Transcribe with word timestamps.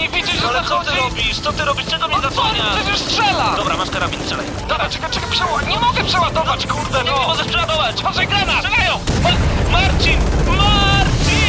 nie 0.00 0.08
widzisz, 0.08 0.40
że 0.40 0.48
Ale 0.48 0.64
co 0.64 0.78
ty 0.78 0.84
zachodzi? 0.84 0.98
robisz? 1.02 1.40
Co 1.40 1.52
ty 1.52 1.64
robisz? 1.64 1.86
Czego 1.86 2.08
mnie 2.08 2.16
No 2.16 2.22
co, 2.22 2.28
zasłaniasz? 2.28 2.76
przecież 2.76 2.98
strzela! 3.00 3.54
Dobra, 3.56 3.76
masz 3.76 3.90
karabin, 3.90 4.20
strzelaj. 4.20 4.46
Dobra, 4.68 4.88
czekaj, 4.88 5.10
czekaj, 5.10 5.30
przeładować. 5.30 5.66
Nie 5.68 5.78
mogę 5.78 6.04
przeładować, 6.04 6.66
kurde, 6.66 6.98
Nie, 6.98 7.04
nie 7.10 7.16
no! 7.16 7.28
możesz 7.28 7.46
przeładować! 7.46 8.02
Patrzaj, 8.02 8.26
granat! 8.28 8.64
Strzelają! 8.64 8.98
Ma 9.22 9.30
Marcin! 9.72 10.18
Marcin! 10.46 11.40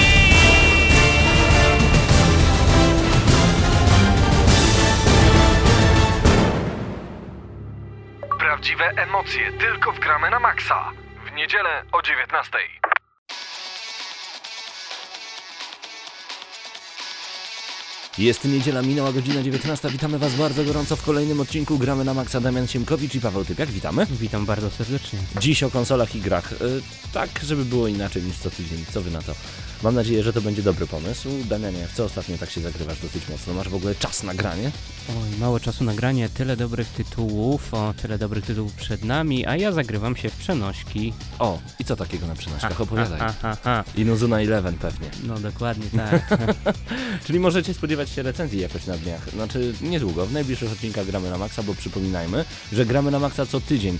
Prawdziwe 8.39 8.85
emocje 8.95 9.51
tylko 9.51 9.91
w 9.91 9.99
gramy 9.99 10.29
na 10.29 10.39
maksa. 10.39 10.91
W 11.25 11.31
niedzielę 11.31 11.83
o 11.91 12.01
19. 12.01 12.57
Jest 18.21 18.45
niedziela, 18.45 18.81
minęła 18.81 19.13
godzina 19.13 19.43
19. 19.43 19.89
Witamy 19.89 20.19
Was 20.19 20.35
bardzo 20.35 20.63
gorąco 20.63 20.95
w 20.95 21.03
kolejnym 21.03 21.39
odcinku 21.39 21.77
Gramy 21.77 22.03
na 22.05 22.13
Maxa. 22.13 22.41
Damian 22.41 22.67
Siemkowicz 22.67 23.15
i 23.15 23.21
Paweł 23.21 23.45
Typiak. 23.45 23.69
Witamy. 23.71 24.05
Witam 24.05 24.45
bardzo 24.45 24.69
serdecznie. 24.69 25.19
Dziś 25.39 25.63
o 25.63 25.69
konsolach 25.69 26.15
i 26.15 26.21
grach. 26.21 26.51
Y, 26.51 26.57
tak, 27.13 27.29
żeby 27.43 27.65
było 27.65 27.87
inaczej 27.87 28.23
niż 28.23 28.37
co 28.37 28.49
tydzień. 28.49 28.85
Co 28.93 29.01
Wy 29.01 29.11
na 29.11 29.21
to? 29.21 29.35
Mam 29.83 29.95
nadzieję, 29.95 30.23
że 30.23 30.33
to 30.33 30.41
będzie 30.41 30.61
dobry 30.63 30.87
pomysł. 30.87 31.29
Damianie, 31.49 31.87
w 31.87 31.93
co 31.93 32.05
ostatnio 32.05 32.37
tak 32.37 32.49
się 32.49 32.61
zagrywasz 32.61 32.99
dosyć 32.99 33.29
mocno? 33.29 33.53
Masz 33.53 33.69
w 33.69 33.75
ogóle 33.75 33.95
czas 33.95 34.23
na 34.23 34.33
granie? 34.33 34.71
Oj, 35.09 35.39
mało 35.39 35.59
czasu 35.59 35.83
na 35.83 35.93
granie, 35.93 36.29
tyle 36.29 36.57
dobrych 36.57 36.87
tytułów, 36.87 37.73
o, 37.73 37.93
tyle 38.01 38.17
dobrych 38.17 38.45
tytułów 38.45 38.73
przed 38.73 39.03
nami, 39.03 39.45
a 39.45 39.57
ja 39.57 39.71
zagrywam 39.71 40.15
się 40.15 40.29
w 40.29 40.35
przenośki. 40.35 41.13
O, 41.39 41.59
i 41.79 41.85
co 41.85 41.95
takiego 41.95 42.27
na 42.27 42.35
przenośkach? 42.35 42.81
Opowiadaj. 42.81 43.19
Ha, 43.19 43.33
ha, 43.41 43.57
ha. 43.63 43.83
Inuzuna 43.95 44.41
Eleven 44.41 44.73
pewnie. 44.77 45.09
No 45.23 45.39
dokładnie 45.39 45.85
tak. 45.97 46.39
Czyli 47.25 47.39
możecie 47.39 47.73
spodziewać 47.73 48.09
recenzji 48.17 48.59
jakoś 48.59 48.85
na 48.85 48.97
dniach. 48.97 49.29
Znaczy 49.31 49.73
niedługo, 49.81 50.25
w 50.25 50.33
najbliższych 50.33 50.71
odcinkach 50.71 51.05
gramy 51.05 51.29
na 51.29 51.37
maksa, 51.37 51.63
bo 51.63 51.75
przypominajmy, 51.75 52.45
że 52.73 52.85
gramy 52.85 53.11
na 53.11 53.19
maksa 53.19 53.45
co 53.45 53.61
tydzień. 53.61 53.97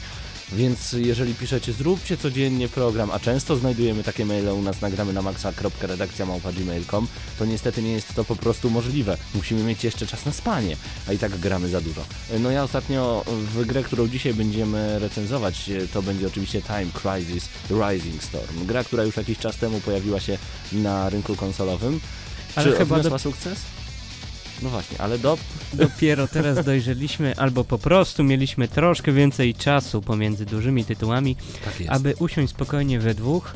Więc 0.53 0.91
jeżeli 0.93 1.35
piszecie, 1.35 1.73
zróbcie 1.73 2.17
codziennie 2.17 2.67
program, 2.69 3.11
a 3.11 3.19
często 3.19 3.55
znajdujemy 3.55 4.03
takie 4.03 4.25
maile 4.25 4.49
u 4.49 4.61
nas 4.61 4.81
nagramy 4.81 5.13
na 5.13 5.21
maxa.redakcja.gmail.com, 5.21 7.07
to 7.39 7.45
niestety 7.45 7.81
nie 7.81 7.91
jest 7.91 8.13
to 8.15 8.23
po 8.25 8.35
prostu 8.35 8.69
możliwe. 8.69 9.17
Musimy 9.35 9.63
mieć 9.63 9.83
jeszcze 9.83 10.07
czas 10.07 10.25
na 10.25 10.31
spanie, 10.31 10.75
a 11.07 11.13
i 11.13 11.17
tak 11.17 11.37
gramy 11.37 11.69
za 11.69 11.81
dużo. 11.81 12.05
No 12.39 12.51
ja 12.51 12.63
ostatnio 12.63 13.23
w 13.27 13.65
grę, 13.65 13.83
którą 13.83 14.07
dzisiaj 14.07 14.33
będziemy 14.33 14.99
recenzować, 14.99 15.69
to 15.93 16.01
będzie 16.01 16.27
oczywiście 16.27 16.61
Time 16.61 16.87
Crisis 17.01 17.49
Rising 17.69 18.23
Storm. 18.23 18.65
Gra, 18.65 18.83
która 18.83 19.03
już 19.03 19.17
jakiś 19.17 19.37
czas 19.37 19.57
temu 19.57 19.79
pojawiła 19.79 20.19
się 20.19 20.37
na 20.71 21.09
rynku 21.09 21.35
konsolowym. 21.35 21.99
Ale 22.55 22.71
Czy 22.71 22.77
chyba 22.77 22.95
odniosła 22.95 23.17
do- 23.17 23.23
sukces? 23.23 23.59
No 24.61 24.69
właśnie, 24.69 25.01
ale 25.01 25.19
do... 25.19 25.37
Dopiero 25.73 26.27
teraz 26.27 26.65
dojrzeliśmy, 26.65 27.35
albo 27.37 27.63
po 27.63 27.77
prostu 27.77 28.23
mieliśmy 28.23 28.67
troszkę 28.67 29.11
więcej 29.11 29.55
czasu 29.55 30.01
pomiędzy 30.01 30.45
dużymi 30.45 30.85
tytułami, 30.85 31.35
Tak 31.65 31.73
aby 31.87 32.13
usiąść 32.19 32.53
spokojnie 32.53 32.99
we 32.99 33.13
dwóch 33.13 33.53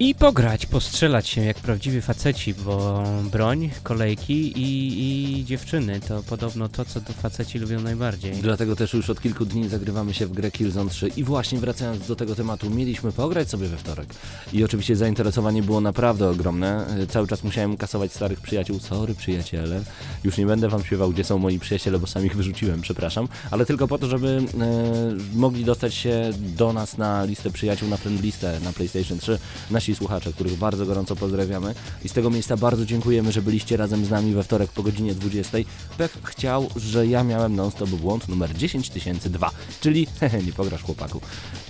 i 0.00 0.14
pograć, 0.14 0.66
postrzelać 0.66 1.28
się 1.28 1.44
jak 1.44 1.56
prawdziwi 1.56 2.00
faceci, 2.00 2.54
bo 2.54 3.04
broń, 3.32 3.70
kolejki 3.82 4.58
i, 4.58 5.40
i 5.40 5.44
dziewczyny 5.44 6.00
to 6.00 6.22
podobno 6.22 6.68
to, 6.68 6.84
co 6.84 7.00
tu 7.00 7.12
faceci 7.12 7.58
lubią 7.58 7.80
najbardziej. 7.80 8.32
Dlatego 8.32 8.76
też 8.76 8.92
już 8.92 9.10
od 9.10 9.20
kilku 9.20 9.44
dni 9.44 9.68
zagrywamy 9.68 10.14
się 10.14 10.26
w 10.26 10.32
grę 10.32 10.50
Killzone 10.50 10.90
3 10.90 11.08
i 11.16 11.24
właśnie 11.24 11.58
wracając 11.58 12.06
do 12.06 12.16
tego 12.16 12.34
tematu, 12.34 12.70
mieliśmy 12.70 13.12
pograć 13.12 13.50
sobie 13.50 13.68
we 13.68 13.76
wtorek. 13.76 14.08
I 14.52 14.64
oczywiście 14.64 14.96
zainteresowanie 14.96 15.62
było 15.62 15.80
naprawdę 15.80 16.28
ogromne. 16.28 16.86
E, 17.02 17.06
Cały 17.06 17.26
czas 17.26 17.44
musiałem 17.44 17.76
kasować 17.76 18.12
starych 18.12 18.40
przyjaciół. 18.40 18.78
Sorry 18.80 19.14
przyjaciele. 19.14 19.82
Już 20.24 20.38
nie 20.38 20.46
będę 20.46 20.68
wam 20.68 20.84
śpiewał, 20.84 21.10
gdzie 21.10 21.24
są 21.24 21.38
moi 21.38 21.58
przyjaciele, 21.58 21.98
bo 21.98 22.06
sam 22.06 22.26
ich 22.26 22.36
wyrzuciłem, 22.36 22.80
przepraszam. 22.80 23.28
Ale 23.50 23.66
tylko 23.66 23.88
po 23.88 23.98
to, 23.98 24.06
żeby 24.06 24.42
e, 24.60 25.36
mogli 25.38 25.64
dostać 25.64 25.94
się 25.94 26.30
do 26.38 26.72
nas 26.72 26.98
na 26.98 27.24
listę 27.24 27.50
przyjaciół, 27.50 27.88
na 27.88 27.96
friend 27.96 28.22
listę 28.22 28.60
na 28.60 28.72
PlayStation 28.72 29.18
3 29.18 29.38
nasi 29.70 29.85
słuchacze, 29.94 30.32
których 30.32 30.56
bardzo 30.56 30.86
gorąco 30.86 31.16
pozdrawiamy. 31.16 31.74
I 32.04 32.08
z 32.08 32.12
tego 32.12 32.30
miejsca 32.30 32.56
bardzo 32.56 32.86
dziękujemy, 32.86 33.32
że 33.32 33.42
byliście 33.42 33.76
razem 33.76 34.04
z 34.04 34.10
nami 34.10 34.34
we 34.34 34.42
wtorek 34.42 34.70
po 34.70 34.82
godzinie 34.82 35.14
20. 35.14 35.58
Pech 35.98 36.18
chciał, 36.24 36.68
że 36.76 37.06
ja 37.06 37.24
miałem 37.24 37.56
non-stop 37.56 37.90
błąd 37.90 38.28
numer 38.28 38.50
10002, 38.54 39.50
czyli 39.80 40.06
hehe, 40.20 40.42
nie 40.42 40.52
pograsz 40.52 40.82
chłopaku. 40.82 41.20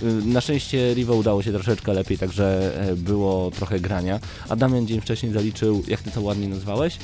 Y, 0.02 0.06
Na 0.06 0.40
szczęście 0.40 0.94
Rivo 0.94 1.14
udało 1.14 1.42
się 1.42 1.52
troszeczkę 1.52 1.92
lepiej, 1.92 2.18
także 2.18 2.72
e, 2.90 2.96
było 2.96 3.50
trochę 3.50 3.80
grania. 3.80 4.20
A 4.48 4.56
Damian 4.56 4.86
dzień 4.86 5.00
wcześniej 5.00 5.32
zaliczył, 5.32 5.82
jak 5.88 6.02
ty 6.02 6.10
to 6.10 6.20
ładnie 6.20 6.48
nazwałeś? 6.48 6.98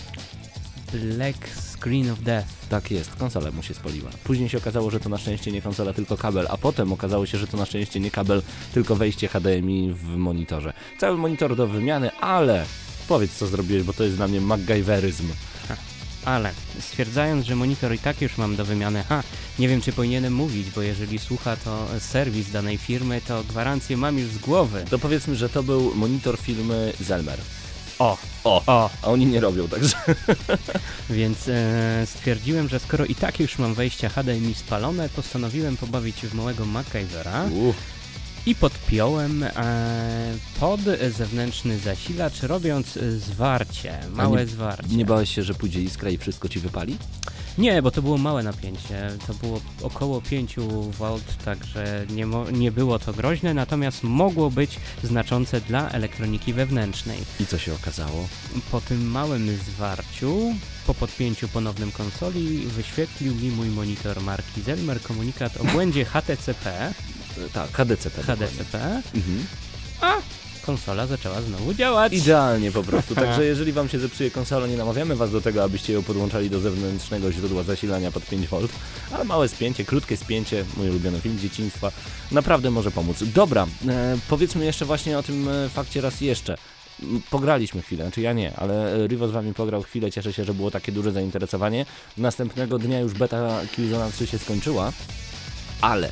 Black 0.92 1.72
Screen 1.82 2.10
of 2.10 2.20
Death. 2.20 2.48
Tak 2.69 2.91
jest, 2.91 3.16
konsola 3.16 3.50
mu 3.50 3.62
się 3.62 3.75
spoliła. 3.75 4.10
Później 4.25 4.48
się 4.48 4.59
okazało, 4.59 4.91
że 4.91 5.00
to 5.00 5.09
na 5.09 5.19
szczęście 5.19 5.53
nie 5.53 5.62
konsola, 5.62 5.93
tylko 5.93 6.16
kabel, 6.16 6.47
a 6.50 6.56
potem 6.56 6.93
okazało 6.93 7.26
się, 7.26 7.38
że 7.38 7.47
to 7.47 7.56
na 7.56 7.66
szczęście 7.66 8.00
nie 8.00 8.10
kabel, 8.10 8.43
tylko 8.75 8.97
wejście 8.97 9.28
HDMI 9.28 9.92
w 9.92 10.16
monitorze. 10.16 10.72
Cały 11.00 11.19
monitor 11.19 11.56
do 11.56 11.66
wymiany, 11.66 12.10
ale 12.21 12.65
powiedz 13.09 13.32
co 13.32 13.47
zrobiłeś, 13.47 13.82
bo 13.82 13.92
to 13.92 14.04
jest 14.04 14.16
dla 14.16 14.28
mnie 14.28 14.41
MacGyveryzm. 14.41 15.28
Ale 16.25 16.53
stwierdzając, 16.81 17.47
że 17.47 17.56
monitor 17.56 17.94
i 17.94 17.98
tak 17.98 18.22
już 18.22 18.38
mam 18.38 18.56
do 18.56 18.65
wymiany, 18.65 19.04
ha, 19.09 19.22
nie 19.59 19.69
wiem 19.69 19.81
czy 19.81 19.92
powinienem 19.92 20.34
mówić, 20.34 20.71
bo 20.71 20.82
jeżeli 20.82 21.19
słucha 21.19 21.56
to 21.56 21.88
serwis 21.98 22.50
danej 22.50 22.78
firmy, 22.78 23.21
to 23.28 23.44
gwarancję 23.44 23.97
mam 23.97 24.19
już 24.19 24.28
z 24.28 24.38
głowy. 24.38 24.84
To 24.91 24.98
powiedzmy, 24.98 25.37
że 25.37 25.48
to 25.48 25.62
był 25.62 25.94
monitor 25.94 26.38
firmy 26.38 26.92
Zelmer. 27.00 27.38
O, 28.02 28.18
O, 28.44 28.62
o, 28.66 28.90
a 29.02 29.06
oni 29.08 29.26
nie 29.26 29.40
robią, 29.40 29.68
także. 29.68 29.96
Więc 31.10 31.48
e, 31.48 32.06
stwierdziłem, 32.06 32.68
że 32.68 32.78
skoro 32.78 33.04
i 33.04 33.14
tak 33.14 33.40
już 33.40 33.58
mam 33.58 33.74
wejścia 33.74 34.08
HDMI 34.08 34.54
spalone, 34.54 35.08
postanowiłem 35.08 35.76
pobawić 35.76 36.18
się 36.18 36.28
w 36.28 36.34
małego 36.34 36.64
MacGyvera. 36.66 37.44
Uff, 37.44 37.76
i 38.47 38.54
podpiąłem 38.54 39.42
e, 39.42 39.50
pod 40.60 40.80
zewnętrzny 41.16 41.78
zasilacz, 41.78 42.42
robiąc 42.42 42.98
zwarcie, 43.19 43.98
małe 44.12 44.41
nie- 44.41 44.47
zwarcie. 44.47 44.97
nie 44.97 45.04
bałeś 45.04 45.34
się, 45.34 45.42
że 45.42 45.54
pójdzie 45.54 45.80
iskra 45.82 46.10
i 46.10 46.19
wszystko 46.19 46.48
ci 46.48 46.60
wypali? 46.60 46.98
Nie, 47.58 47.82
bo 47.82 47.91
to 47.91 48.03
było 48.03 48.19
małe 48.19 48.42
napięcie. 48.42 49.10
To 49.26 49.34
było 49.34 49.60
około 49.82 50.20
5 50.20 50.56
V, 50.98 51.19
także 51.44 52.06
nie, 52.10 52.26
nie 52.53 52.72
było 52.72 52.98
to 52.98 53.12
groźne, 53.12 53.54
natomiast 53.54 54.03
mogło 54.03 54.50
być 54.50 54.76
znaczące 55.04 55.60
dla 55.60 55.91
elektroniki 55.91 56.53
wewnętrznej. 56.53 57.19
I 57.41 57.47
co 57.47 57.59
się 57.59 57.74
okazało? 57.74 58.28
Po 58.70 58.80
tym 58.80 59.10
małym 59.10 59.56
zwarciu, 59.56 60.54
po 60.86 60.94
podpięciu 60.94 61.48
ponownym 61.48 61.92
konsoli, 61.92 62.59
wyświetlił 62.59 63.34
mi 63.34 63.50
mój 63.50 63.69
monitor 63.69 64.20
marki 64.22 64.62
Zelmer 64.62 65.03
komunikat 65.03 65.56
o 65.56 65.64
błędzie 65.64 66.04
HTCP, 66.04 66.92
Tak, 67.53 67.70
HDCP. 67.72 68.22
HDCP, 68.22 68.78
Mhm. 69.15 69.47
a 70.00 70.12
konsola 70.66 71.06
zaczęła 71.06 71.41
znowu 71.43 71.75
działać. 71.75 72.12
Idealnie 72.12 72.72
po 72.72 72.82
prostu. 72.82 73.15
Także 73.25 73.44
jeżeli 73.44 73.72
wam 73.72 73.88
się 73.88 73.98
zepsuje 73.98 74.31
konsola, 74.31 74.66
nie 74.66 74.76
namawiamy 74.76 75.16
was 75.16 75.31
do 75.31 75.41
tego, 75.41 75.62
abyście 75.65 75.92
ją 75.92 76.03
podłączali 76.03 76.50
do 76.50 76.60
zewnętrznego 76.60 77.32
źródła 77.32 77.62
zasilania 77.62 78.12
pod 78.12 78.22
5V, 78.25 78.69
ale 79.12 79.25
małe 79.25 79.48
spięcie, 79.48 79.84
krótkie 79.84 80.16
spięcie, 80.16 80.65
mój 80.76 80.91
ulubiony 80.91 81.21
film 81.21 81.38
dzieciństwa, 81.38 81.92
naprawdę 82.32 82.71
może 82.71 82.91
pomóc. 82.91 83.16
Dobra, 83.22 83.66
e, 83.88 84.16
powiedzmy 84.28 84.65
jeszcze 84.65 84.84
właśnie 84.84 85.19
o 85.19 85.22
tym 85.22 85.48
e, 85.48 85.69
fakcie 85.69 86.00
raz 86.00 86.21
jeszcze. 86.21 86.56
Pograliśmy 87.31 87.82
chwilę, 87.82 88.10
czy 88.15 88.21
ja 88.21 88.32
nie, 88.32 88.56
ale 88.56 88.94
e, 88.94 89.06
Rivo 89.06 89.28
z 89.28 89.31
wami 89.31 89.54
pograł 89.54 89.82
chwilę, 89.82 90.10
cieszę 90.10 90.32
się, 90.32 90.44
że 90.44 90.54
było 90.54 90.71
takie 90.71 90.92
duże 90.92 91.12
zainteresowanie. 91.12 91.87
Następnego 92.16 92.78
dnia 92.78 93.00
już 93.00 93.12
beta 93.12 93.60
Killzone 93.76 94.12
3 94.12 94.26
się 94.26 94.38
skończyła, 94.38 94.92
ale 95.81 96.10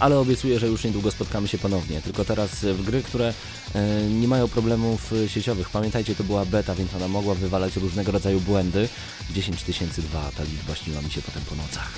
ale 0.00 0.18
obiecuję, 0.18 0.58
że 0.58 0.66
już 0.66 0.84
niedługo 0.84 1.10
spotkamy 1.10 1.48
się 1.48 1.58
ponownie. 1.58 2.00
Tylko 2.00 2.24
teraz 2.24 2.50
w 2.50 2.84
gry, 2.84 3.02
które 3.02 3.34
e, 3.74 4.02
nie 4.10 4.28
mają 4.28 4.48
problemów 4.48 5.12
e, 5.12 5.28
sieciowych. 5.28 5.70
Pamiętajcie, 5.70 6.14
to 6.14 6.24
była 6.24 6.44
beta, 6.44 6.74
więc 6.74 6.94
ona 6.94 7.08
mogła 7.08 7.34
wywalać 7.34 7.76
różnego 7.76 8.12
rodzaju 8.12 8.40
błędy. 8.40 8.88
10 9.30 9.62
tysięcy 9.62 10.02
dwa, 10.02 10.30
ta 10.36 10.42
liczba 10.42 10.74
śniła 10.74 11.02
mi 11.02 11.10
się 11.10 11.22
potem 11.22 11.42
po 11.42 11.54
nocach. 11.54 11.92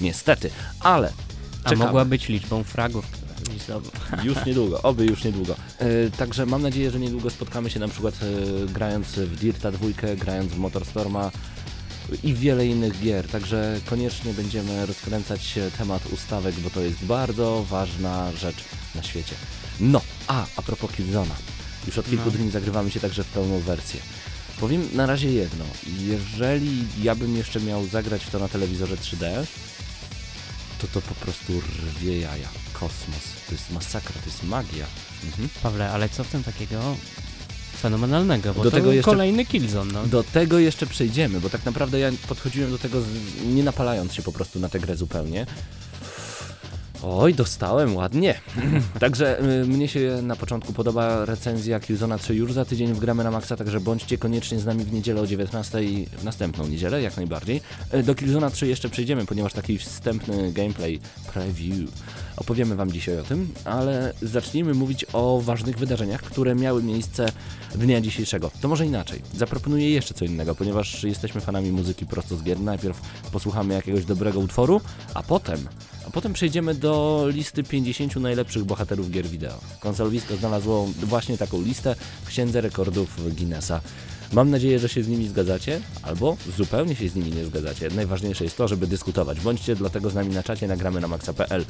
Niestety, 0.00 0.50
ale 0.80 1.12
a 1.64 1.68
czekamy. 1.68 1.84
mogła 1.84 2.04
być 2.04 2.28
liczbą 2.28 2.64
fragów. 2.64 3.04
Już 4.24 4.46
niedługo, 4.46 4.82
oby 4.82 5.06
już 5.06 5.24
niedługo. 5.24 5.56
E, 5.78 6.10
także 6.10 6.46
mam 6.46 6.62
nadzieję, 6.62 6.90
że 6.90 7.00
niedługo 7.00 7.30
spotkamy 7.30 7.70
się 7.70 7.80
na 7.80 7.88
przykład 7.88 8.14
e, 8.22 8.72
grając 8.72 9.06
w 9.06 9.36
Dirta 9.36 9.72
2, 9.72 9.86
grając 10.16 10.52
w 10.52 10.58
Motorstorma 10.58 11.30
i 12.24 12.34
wiele 12.34 12.66
innych 12.66 13.00
gier. 13.00 13.28
Także 13.28 13.80
koniecznie 13.86 14.32
będziemy 14.34 14.86
rozkręcać 14.86 15.54
temat 15.78 16.06
ustawek, 16.12 16.54
bo 16.54 16.70
to 16.70 16.80
jest 16.80 17.04
bardzo 17.04 17.64
ważna 17.70 18.32
rzecz 18.32 18.56
na 18.94 19.02
świecie. 19.02 19.34
No, 19.80 20.00
a, 20.26 20.46
a 20.56 20.62
propos 20.62 20.92
Killzona. 20.92 21.34
Już 21.86 21.98
od 21.98 22.06
kilku 22.10 22.24
No. 22.24 22.30
dni 22.30 22.50
zagrywamy 22.50 22.90
się 22.90 23.00
także 23.00 23.24
w 23.24 23.26
pełną 23.28 23.58
wersję. 23.60 24.00
Powiem 24.60 24.88
na 24.92 25.06
razie 25.06 25.32
jedno. 25.32 25.64
Jeżeli 25.98 26.84
ja 27.02 27.14
bym 27.14 27.36
jeszcze 27.36 27.60
miał 27.60 27.86
zagrać 27.86 28.24
w 28.24 28.30
to 28.30 28.38
na 28.38 28.48
telewizorze 28.48 28.96
3D, 28.96 29.46
to 30.80 30.86
to 30.86 31.00
po 31.02 31.14
prostu 31.14 31.52
rwie 31.60 32.20
jaja. 32.20 32.48
Kosmos. 32.72 33.22
To 33.46 33.52
jest 33.52 33.70
masakra, 33.70 34.20
to 34.20 34.26
jest 34.30 34.42
magia. 34.42 34.86
Mhm. 35.24 35.48
Pawle, 35.62 35.90
ale 35.90 36.08
co 36.08 36.24
w 36.24 36.28
tym 36.28 36.42
takiego 36.44 36.96
fenomenalnego, 37.76 38.54
bo 38.54 38.62
Do 38.64 38.70
to 38.70 38.76
tego 38.76 38.92
jeszcze- 38.92 39.10
kolejny 39.10 39.44
Killzone, 39.46 39.92
no. 39.92 40.06
Do 40.06 40.22
tego 40.24 40.58
jeszcze 40.58 40.86
przejdziemy, 40.86 41.40
bo 41.40 41.50
tak 41.50 41.64
naprawdę 41.64 41.98
ja 41.98 42.10
podchodziłem 42.28 42.70
do 42.70 42.78
tego 42.78 43.00
z, 43.00 43.06
nie 43.54 43.62
napalając 43.64 44.12
się 44.14 44.22
po 44.22 44.32
prostu 44.32 44.60
na 44.60 44.68
tę 44.68 44.80
grę 44.80 44.96
zupełnie. 44.96 45.46
Oj, 47.02 47.34
dostałem 47.34 47.96
ładnie. 47.96 48.34
także 49.00 49.40
y, 49.62 49.66
mnie 49.66 49.88
się 49.88 50.18
na 50.22 50.36
początku 50.36 50.72
podoba 50.72 51.24
recenzja 51.24 51.80
Killzona 51.80 52.18
3 52.18 52.34
już 52.34 52.52
za 52.52 52.64
tydzień 52.64 52.94
wgramy 52.94 53.24
na 53.24 53.30
maksa, 53.30 53.56
także 53.56 53.80
bądźcie 53.80 54.18
koniecznie 54.18 54.58
z 54.60 54.64
nami 54.66 54.84
w 54.84 54.92
niedzielę 54.92 55.20
o 55.20 55.26
19 55.26 55.82
i 55.84 56.06
w 56.06 56.24
następną 56.24 56.66
niedzielę, 56.68 57.02
jak 57.02 57.16
najbardziej. 57.16 57.60
Y, 57.94 58.02
Do 58.02 58.14
Killzona 58.14 58.50
3 58.50 58.66
jeszcze 58.66 58.88
przejdziemy, 58.88 59.26
ponieważ 59.26 59.52
taki 59.52 59.78
wstępny 59.78 60.52
gameplay 60.52 61.00
preview 61.32 61.90
opowiemy 62.36 62.76
wam 62.76 62.92
dzisiaj 62.92 63.18
o 63.18 63.22
tym, 63.22 63.48
ale 63.64 64.12
zacznijmy 64.22 64.74
mówić 64.74 65.06
o 65.12 65.40
ważnych 65.44 65.78
wydarzeniach, 65.78 66.22
które 66.22 66.54
miały 66.54 66.82
miejsce 66.82 67.26
dnia 67.74 68.00
dzisiejszego. 68.00 68.50
To 68.60 68.68
może 68.68 68.86
inaczej. 68.86 69.22
Zaproponuję 69.34 69.90
jeszcze 69.90 70.14
co 70.14 70.24
innego, 70.24 70.54
ponieważ 70.54 71.04
jesteśmy 71.04 71.40
fanami 71.40 71.72
muzyki 71.72 72.06
prosto 72.06 72.36
z 72.36 72.42
gier. 72.42 72.60
Najpierw 72.60 73.00
posłuchamy 73.32 73.74
jakiegoś 73.74 74.04
dobrego 74.04 74.40
utworu, 74.40 74.80
a 75.14 75.22
potem, 75.22 75.68
a 76.06 76.10
potem 76.10 76.32
przejdziemy 76.32 76.74
do 76.74 77.24
listy 77.28 77.62
50 77.62 78.16
najlepszych 78.16 78.64
bohaterów 78.64 79.10
gier 79.10 79.26
wideo. 79.26 79.60
Konsolowisko 79.80 80.36
znalazło 80.36 80.88
właśnie 81.02 81.38
taką 81.38 81.62
listę 81.62 81.96
w 82.24 82.28
księdze 82.28 82.60
rekordów 82.60 83.34
Guinnessa. 83.36 83.80
Mam 84.32 84.50
nadzieję, 84.50 84.78
że 84.78 84.88
się 84.88 85.02
z 85.02 85.08
nimi 85.08 85.28
zgadzacie, 85.28 85.80
albo 86.02 86.36
zupełnie 86.56 86.96
się 86.96 87.08
z 87.08 87.14
nimi 87.14 87.32
nie 87.32 87.44
zgadzacie. 87.44 87.88
Najważniejsze 87.88 88.44
jest 88.44 88.56
to, 88.56 88.68
żeby 88.68 88.86
dyskutować. 88.86 89.40
Bądźcie 89.40 89.76
dlatego 89.76 90.10
z 90.10 90.14
nami 90.14 90.34
na 90.34 90.42
czacie, 90.42 90.68
nagramy 90.68 91.00
na 91.00 91.08
maxa.pl. 91.08 91.64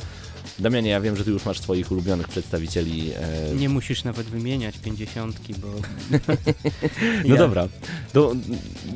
Damianie, 0.58 0.90
ja 0.90 1.00
wiem, 1.00 1.16
że 1.16 1.24
ty 1.24 1.30
już 1.30 1.44
masz 1.44 1.60
swoich 1.60 1.92
ulubionych 1.92 2.28
przedstawicieli. 2.28 3.12
E, 3.12 3.54
Nie 3.54 3.68
musisz 3.68 4.04
nawet 4.04 4.26
wymieniać 4.26 4.78
pięćdziesiątki, 4.78 5.54
bo... 5.54 5.68
No 7.28 7.34
Ja- 7.34 7.36
dobra, 7.36 7.68
to 8.12 8.32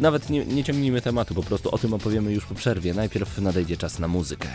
nawet 0.01 0.31
nie, 0.31 0.45
nie 0.45 0.65
ciągnijmy 0.65 1.01
tematu, 1.01 1.35
po 1.35 1.43
prostu 1.43 1.75
o 1.75 1.79
tym 1.79 1.95
opowiemy 1.95 2.33
już 2.33 2.45
po 2.47 2.55
przerwie. 2.55 2.95
Najpierw 2.95 3.39
nadejdzie 3.39 3.77
czas 3.77 3.99
na 3.99 4.09
muzykę. 4.09 4.49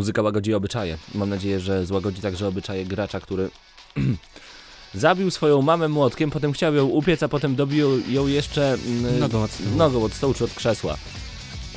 Muzyka 0.00 0.22
łagodzi 0.22 0.54
obyczaje. 0.54 0.98
Mam 1.14 1.28
nadzieję, 1.30 1.60
że 1.60 1.86
złagodzi 1.86 2.20
także 2.22 2.48
obyczaje 2.48 2.84
gracza, 2.86 3.20
który 3.20 3.50
zabił 4.94 5.30
swoją 5.30 5.62
mamę 5.62 5.88
młotkiem, 5.88 6.30
potem 6.30 6.52
chciał 6.52 6.74
ją 6.74 6.86
upiec, 6.86 7.22
a 7.22 7.28
potem 7.28 7.56
dobił 7.56 8.02
ją 8.08 8.26
jeszcze 8.26 8.72
mm, 8.86 9.18
Nogą 9.18 9.42
od 9.42 9.50
stołu. 9.50 9.76
nogą 9.76 10.04
od 10.04 10.12
stołu 10.12 10.34
czy 10.34 10.44
od 10.44 10.54
krzesła. 10.54 10.96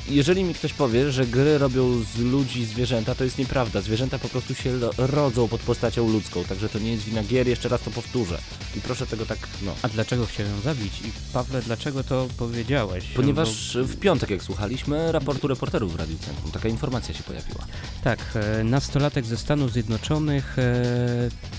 Jeżeli 0.09 0.43
mi 0.43 0.53
ktoś 0.53 0.73
powie, 0.73 1.11
że 1.11 1.27
gry 1.27 1.57
robią 1.57 2.03
z 2.03 2.17
ludzi 2.17 2.65
zwierzęta, 2.65 3.15
to 3.15 3.23
jest 3.23 3.37
nieprawda. 3.37 3.81
Zwierzęta 3.81 4.19
po 4.19 4.29
prostu 4.29 4.55
się 4.55 4.79
rodzą 4.97 5.47
pod 5.47 5.61
postacią 5.61 6.09
ludzką, 6.09 6.43
także 6.43 6.69
to 6.69 6.79
nie 6.79 6.91
jest 6.91 7.03
wina 7.03 7.23
gier, 7.23 7.47
jeszcze 7.47 7.69
raz 7.69 7.81
to 7.81 7.91
powtórzę. 7.91 8.37
I 8.77 8.81
proszę 8.81 9.07
tego 9.07 9.25
tak, 9.25 9.37
no. 9.61 9.75
A 9.81 9.89
dlaczego 9.89 10.25
chciał 10.25 10.45
ją 10.45 10.59
zabić? 10.61 10.93
I 11.01 11.33
Pawle, 11.33 11.61
dlaczego 11.61 12.03
to 12.03 12.27
powiedziałeś? 12.37 13.05
Ponieważ 13.15 13.77
w 13.81 13.99
piątek, 13.99 14.29
jak 14.29 14.43
słuchaliśmy 14.43 15.11
raportu 15.11 15.47
reporterów 15.47 15.93
w 15.93 15.95
Radiu 15.95 16.17
Centrum, 16.17 16.51
taka 16.51 16.69
informacja 16.69 17.13
się 17.13 17.23
pojawiła. 17.23 17.65
Tak, 18.03 18.19
e, 18.35 18.63
nastolatek 18.63 19.25
ze 19.25 19.37
Stanów 19.37 19.71
Zjednoczonych 19.71 20.59
e, 20.59 20.83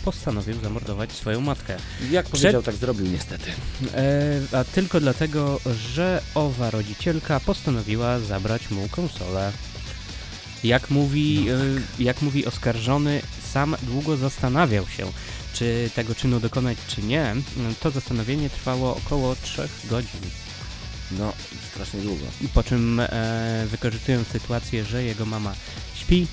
postanowił 0.05 0.61
zamordować 0.61 1.13
swoją 1.13 1.41
matkę. 1.41 1.77
Jak 2.11 2.27
powiedział, 2.27 2.63
tak 2.63 2.75
zrobił 2.75 3.07
niestety. 3.07 3.51
E, 3.95 4.41
a 4.53 4.65
tylko 4.65 5.01
dlatego, 5.01 5.61
że 5.93 6.23
owa 6.35 6.71
rodzicielka 6.71 7.41
postanowiła 7.41 8.19
zabrać 8.35 8.71
mu 8.71 8.89
konsolę. 8.89 9.53
Jak 10.65 10.91
mówi, 10.91 11.47
e, 11.49 12.03
jak 12.03 12.23
mówi 12.23 12.47
oskarżony, 12.47 13.23
sam 13.53 13.77
długo 13.83 14.17
zastanawiał 14.17 14.89
się, 14.89 15.07
czy 15.53 15.91
tego 15.95 16.15
czynu 16.15 16.41
dokonać, 16.41 16.79
czy 16.89 17.03
nie. 17.03 17.37
To 17.81 17.91
zastanowienie 17.91 18.51
trwało 18.51 18.97
około 18.97 19.37
3 19.37 19.69
godzin. 19.85 20.21
No, 21.19 21.33
strasznie 21.71 22.01
długo. 22.01 22.25
Po 22.55 22.63
czym 22.63 23.01
e, 23.01 23.67
wykorzystując 23.71 24.29
sytuację, 24.29 24.85
że 24.85 25.03
jego 25.03 25.27
mama 25.27 25.55
śpi, 25.95 26.27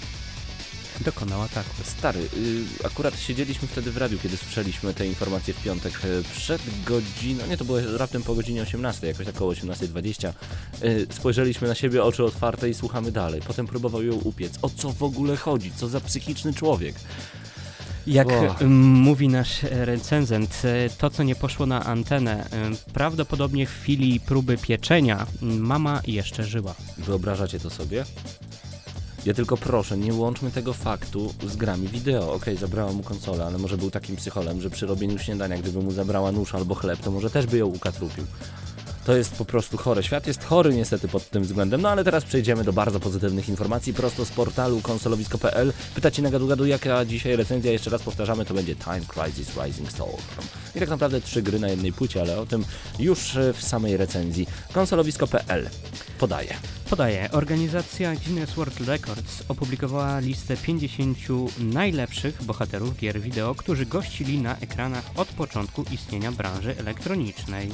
dokonał 1.01 1.41
ataku. 1.41 1.70
Stary, 1.84 2.20
y, 2.20 2.63
akurat 2.86 3.20
siedzieliśmy 3.20 3.67
wtedy 3.67 3.91
w 3.91 3.98
radiu, 3.98 4.20
kiedy 4.24 4.38
słyszeliśmy 4.38 4.93
te 4.93 5.08
informacje 5.08 5.53
w 5.53 5.63
piątek 5.63 5.93
y, 6.05 6.24
przed 6.36 6.62
godziną, 6.86 7.48
nie, 7.48 7.58
to 7.58 7.65
było 7.65 7.79
raptem 7.98 8.24
po 8.24 8.36
godzinie 8.36 8.62
18, 8.62 9.08
jakoś 9.08 9.25
tak 9.25 9.36
około 9.36 9.53
18.20. 9.53 10.34
Y, 10.84 11.08
spojrzeliśmy 11.13 11.67
na 11.67 11.75
siebie, 11.75 12.03
oczy 12.03 12.24
otwarte 12.24 12.70
i 12.70 12.74
słuchamy 12.74 13.12
dalej. 13.12 13.41
Potem 13.48 13.67
próbował 13.67 14.03
ją 14.03 14.13
upiec. 14.13 14.53
O 14.62 14.70
co 14.70 14.91
w 14.91 15.03
ogóle 15.03 15.38
chodzi? 15.38 15.72
Co 15.75 15.88
za 15.88 16.01
psychiczny 16.01 16.53
człowiek? 16.53 16.96
Jak 18.08 18.27
O. 18.27 18.60
m, 18.60 18.72
mówi 18.81 19.27
nasz 19.27 19.63
e, 19.63 19.86
recenzent, 19.86 20.62
e, 20.65 20.89
to 20.89 21.10
co 21.10 21.24
nie 21.24 21.36
poszło 21.36 21.65
na 21.65 21.86
antenę, 21.86 22.46
e, 22.46 22.48
prawdopodobnie 22.93 23.65
w 23.65 23.72
chwili 23.72 24.20
próby 24.20 24.58
pieczenia 24.58 25.27
mama 25.41 26.01
jeszcze 26.08 26.43
żyła. 26.43 26.75
Wyobrażacie 26.98 27.60
to 27.60 27.70
sobie? 27.70 28.05
Ja 29.25 29.33
tylko 29.33 29.57
proszę, 29.57 29.97
nie 29.97 30.13
łączmy 30.13 30.51
tego 30.51 30.73
faktu 30.73 31.33
z 31.47 31.55
grami 31.55 31.87
wideo. 31.87 32.33
Okej, 32.33 32.57
zabrała 32.57 32.91
mu 32.91 33.03
konsolę, 33.03 33.45
ale 33.45 33.57
może 33.57 33.77
był 33.77 33.91
takim 33.91 34.15
psycholem, 34.15 34.61
że 34.61 34.69
przy 34.69 34.87
robieniu 34.87 35.19
śniadania, 35.19 35.57
gdyby 35.57 35.81
mu 35.81 35.91
zabrała 35.91 36.31
nóż 36.31 36.55
albo 36.55 36.75
chleb, 36.75 36.99
to 36.99 37.11
może 37.11 37.29
też 37.29 37.45
by 37.45 37.57
ją 37.57 37.67
ukatrupił. 37.67 38.23
To 39.05 39.15
jest 39.15 39.36
po 39.36 39.46
prostu 39.46 39.77
chore. 39.77 40.03
Świat 40.03 40.27
jest 40.27 40.43
chory 40.43 40.74
niestety 40.74 41.08
pod 41.08 41.29
tym 41.29 41.43
względem. 41.43 41.81
No 41.81 41.89
ale 41.89 42.03
teraz 42.03 42.24
przejdziemy 42.24 42.63
do 42.63 42.74
bardzo 42.74 43.00
pozytywnych 43.00 43.50
informacji 43.50 43.93
prosto 43.93 44.25
z 44.25 44.31
portalu 44.31 44.81
konsolowisko.pl. 44.81 45.74
Pytacie 45.96 46.22
na 46.22 46.29
gadu 46.29 46.48
gadu, 46.48 46.65
jaka 46.65 47.05
dzisiaj 47.05 47.36
recenzja? 47.36 47.72
Jeszcze 47.72 47.89
raz 47.89 48.03
powtarzamy, 48.03 48.46
to 48.46 48.53
będzie 48.53 48.75
Time 48.75 49.01
Crisis 49.01 49.50
Rising 49.65 49.91
Storm. 49.91 50.12
I 50.75 50.79
tak 50.79 50.89
naprawdę 50.89 51.22
trzy 51.22 51.41
gry 51.41 51.60
na 51.60 51.67
jednej 51.67 51.93
płycie, 51.93 52.22
ale 52.22 52.39
o 52.39 52.46
tym 52.46 52.65
już 53.00 53.36
e, 53.36 53.53
w 53.53 53.63
samej 53.63 53.98
recenzji. 53.98 54.48
Konsolowisko.pl 54.74 55.70
podaje. 56.20 56.53
Podaje, 56.89 57.31
organizacja 57.31 58.15
Guinness 58.15 58.53
World 58.53 58.79
Records 58.79 59.43
opublikowała 59.48 60.20
listę 60.20 60.58
50 60.58 61.17
najlepszych 61.60 62.43
bohaterów 62.43 62.98
gier 62.98 63.22
wideo, 63.22 63.55
którzy 63.55 63.86
gościli 63.86 64.41
na 64.41 64.58
ekranach 64.58 65.03
od 65.15 65.27
początku 65.27 65.84
istnienia 65.91 66.31
branży 66.31 66.75
elektronicznej. 66.77 67.72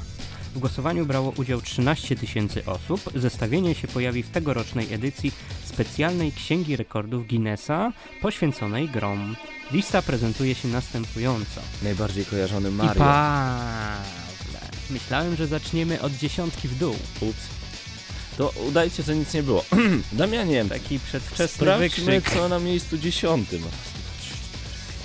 W 0.58 0.60
głosowaniu 0.60 1.06
brało 1.06 1.34
udział 1.38 1.62
13 1.62 2.16
tysięcy 2.16 2.66
osób. 2.66 3.02
Zestawienie 3.16 3.76
się 3.76 3.88
pojawi 3.88 4.24
w 4.24 4.30
tegorocznej 4.30 4.94
edycji 4.94 5.32
specjalnej 5.66 6.32
Księgi 6.32 6.76
Rekordów 6.76 7.28
Guinnessa 7.28 7.92
poświęconej 8.22 8.90
grom. 8.90 9.36
Lista 9.72 10.02
prezentuje 10.02 10.56
się 10.56 10.68
następująco. 10.68 11.62
Najbardziej 11.84 12.26
kojarzony 12.26 12.70
I 12.70 12.72
Mario. 12.72 12.94
Pawle, 12.94 14.60
myślałem, 14.90 15.36
że 15.36 15.48
zaczniemy 15.48 16.02
od 16.02 16.14
dziesiątki 16.14 16.68
w 16.68 16.78
dół. 16.78 16.96
Ups. 17.22 17.44
To 18.38 18.54
udajcie, 18.68 19.04
że 19.04 19.16
nic 19.16 19.34
nie 19.34 19.44
było. 19.44 19.66
Damianie, 20.12 20.66
Taki 20.66 21.00
przedwczesny 21.00 21.48
sprawdźmy 21.48 22.06
wykrzyk. 22.06 22.34
co 22.34 22.50
na 22.50 22.60
miejscu 22.60 22.98
dziesiątym. 22.98 23.64
Raz, 23.64 23.72
dwa, 23.72 24.12
trzy, 24.22 24.34
cztery, 24.34 24.60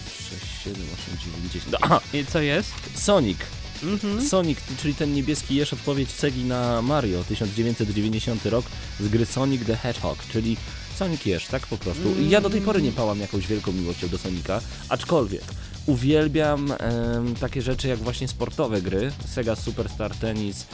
pięć, 0.04 0.40
sześć, 0.40 0.64
siedem, 0.64 0.82
osiem, 0.94 1.18
dziewięć, 1.24 1.52
dziesięć. 1.52 1.76
I 2.14 2.32
co 2.32 2.40
jest? 2.40 2.72
Sonic. 2.94 3.38
Mhm. 3.82 4.28
Sonic, 4.28 4.58
czyli 4.82 4.94
ten 4.94 5.14
niebieski 5.14 5.54
jeż 5.54 5.72
odpowiedź 5.72 6.10
Segi 6.10 6.44
na 6.44 6.82
Mario 6.82 7.24
1990 7.24 8.46
rok 8.46 8.64
z 9.00 9.08
gry 9.08 9.26
Sonic 9.26 9.66
the 9.66 9.76
Hedgehog, 9.76 10.18
czyli 10.32 10.56
Sonic 10.98 11.26
jeż, 11.26 11.46
tak 11.46 11.66
po 11.66 11.78
prostu. 11.78 12.14
I 12.20 12.30
ja 12.30 12.40
do 12.40 12.50
tej 12.50 12.60
pory 12.60 12.82
nie 12.82 12.92
pałam 12.92 13.20
jakąś 13.20 13.46
wielką 13.46 13.72
miłością 13.72 14.08
do 14.08 14.18
Sonika, 14.18 14.60
aczkolwiek 14.88 15.42
uwielbiam 15.86 16.72
em, 16.72 17.34
takie 17.40 17.62
rzeczy 17.62 17.88
jak 17.88 17.98
właśnie 17.98 18.28
sportowe 18.28 18.82
gry, 18.82 19.12
Sega 19.26 19.56
Superstar 19.56 20.14
Tennis, 20.16 20.66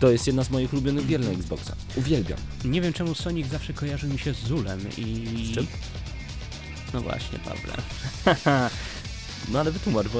to 0.00 0.10
jest 0.10 0.26
jedna 0.26 0.44
z 0.44 0.50
moich 0.50 0.72
ulubionych 0.72 1.06
gier 1.06 1.20
na 1.20 1.30
Xboxa. 1.30 1.76
Uwielbiam. 1.96 2.38
Nie 2.64 2.80
wiem 2.80 2.92
czemu 2.92 3.14
Sonic 3.14 3.48
zawsze 3.48 3.72
kojarzy 3.72 4.06
mi 4.06 4.18
się 4.18 4.34
z 4.34 4.38
Zulem 4.38 4.80
i... 4.98 5.26
Z 5.52 5.54
czym? 5.54 5.66
No 6.94 7.00
właśnie, 7.00 7.38
Pawle. 7.38 7.74
No 9.48 9.60
ale 9.60 9.72
wytłumacz, 9.72 10.08
bo 10.08 10.18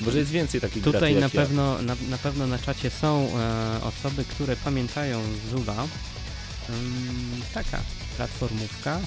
może 0.00 0.18
jest 0.18 0.30
więcej 0.30 0.60
takich 0.60 0.84
Tutaj 0.84 1.14
na 1.14 1.28
pewno, 1.28 1.82
na, 1.82 1.96
na 2.08 2.18
pewno 2.18 2.46
na 2.46 2.58
czacie 2.58 2.90
są 2.90 3.28
e, 3.28 3.80
osoby, 3.82 4.24
które 4.24 4.56
pamiętają 4.56 5.22
Zula. 5.50 5.86
Ym, 6.70 7.42
taka 7.54 7.80
platformówka 8.16 9.00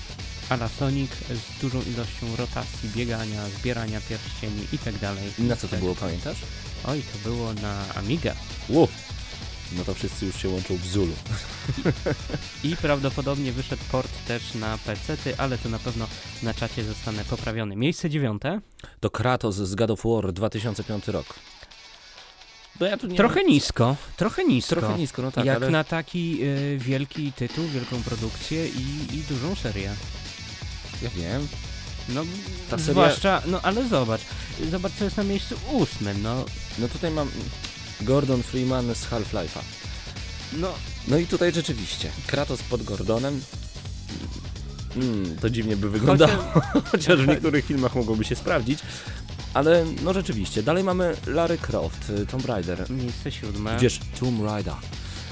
ala 0.49 0.69
Sonic 0.79 1.11
z 1.11 1.61
dużą 1.61 1.81
ilością 1.81 2.35
rotacji, 2.35 2.89
biegania, 2.95 3.49
zbierania 3.59 4.01
pierścieni 4.01 4.67
i 4.73 4.77
tak 4.77 4.97
dalej. 4.97 5.31
Na 5.39 5.55
co 5.55 5.67
to 5.67 5.77
było, 5.77 5.95
pamiętasz? 5.95 6.37
Oj, 6.85 7.03
to 7.13 7.29
było 7.29 7.53
na 7.53 7.93
Amiga. 7.95 8.35
Ło! 8.69 8.87
No 9.71 9.85
to 9.85 9.93
wszyscy 9.93 10.25
już 10.25 10.41
się 10.41 10.49
łączą 10.49 10.75
w 10.77 10.87
Zulu. 10.87 11.13
I 12.63 12.75
prawdopodobnie 12.77 13.51
wyszedł 13.51 13.83
port 13.91 14.11
też 14.27 14.53
na 14.53 14.77
PC-ty, 14.77 15.37
ale 15.37 15.57
to 15.57 15.69
na 15.69 15.79
pewno 15.79 16.07
na 16.43 16.53
czacie 16.53 16.83
zostanę 16.83 17.25
poprawiony. 17.25 17.75
Miejsce 17.75 18.09
dziewiąte. 18.09 18.61
To 18.99 19.09
Kratos 19.09 19.55
z 19.55 19.75
God 19.75 19.91
of 19.91 20.01
War 20.05 20.33
2005 20.33 21.07
rok. 21.07 21.25
Ja 22.79 22.97
tu 22.97 23.07
nie 23.07 23.17
Trochę 23.17 23.43
nisko, 23.43 23.95
trochę 24.17 24.43
nisko. 24.43 24.75
Trochę 24.75 24.97
nisko, 24.97 25.21
no 25.21 25.31
tak, 25.31 25.45
Jak 25.45 25.55
ale 25.55 25.69
na 25.69 25.83
taki 25.83 26.43
y, 26.43 26.77
wielki 26.77 27.31
tytuł, 27.33 27.67
wielką 27.67 28.03
produkcję 28.03 28.67
i, 28.67 29.15
i 29.15 29.21
dużą 29.29 29.55
serię. 29.55 29.91
ja 31.01 31.09
wiem. 31.09 31.47
No, 32.09 32.21
Ta 32.69 32.77
seria- 32.77 32.91
zwłaszcza, 32.91 33.41
no 33.45 33.59
ale 33.63 33.87
zobacz, 33.87 34.21
zobacz 34.71 34.93
co 34.99 35.03
jest 35.03 35.17
na 35.17 35.23
miejscu 35.23 35.55
ósmym, 35.71 36.21
no, 36.21 36.45
No 36.79 36.87
tutaj 36.87 37.11
mam 37.11 37.31
Gordon 38.01 38.43
Freeman 38.43 38.95
z 38.95 39.05
Half-Life'a. 39.05 39.59
no, 40.53 40.73
No 41.07 41.17
i 41.17 41.25
tutaj 41.27 41.53
rzeczywiście 41.53 42.09
Kratos 42.27 42.63
pod 42.63 42.83
Gordonem. 42.83 43.41
Mm, 44.95 45.37
to 45.37 45.49
dziwnie 45.49 45.77
by 45.77 45.89
wyglądało, 45.89 46.43
chociaż 46.91 47.19
w 47.25 47.27
niektórych 47.27 47.65
filmach 47.65 47.95
mogłoby 47.95 48.23
się 48.25 48.35
sprawdzić. 48.35 48.79
Ale 49.53 49.85
no 50.03 50.13
rzeczywiście, 50.13 50.63
dalej 50.63 50.83
mamy 50.83 51.15
Lara 51.27 51.57
Croft, 51.57 52.11
Tomb 52.31 52.45
Raider, 52.45 52.89
miejsce 52.89 53.31
siódme. 53.31 53.77
Gdzież 53.77 53.99
Tomb 54.19 54.43
Raider. 54.43 54.73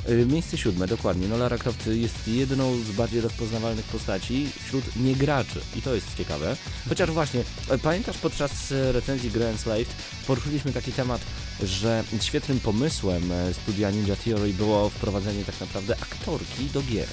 Y, 0.10 0.26
Miejsce 0.26 0.58
siódme, 0.58 0.88
dokładnie. 0.88 1.28
No 1.28 1.38
Lara 1.38 1.58
Croft 1.58 1.88
jest 1.88 2.28
jedną 2.28 2.76
z 2.76 2.92
bardziej 2.92 3.22
rozpoznawalnych 3.22 3.86
postaci 3.86 4.50
wśród 4.66 4.96
niegraczy 4.96 5.62
i 5.76 5.82
to 5.82 5.96
jest 5.96 6.18
ciekawe. 6.18 6.56
Chociaż 6.90 7.12
właśnie, 7.12 7.44
e, 7.70 7.78
pamiętasz 7.78 8.18
podczas 8.18 8.72
e, 8.72 8.92
recenzji 8.92 9.32
gry 9.32 9.46
Enslaved 9.46 9.88
poruszyliśmy 10.28 10.74
taki 10.74 10.92
temat, 10.92 11.22
że 11.64 12.04
świetnym 12.22 12.60
pomysłem 12.60 13.32
e, 13.32 13.54
studia 13.54 13.92
Ninja 13.92 14.16
Theory 14.16 14.54
było 14.54 14.90
wprowadzenie 14.90 15.46
tak 15.46 15.60
naprawdę 15.60 15.96
aktorki 16.02 16.66
do 16.74 16.82
gier. 16.82 17.08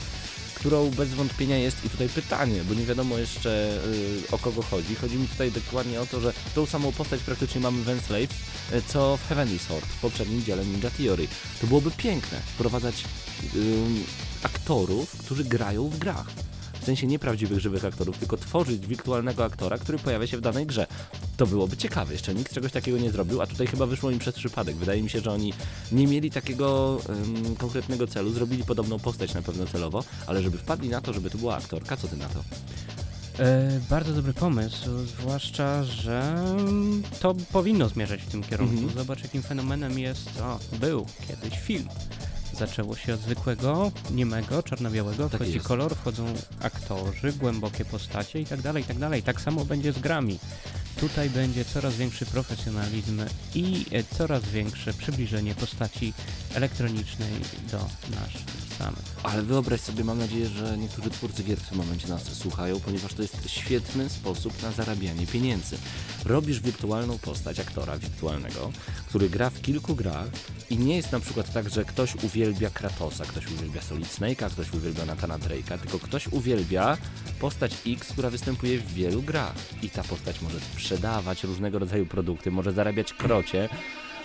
Którą 0.62 0.90
bez 0.90 1.14
wątpienia 1.14 1.58
jest 1.58 1.84
i 1.84 1.90
tutaj 1.90 2.08
pytanie, 2.08 2.60
bo 2.68 2.74
nie 2.74 2.84
wiadomo 2.86 3.18
jeszcze 3.18 3.78
y, 3.86 4.32
o 4.32 4.38
kogo 4.38 4.62
chodzi. 4.62 4.94
Chodzi 4.94 5.16
mi 5.16 5.28
tutaj 5.28 5.52
dokładnie 5.52 6.00
o 6.00 6.06
to, 6.06 6.20
że 6.20 6.32
tą 6.54 6.66
samą 6.66 6.92
postać 6.92 7.20
praktycznie 7.20 7.60
mamy 7.60 7.82
w 7.82 7.88
Enslaved, 7.88 8.30
y, 8.72 8.82
co 8.86 9.16
w 9.16 9.28
Heavenly 9.28 9.58
Sword, 9.58 9.84
w 9.86 10.00
poprzednim 10.00 10.44
dziele 10.44 10.64
Ninja 10.64 10.90
Theory. 10.90 11.28
To 11.60 11.66
byłoby 11.66 11.90
piękne, 11.90 12.38
wprowadzać 12.38 13.04
aktorów, 14.42 15.10
którzy 15.10 15.44
grają 15.44 15.88
w 15.88 15.98
grach. 15.98 16.26
W 16.80 16.84
sensie 16.84 17.06
nie 17.06 17.18
prawdziwych, 17.18 17.60
żywych 17.60 17.84
aktorów, 17.84 18.18
tylko 18.18 18.36
tworzyć 18.36 18.86
wirtualnego 18.86 19.44
aktora, 19.44 19.78
który 19.78 19.98
pojawia 19.98 20.26
się 20.26 20.36
w 20.36 20.40
danej 20.40 20.66
grze. 20.66 20.86
To 21.42 21.46
byłoby 21.46 21.76
ciekawe, 21.76 22.12
jeszcze 22.12 22.34
nikt 22.34 22.54
czegoś 22.54 22.72
takiego 22.72 22.98
nie 22.98 23.10
zrobił, 23.10 23.42
a 23.42 23.46
tutaj 23.46 23.66
chyba 23.66 23.86
wyszło 23.86 24.10
im 24.10 24.18
przez 24.18 24.34
przypadek. 24.34 24.76
Wydaje 24.76 25.02
mi 25.02 25.10
się, 25.10 25.20
że 25.20 25.32
oni 25.32 25.52
nie 25.92 26.06
mieli 26.06 26.30
takiego 26.30 26.98
ym, 27.08 27.56
konkretnego 27.56 28.06
celu, 28.06 28.32
zrobili 28.32 28.64
podobną 28.64 28.98
postać 28.98 29.34
na 29.34 29.42
pewno 29.42 29.66
celowo, 29.66 30.04
ale 30.26 30.42
żeby 30.42 30.58
wpadli 30.58 30.88
na 30.88 31.00
to, 31.00 31.12
żeby 31.12 31.30
to 31.30 31.38
była 31.38 31.56
aktorka, 31.56 31.96
co 31.96 32.08
ty 32.08 32.16
na 32.16 32.28
to? 32.28 32.44
E, 33.38 33.80
bardzo 33.90 34.12
dobry 34.12 34.32
pomysł, 34.32 34.90
zwłaszcza, 35.18 35.84
że 35.84 36.44
to 37.20 37.34
powinno 37.52 37.88
zmierzać 37.88 38.20
w 38.22 38.30
tym 38.30 38.42
kierunku. 38.42 38.74
Mhm. 38.74 38.94
Zobacz, 38.98 39.22
jakim 39.22 39.42
fenomenem 39.42 39.98
jest, 39.98 40.40
o, 40.40 40.58
był 40.80 41.06
kiedyś 41.28 41.58
film. 41.60 41.88
Zaczęło 42.58 42.96
się 42.96 43.14
od 43.14 43.20
zwykłego, 43.20 43.92
niemego, 44.10 44.62
czarno-białego, 44.62 45.28
Tak 45.30 45.40
wchodzi 45.40 45.54
jest. 45.54 45.66
kolor, 45.66 45.94
wchodzą 45.94 46.34
aktorzy, 46.60 47.32
głębokie 47.32 47.84
postacie 47.84 48.40
i 48.40 48.46
tak 48.46 48.62
dalej, 48.62 48.82
i 48.82 48.86
tak 48.86 48.98
dalej. 48.98 49.22
Tak 49.22 49.40
samo 49.40 49.64
będzie 49.64 49.92
z 49.92 49.98
grami. 49.98 50.38
Tutaj 51.00 51.30
będzie 51.30 51.64
coraz 51.64 51.96
większy 51.96 52.26
profesjonalizm 52.26 53.22
i 53.54 53.86
e, 53.92 54.04
coraz 54.18 54.44
większe 54.44 54.94
przybliżenie 54.94 55.54
postaci 55.54 56.12
elektronicznej 56.54 57.32
do 57.70 57.78
naszych 58.10 58.62
samych. 58.78 59.16
Ale 59.22 59.42
wyobraź 59.42 59.80
sobie, 59.80 60.04
mam 60.04 60.18
nadzieję, 60.18 60.48
że 60.48 60.78
niektórzy 60.78 61.10
twórcy 61.10 61.42
gier 61.44 61.58
w 61.58 61.68
tym 61.68 61.78
momencie 61.78 62.08
nas 62.08 62.22
słuchają, 62.24 62.80
ponieważ 62.80 63.14
to 63.14 63.22
jest 63.22 63.50
świetny 63.50 64.08
sposób 64.08 64.62
na 64.62 64.72
zarabianie 64.72 65.26
pieniędzy. 65.26 65.76
Robisz 66.24 66.60
wirtualną 66.60 67.18
postać 67.18 67.60
aktora 67.60 67.98
wirtualnego, 67.98 68.72
który 69.08 69.30
gra 69.30 69.50
w 69.50 69.60
kilku 69.60 69.94
grach 69.94 70.28
i 70.70 70.78
nie 70.78 70.96
jest 70.96 71.12
na 71.12 71.20
przykład 71.20 71.52
tak, 71.52 71.70
że 71.70 71.84
ktoś 71.84 72.14
uwielbia 72.14 72.70
Kratosa, 72.70 73.24
ktoś 73.24 73.46
uwielbia 73.46 73.82
Solid 73.82 74.08
Snake'a, 74.08 74.50
ktoś 74.50 74.72
uwielbia 74.74 75.04
Nathana 75.04 75.38
Drake'a, 75.38 75.78
tylko 75.78 75.98
ktoś 75.98 76.28
uwielbia 76.28 76.98
postać 77.40 77.72
X, 77.86 78.08
która 78.08 78.30
występuje 78.30 78.78
w 78.78 78.94
wielu 78.94 79.22
grach. 79.22 79.54
I 79.82 79.90
ta 79.90 80.04
postać 80.04 80.40
może 80.40 80.60
sprzedawać 80.82 81.44
różnego 81.44 81.78
rodzaju 81.78 82.06
produkty, 82.06 82.50
może 82.50 82.72
zarabiać 82.72 83.12
krocie. 83.12 83.68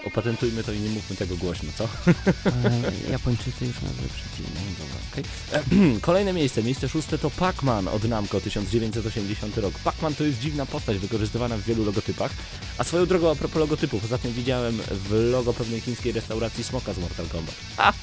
Opatentujmy 0.05 0.63
to 0.63 0.71
i 0.71 0.79
nie 0.79 0.89
mówmy 0.89 1.15
tego 1.15 1.35
głośno, 1.35 1.69
co? 1.77 1.83
E, 1.83 3.11
Japończycy 3.11 3.65
już 3.65 3.81
nas 3.81 3.91
wyprzedzili. 3.91 4.49
No 4.79 4.85
okej. 5.11 5.23
E, 5.53 5.99
Kolejne 6.09 6.33
miejsce, 6.33 6.63
miejsce 6.63 6.89
szóste 6.89 7.17
to 7.17 7.29
Pac-Man 7.29 7.87
od 7.87 8.03
Namco 8.03 8.41
1980 8.41 9.57
rok. 9.57 9.73
Pac-Man 9.83 10.15
to 10.15 10.23
jest 10.23 10.39
dziwna 10.39 10.65
postać 10.65 10.97
wykorzystywana 10.97 11.57
w 11.57 11.61
wielu 11.61 11.85
logotypach. 11.85 12.31
A 12.77 12.83
swoją 12.83 13.05
drogą 13.05 13.31
a 13.31 13.35
propos 13.35 13.59
logotypów, 13.59 14.03
ostatnio 14.03 14.31
widziałem 14.31 14.77
w 14.91 15.29
logo 15.31 15.53
pewnej 15.53 15.81
chińskiej 15.81 16.11
restauracji 16.11 16.63
Smoka 16.63 16.93
z 16.93 16.99
Mortal 16.99 17.27
Kombat. 17.27 17.55
Ha! 17.77 17.93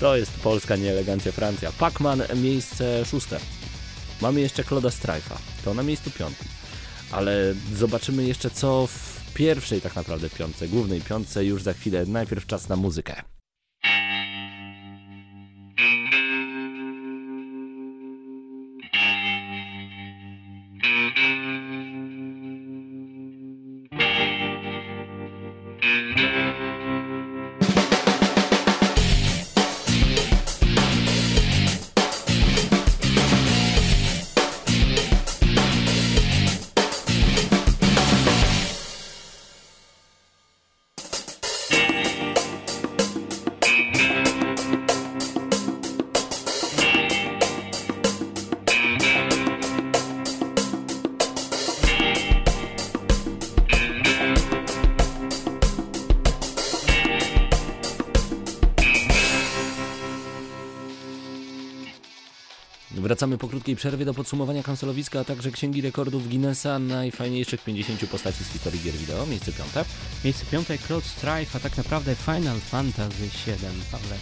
To 0.00 0.16
jest 0.16 0.32
polska 0.32 0.76
nieelegancja 0.76 1.32
Francja. 1.32 1.72
Pac-Man 1.72 2.22
miejsce 2.36 3.04
szóste. 3.04 3.40
Mamy 4.20 4.40
jeszcze 4.40 4.62
Claude'a 4.62 4.90
Strife'a, 4.90 5.36
to 5.64 5.74
na 5.74 5.82
miejscu 5.82 6.10
piątym. 6.10 6.48
Ale 7.10 7.54
zobaczymy 7.74 8.24
jeszcze 8.24 8.50
co 8.50 8.86
w 8.86 9.34
pierwszej 9.34 9.80
tak 9.80 9.96
naprawdę 9.96 10.30
piątce, 10.30 10.68
głównej 10.68 11.00
piątce 11.00 11.44
już 11.44 11.62
za 11.62 11.72
chwilę. 11.72 12.06
Najpierw 12.06 12.46
czas 12.46 12.68
na 12.68 12.76
muzykę. 12.76 13.35
Krótkiej 63.66 63.76
przerwie 63.76 64.04
do 64.04 64.14
podsumowania 64.14 64.62
konsolowiska, 64.62 65.20
a 65.20 65.24
także 65.24 65.50
księgi 65.50 65.80
rekordów 65.80 66.28
Guinnessa 66.28 66.78
najfajniejszych 66.78 67.64
50 67.64 68.06
postaci 68.10 68.44
z 68.44 68.48
historii 68.48 68.80
gier 68.80 68.94
wideo. 68.94 69.26
Miejsce 69.26 69.52
piąte. 69.52 69.84
Miejsce 70.24 70.44
piąte 70.46 70.78
Cloud 70.78 71.04
Strife, 71.04 71.56
a 71.58 71.60
tak 71.60 71.76
naprawdę 71.76 72.14
Final 72.14 72.60
Fantasy 72.60 73.22
VII, 73.46 73.56
Pawle. 73.92 74.16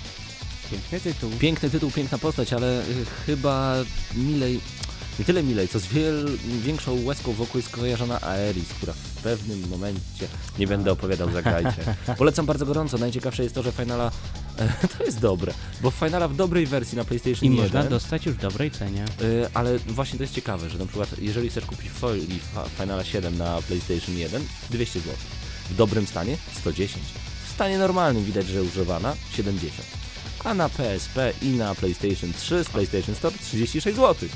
Piękny 0.70 1.00
tytuł. 1.00 1.30
Piękny 1.30 1.70
tytuł, 1.70 1.90
piękna 1.90 2.18
postać, 2.18 2.52
ale 2.52 2.80
y, 2.80 3.04
chyba 3.26 3.74
milej, 4.14 4.60
nie 5.18 5.24
tyle 5.24 5.42
milej, 5.42 5.68
co 5.68 5.78
z 5.78 5.86
wiel, 5.86 6.38
większą 6.62 7.04
łezką 7.04 7.32
wokół 7.32 7.58
jest 7.58 7.70
kojarzona 7.70 8.20
Aeris, 8.20 8.68
która 8.68 8.92
w 8.92 9.22
pewnym 9.22 9.68
momencie, 9.68 10.28
nie 10.58 10.66
będę 10.66 10.92
opowiadał, 10.92 11.32
zagrajcie. 11.32 11.96
Polecam 12.18 12.46
bardzo 12.46 12.66
gorąco, 12.66 12.98
najciekawsze 12.98 13.42
jest 13.42 13.54
to, 13.54 13.62
że 13.62 13.72
Finala, 13.72 14.10
to 14.98 15.04
jest 15.04 15.20
dobre, 15.20 15.54
bo 15.80 15.90
Finala 15.90 16.28
w 16.28 16.36
dobrej 16.36 16.66
wersji 16.66 16.96
na 16.96 17.04
PlayStation 17.04 17.48
I 17.48 17.56
1, 17.56 17.64
można 17.64 17.82
dostać 17.82 18.26
już 18.26 18.34
w 18.34 18.40
dobrej 18.40 18.70
cenie. 18.70 19.04
Y, 19.22 19.48
ale 19.54 19.78
właśnie 19.78 20.16
to 20.16 20.22
jest 20.22 20.34
ciekawe, 20.34 20.70
że 20.70 20.78
na 20.78 20.86
przykład 20.86 21.18
jeżeli 21.18 21.50
chcesz 21.50 21.64
kupić 21.64 21.90
folii 21.90 22.40
Finala 22.78 23.04
7 23.04 23.38
na 23.38 23.62
PlayStation 23.62 24.16
1, 24.16 24.42
200 24.70 25.00
zł. 25.00 25.14
W 25.70 25.76
dobrym 25.76 26.06
stanie 26.06 26.36
110. 26.60 27.04
W 27.46 27.52
stanie 27.52 27.78
normalnym 27.78 28.24
widać, 28.24 28.46
że 28.46 28.62
używana 28.62 29.14
70. 29.30 29.86
A 30.44 30.54
na 30.54 30.68
PSP 30.68 31.32
i 31.42 31.48
na 31.48 31.74
PlayStation 31.74 32.32
3 32.32 32.64
z 32.64 32.68
PlayStation 32.68 33.14
Store 33.14 33.34
36 33.38 33.96
zł. 33.96 34.28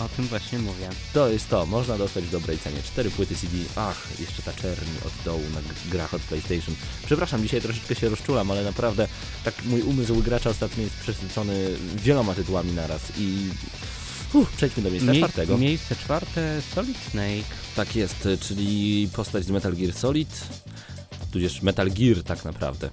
O 0.00 0.08
tym 0.08 0.26
właśnie 0.26 0.58
mówię. 0.58 0.88
To 1.12 1.28
jest 1.28 1.48
to, 1.48 1.66
można 1.66 1.98
dostać 1.98 2.24
w 2.24 2.30
dobrej 2.30 2.58
cenie. 2.58 2.82
Cztery 2.82 3.10
płyty 3.10 3.36
CD. 3.36 3.56
Ach, 3.76 4.06
jeszcze 4.20 4.42
ta 4.42 4.52
czerni 4.52 4.94
od 5.06 5.24
dołu 5.24 5.42
na 5.54 5.90
grach 5.90 6.14
od 6.14 6.22
PlayStation. 6.22 6.74
Przepraszam, 7.06 7.42
dzisiaj 7.42 7.60
troszeczkę 7.60 7.94
się 7.94 8.08
rozczulam, 8.08 8.50
ale 8.50 8.64
naprawdę 8.64 9.08
tak 9.44 9.54
mój 9.64 9.82
umysł 9.82 10.22
gracza 10.22 10.50
ostatnio 10.50 10.82
jest 10.82 10.96
przesycony 10.96 11.68
wieloma 11.96 12.34
tytułami 12.34 12.72
naraz 12.72 13.02
i... 13.18 13.48
Uff, 14.32 14.52
przejdźmy 14.56 14.82
do 14.82 14.90
miejsca 14.90 15.12
Mie- 15.12 15.18
czwartego. 15.18 15.58
Miejsce 15.58 15.96
czwarte 15.96 16.62
Solid 16.74 16.96
Snake. 17.10 17.56
Tak 17.76 17.96
jest, 17.96 18.28
czyli 18.40 19.08
postać 19.12 19.44
z 19.44 19.50
Metal 19.50 19.76
Gear 19.76 19.92
Solid, 19.94 20.28
tudzież 21.36 21.62
Metal 21.62 21.90
Gear 21.90 22.22
tak 22.22 22.44
naprawdę. 22.44 22.90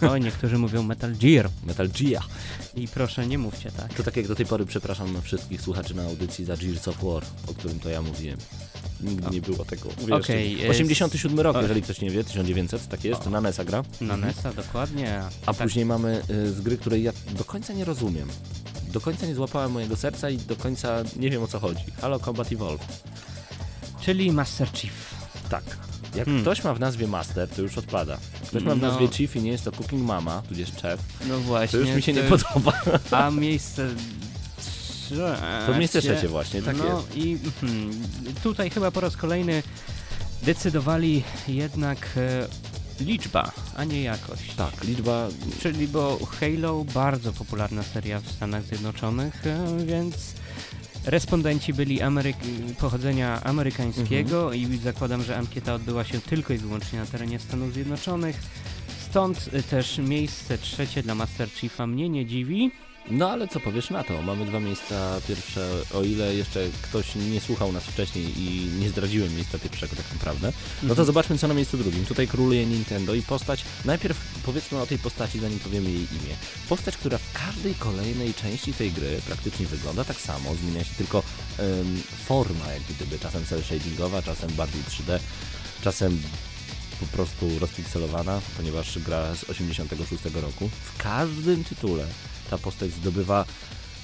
O, 0.10 0.18
niektórzy 0.18 0.58
mówią 0.58 0.82
Metal 0.82 1.12
Gear. 1.16 1.50
Metal 1.64 1.88
Gear. 1.88 2.22
I 2.76 2.88
proszę, 2.88 3.26
nie 3.26 3.38
mówcie 3.38 3.70
tak. 3.70 3.94
To 3.94 4.02
tak 4.02 4.16
jak 4.16 4.28
do 4.28 4.34
tej 4.34 4.46
pory 4.46 4.66
przepraszam 4.66 5.22
wszystkich 5.22 5.60
słuchaczy 5.62 5.94
na 5.94 6.02
audycji 6.02 6.44
za 6.44 6.56
Gears 6.56 6.88
of 6.88 6.96
War, 7.04 7.22
o 7.46 7.54
którym 7.54 7.80
to 7.80 7.88
ja 7.88 8.02
mówiłem. 8.02 8.38
Nigdy 9.00 9.30
nie 9.30 9.40
było 9.40 9.64
tego. 9.64 9.88
uwierzcie 10.02 10.66
e, 10.66 10.70
87 10.70 11.40
rok, 11.40 11.56
o. 11.56 11.62
jeżeli 11.62 11.82
ktoś 11.82 12.00
nie 12.00 12.10
wie, 12.10 12.24
1900, 12.24 12.88
tak 12.88 13.04
jest, 13.04 13.26
na 13.26 13.40
NESa 13.40 13.64
gra. 13.64 13.82
Na 14.00 14.16
NES-a, 14.16 14.52
dokładnie. 14.52 15.22
A 15.46 15.54
Tak. 15.54 15.66
później 15.66 15.84
mamy 15.84 16.22
y, 16.30 16.52
z 16.52 16.60
gry, 16.60 16.76
której 16.78 17.02
ja 17.02 17.12
do 17.38 17.44
końca 17.44 17.72
nie 17.72 17.84
rozumiem. 17.84 18.28
Do 18.92 19.00
końca 19.00 19.26
nie 19.26 19.34
złapałem 19.34 19.72
mojego 19.72 19.96
serca 19.96 20.30
i 20.30 20.36
do 20.38 20.56
końca 20.56 21.02
nie 21.16 21.30
wiem 21.30 21.42
o 21.42 21.46
co 21.46 21.60
chodzi. 21.60 21.84
Halo 22.00 22.18
Combat 22.20 22.52
Evolved. 22.52 22.86
Czyli 24.00 24.32
Master 24.32 24.68
Chief. 24.72 25.14
Tak. 25.50 25.91
Jak 26.14 26.24
Hmm. 26.24 26.42
ktoś 26.42 26.64
ma 26.64 26.74
w 26.74 26.80
nazwie 26.80 27.06
Master, 27.06 27.48
to 27.48 27.62
już 27.62 27.78
odpada. 27.78 28.12
Jak 28.40 28.48
ktoś 28.50 28.62
ma 28.62 28.74
w 28.74 28.80
No. 28.80 28.88
nazwie 28.88 29.08
Chief 29.08 29.36
i 29.36 29.42
nie 29.42 29.50
jest 29.50 29.64
to 29.64 29.72
Cooking 29.72 30.02
Mama, 30.02 30.42
tudzież 30.48 30.72
Chef, 30.82 31.00
No 31.28 31.34
to 31.34 31.40
właśnie. 31.40 31.78
już 31.78 31.88
mi 31.90 32.02
się 32.02 32.12
nie 32.12 32.22
podoba. 32.22 32.72
A 33.10 33.30
miejsce 33.30 33.88
trzecie... 34.56 35.36
To 35.66 35.78
miejsce 35.78 36.00
trzecie 36.02 36.28
właśnie, 36.28 36.62
tak 36.62 36.76
no 36.78 37.02
i 37.14 37.38
hmm, 37.60 37.90
tutaj 38.42 38.70
chyba 38.70 38.90
po 38.90 39.00
raz 39.00 39.16
kolejny 39.16 39.62
decydowali 40.42 41.22
jednak 41.48 41.98
e, 42.16 42.48
liczba, 43.04 43.52
a 43.76 43.84
nie 43.84 44.02
jakość. 44.02 44.54
Tak, 44.56 44.84
liczba... 44.84 45.28
Czyli 45.60 45.88
bo 45.88 46.18
Halo 46.40 46.84
bardzo 46.84 47.32
popularna 47.32 47.82
seria 47.82 48.20
w 48.20 48.28
Stanach 48.32 48.64
Zjednoczonych, 48.64 49.46
e, 49.46 49.84
więc 49.86 50.14
respondenci 51.04 51.72
byli 51.74 52.00
Ameryk- 52.00 52.74
pochodzenia 52.80 53.42
amerykańskiego 53.44 54.52
i 54.52 54.76
zakładam, 54.76 55.22
że 55.22 55.36
ankieta 55.36 55.74
odbyła 55.74 56.04
się 56.04 56.20
tylko 56.20 56.52
i 56.52 56.58
wyłącznie 56.58 56.98
na 56.98 57.06
terenie 57.06 57.38
Stanów 57.38 57.72
Zjednoczonych. 57.72 58.40
Stąd 59.10 59.50
e, 59.52 59.62
też 59.62 59.98
miejsce 59.98 60.58
trzecie 60.58 61.02
dla 61.02 61.14
Master 61.14 61.50
Chiefa 61.50 61.86
mnie 61.86 62.08
nie 62.08 62.26
dziwi. 62.26 62.70
No 63.10 63.30
ale 63.30 63.48
co 63.48 63.60
powiesz 63.60 63.90
na 63.90 64.04
to? 64.04 64.22
Mamy 64.22 64.46
dwa 64.46 64.60
miejsca 64.60 65.20
pierwsze, 65.28 65.68
o 65.94 66.02
ile 66.02 66.34
jeszcze 66.34 66.60
ktoś 66.82 67.14
nie 67.14 67.40
słuchał 67.40 67.72
nas 67.72 67.84
wcześniej 67.84 68.40
i 68.40 68.66
nie 68.80 68.88
zdradziłem 68.90 69.34
miejsca 69.36 69.58
pierwszego 69.58 69.96
tak 69.96 70.12
naprawdę, 70.12 70.46
no 70.82 70.88
to 70.88 70.92
Mhm. 70.92 71.06
zobaczmy 71.06 71.38
co 71.38 71.48
na 71.48 71.54
miejscu 71.54 71.78
drugim. 71.78 72.04
Tutaj 72.06 72.28
króluje 72.28 72.66
Nintendo 72.66 73.14
i 73.14 73.22
postać, 73.22 73.64
najpierw 73.84 74.18
powiedzmy 74.44 74.80
o 74.80 74.86
tej 74.86 74.98
postaci 74.98 75.40
zanim 75.40 75.58
powiemy 75.58 75.90
jej 75.90 76.00
imię. 76.00 76.34
Postać, 76.68 76.96
która 76.96 77.18
w 77.18 77.32
każdej 77.32 77.74
kolejnej 77.74 78.34
części 78.34 78.72
tej 78.72 78.92
gry 78.92 79.20
praktycznie 79.26 79.66
wygląda 79.66 80.04
tak 80.04 80.16
samo, 80.20 80.54
zmienia 80.54 80.84
się 80.84 80.94
tylko 80.98 81.22
em, 81.58 82.02
forma 82.26 82.72
jak 82.72 82.82
gdyby, 82.82 83.18
czasem 83.18 83.44
cel 83.44 83.62
shadingowa, 83.62 84.22
czasem 84.22 84.50
bardziej 84.52 84.82
3D, 84.82 85.18
czasem 85.84 86.22
po 87.00 87.06
prostu 87.06 87.58
rozpikselowana, 87.58 88.40
ponieważ 88.56 88.98
gra 88.98 89.34
z 89.34 89.50
86 89.50 90.24
roku. 90.34 90.70
W 90.84 91.02
każdym 91.02 91.64
tytule 91.64 92.06
ta 92.52 92.58
postać 92.58 92.90
zdobywa 92.90 93.44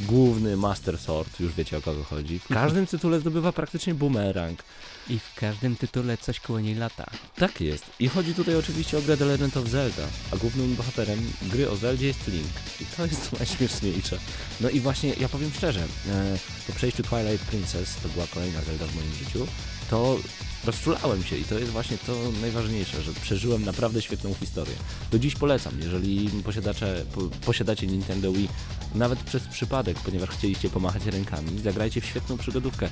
główny 0.01 0.57
Master 0.57 0.99
Sword, 0.99 1.41
już 1.41 1.55
wiecie 1.55 1.77
o 1.79 1.81
kogo 1.81 2.05
chodzi. 2.05 2.39
W 2.39 2.49
każdym 2.49 2.87
tytule 2.93 3.21
zdobywa 3.21 3.53
praktycznie 3.53 3.95
boomerang. 3.95 4.63
I 5.09 5.19
w 5.19 5.35
każdym 5.35 5.77
tytule 5.77 6.19
coś 6.19 6.41
koło 6.41 6.61
niej 6.61 6.75
lata. 6.75 7.07
Tak 7.37 7.61
jest. 7.61 7.85
I 8.01 8.09
chodzi 8.09 8.35
tutaj 8.35 8.57
oczywiście 8.57 8.99
o 8.99 9.03
grę 9.03 9.17
The 9.17 9.25
Legend 9.25 9.57
of 9.57 9.69
Zelda, 9.69 10.03
a 10.33 10.37
głównym 10.37 10.75
bohaterem 10.75 11.33
gry 11.43 11.71
o 11.71 11.77
Zeldzie 11.77 12.07
jest 12.07 12.29
Link. 12.29 12.53
I 12.81 12.85
to 12.97 13.07
jest 13.07 13.33
najśmieszniejsze. 13.39 14.19
No 14.61 14.71
i 14.71 14.81
właśnie, 14.81 15.13
ja 15.21 15.29
powiem 15.29 15.51
szczerze, 15.57 15.81
e, 15.81 16.39
po 16.67 16.73
przejściu 16.73 17.03
Twilight 17.03 17.47
Princess, 17.47 17.97
to 18.03 18.09
była 18.09 18.27
kolejna 18.27 18.63
Zelda 18.63 18.87
w 18.87 18.95
moim 18.95 19.15
życiu, 19.15 19.47
to 19.91 20.19
rozczulałem 20.65 21.25
się 21.25 21.37
i 21.37 21.45
to 21.45 21.59
jest 21.59 21.71
właśnie 21.71 21.99
to 21.99 22.13
najważniejsze, 22.41 23.03
że 23.03 23.13
przeżyłem 23.13 23.65
naprawdę 23.65 24.03
świetną 24.03 24.35
historię. 24.35 24.75
Do 25.11 25.19
dziś 25.19 25.35
polecam, 25.35 25.73
jeżeli 25.81 26.31
posiadacze, 26.45 27.05
po, 27.15 27.23
posiadacie 27.23 27.87
Nintendo 27.87 28.33
Wii, 28.33 28.49
nawet 28.95 29.19
przez 29.19 29.43
przypadek, 29.43 29.99
ponieważ 29.99 30.31
chcieliście 30.31 30.71
pomachać 30.71 31.07
rękami, 31.07 31.61
zagrajcie 31.61 32.01
w 32.01 32.05
świetną 32.05 32.39
przygodówkę 32.39 32.89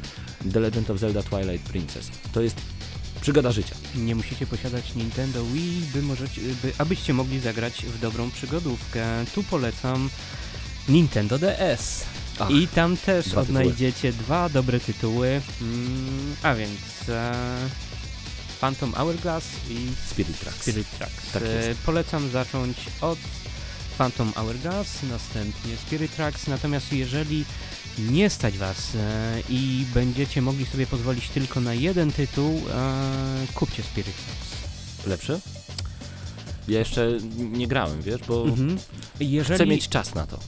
The 0.52 0.60
Legend 0.60 0.90
of 0.90 0.98
Zelda 0.98 1.22
Twilight 1.22 1.68
Princess. 1.68 2.10
To 2.32 2.42
jest 2.42 2.56
przygoda 3.20 3.52
życia. 3.52 3.74
Nie 3.94 4.14
musicie 4.14 4.46
posiadać 4.46 4.94
Nintendo 4.94 5.44
Wii, 5.44 5.82
by 5.94 6.02
możecie, 6.02 6.40
by, 6.62 6.72
abyście 6.78 7.14
mogli 7.14 7.40
zagrać 7.40 7.86
w 7.86 8.00
dobrą 8.00 8.30
przygodówkę. 8.30 9.24
Tu 9.34 9.42
polecam 9.42 10.10
Nintendo 10.88 11.38
DS. 11.38 12.15
Ach, 12.38 12.50
I 12.50 12.68
tam 12.68 12.96
też 12.96 13.28
dwa 13.28 13.40
odnajdziecie 13.40 14.12
dwa 14.12 14.48
dobre 14.48 14.80
tytuły. 14.80 15.40
Mm, 15.62 16.36
a 16.42 16.54
więc 16.54 17.08
e, 17.08 17.32
Phantom 18.60 18.92
Hourglass 18.92 19.44
i 19.70 19.76
Spirit 20.10 20.40
Tracks. 20.40 20.60
Spirit 20.62 20.90
Tracks. 20.98 21.32
Tak. 21.32 21.42
E, 21.42 21.74
Polecam 21.86 22.30
zacząć 22.30 22.76
od 23.00 23.18
Phantom 23.98 24.32
Hourglass, 24.32 25.02
następnie 25.10 25.76
Spirit 25.76 26.16
Tracks, 26.16 26.46
natomiast 26.46 26.92
jeżeli 26.92 27.44
nie 27.98 28.30
stać 28.30 28.58
Was 28.58 28.94
e, 28.94 29.40
i 29.50 29.84
będziecie 29.94 30.42
mogli 30.42 30.66
sobie 30.66 30.86
pozwolić 30.86 31.28
tylko 31.28 31.60
na 31.60 31.74
jeden 31.74 32.12
tytuł, 32.12 32.62
e, 32.74 33.46
kupcie 33.54 33.82
Spirit 33.82 34.14
Tracks. 34.16 34.66
Lepszy? 35.06 35.40
Ja 36.68 36.78
jeszcze 36.78 37.08
nie 37.36 37.68
grałem, 37.68 38.02
wiesz, 38.02 38.20
bo 38.28 38.44
Mhm. 38.44 38.78
Jeżeli, 39.20 39.54
chcę 39.54 39.66
mieć 39.66 39.88
czas 39.88 40.14
na 40.14 40.26
to. 40.26 40.38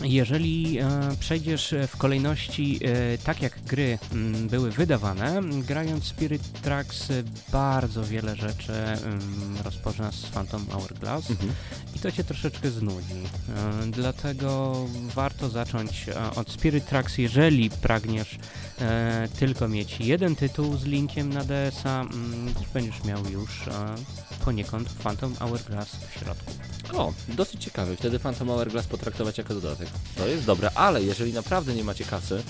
Jeżeli 0.00 0.78
e, 0.78 0.88
przejdziesz 1.20 1.74
w 1.88 1.96
kolejności 1.96 2.80
e, 2.84 3.18
tak 3.18 3.42
jak 3.42 3.60
gry 3.62 3.98
m, 4.12 4.48
były 4.48 4.70
wydawane, 4.70 5.40
grając 5.62 6.04
Spirit 6.04 6.52
Tracks 6.62 7.10
e, 7.10 7.22
bardzo 7.52 8.04
wiele 8.04 8.36
rzeczy 8.36 8.72
m, 8.72 9.20
rozpoczynasz 9.64 10.14
z 10.14 10.26
Phantom 10.26 10.66
Hourglass 10.66 11.30
Mhm. 11.30 11.52
i 11.96 11.98
to 11.98 12.12
cię 12.12 12.24
troszeczkę 12.24 12.70
znudzi. 12.70 13.22
Dlatego 13.90 14.76
warto 15.14 15.48
zacząć 15.48 16.06
od 16.36 16.50
Spirit 16.50 16.86
Tracks, 16.86 17.18
jeżeli 17.18 17.70
pragniesz 17.70 18.38
tylko 19.38 19.68
mieć 19.68 20.00
jeden 20.00 20.36
tytuł 20.36 20.76
z 20.76 20.84
linkiem 20.84 21.32
na 21.32 21.44
DS-a, 21.44 22.00
m, 22.02 22.08
będziesz 22.74 23.04
miał 23.04 23.26
już 23.30 23.50
poniekąd 24.44 24.88
Phantom 24.88 25.34
Hourglass 25.34 25.88
w 26.10 26.18
środku. 26.18 26.52
O, 26.92 27.12
dosyć 27.28 27.64
ciekawy. 27.64 27.96
Wtedy 27.96 28.18
Phantom 28.18 28.48
Hourglass 28.48 28.86
potraktować 28.86 29.38
jako 29.38 29.54
dodatek. 29.54 29.88
To 30.16 30.26
jest 30.26 30.44
dobre, 30.44 30.70
ale 30.74 31.02
jeżeli 31.02 31.32
naprawdę 31.32 31.74
nie 31.74 31.84
macie 31.84 32.04
kasy, 32.04 32.42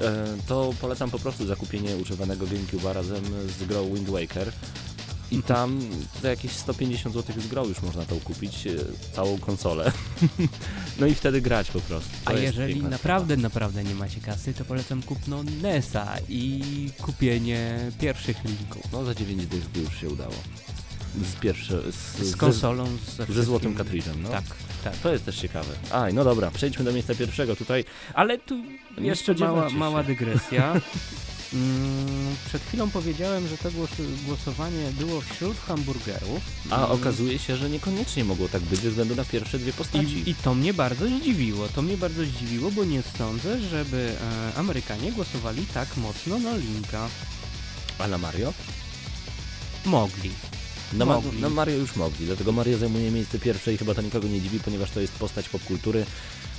e, 0.00 0.24
to 0.48 0.74
polecam 0.80 1.10
po 1.10 1.18
prostu 1.18 1.46
zakupienie 1.46 1.96
używanego 1.96 2.46
GameCube'a 2.46 2.92
razem 2.92 3.24
z 3.58 3.64
grą 3.64 3.94
Wind 3.94 4.10
Waker. 4.10 4.52
I 5.30 5.42
tam 5.42 5.80
za 6.22 6.28
jakieś 6.30 6.52
150 6.52 7.14
zł 7.14 7.36
z 7.42 7.46
grą 7.46 7.64
już 7.64 7.82
można 7.82 8.04
to 8.04 8.16
kupić, 8.16 8.66
e, 8.66 8.70
całą 9.12 9.38
konsolę. 9.38 9.92
no 11.00 11.06
i 11.06 11.14
wtedy 11.14 11.40
grać 11.40 11.70
po 11.70 11.80
prostu. 11.80 12.10
To 12.24 12.30
A 12.30 12.32
jeżeli 12.32 12.82
naprawdę, 12.82 13.36
naprawdę 13.36 13.84
nie 13.84 13.94
macie 13.94 14.20
kasy, 14.20 14.54
to 14.54 14.64
polecam 14.64 15.02
kupno 15.02 15.42
NES-a 15.42 16.16
i 16.28 16.62
kupienie 17.02 17.90
pierwszych 18.00 18.44
linków. 18.44 18.82
sprawa. 18.84 18.98
No 18.98 19.04
za 19.04 19.14
9 19.14 19.46
dych 19.46 19.68
by 19.68 19.80
już 19.80 20.00
się 20.00 20.08
udało. 20.08 20.34
Z 21.22 21.40
pierwsze, 21.40 21.82
z, 21.92 22.22
Z 22.28 22.36
konsolą, 22.36 22.86
ze, 23.16 23.34
ze 23.34 23.42
złotym 23.44 23.74
kartridżem, 23.74 24.22
no. 24.22 24.28
Tak, 24.28 24.44
tak. 24.84 24.96
To 24.96 25.12
jest 25.12 25.24
też 25.24 25.36
ciekawe. 25.36 25.72
Aj, 25.92 26.14
no 26.14 26.24
dobra, 26.24 26.50
przejdźmy 26.50 26.84
do 26.84 26.92
miejsca 26.92 27.14
pierwszego. 27.14 27.56
Tutaj 27.56 27.84
Ale 28.14 28.38
tu 28.38 28.54
Nie 28.98 29.06
jeszcze 29.06 29.34
mała, 29.34 29.70
się. 29.70 29.76
mała 29.76 30.02
dygresja. 30.02 30.72
Mm, 31.54 32.36
przed 32.48 32.62
chwilą 32.62 32.90
powiedziałem, 32.90 33.48
że 33.48 33.58
to 33.58 33.70
głos 33.70 33.90
głosowanie 34.26 34.90
było 34.98 35.20
wśród 35.20 35.56
hamburgerów. 35.58 36.40
A 36.70 36.76
Mm, 36.76 36.90
okazuje 36.90 37.38
się, 37.38 37.56
że 37.56 37.70
niekoniecznie 37.70 38.24
mogło 38.24 38.48
tak 38.48 38.62
być 38.62 38.80
ze 38.80 38.88
względu 38.90 39.14
na 39.16 39.24
pierwsze 39.24 39.58
dwie 39.58 39.72
postaci. 39.72 40.04
I, 40.18 40.30
I 40.30 40.34
to 40.34 40.54
mnie 40.54 40.74
bardzo 40.74 41.06
zdziwiło. 41.08 41.68
To 41.68 41.82
mnie 41.82 41.96
bardzo 41.96 42.24
zdziwiło, 42.24 42.70
bo 42.70 42.84
nie 42.84 43.02
sądzę, 43.18 43.60
żeby 43.60 44.12
e, 44.54 44.58
Amerykanie 44.58 45.12
głosowali 45.12 45.66
tak 45.74 45.96
mocno 45.96 46.38
na 46.38 46.56
Linka. 46.56 47.08
A 47.98 48.08
na 48.08 48.18
Mario? 48.18 48.52
Mogli. 49.84 50.30
Na, 50.92 51.04
Ma- 51.04 51.20
na 51.40 51.48
Mario 51.50 51.76
już 51.76 51.96
mogli, 51.96 52.26
dlatego 52.26 52.52
Mario 52.52 52.78
zajmuje 52.78 53.10
miejsce 53.10 53.38
pierwsze 53.38 53.74
i 53.74 53.78
chyba 53.78 53.94
to 53.94 54.02
nikogo 54.02 54.28
nie 54.28 54.40
dziwi, 54.40 54.60
ponieważ 54.60 54.90
to 54.90 55.00
jest 55.00 55.12
postać 55.12 55.48
popkultury 55.48 56.06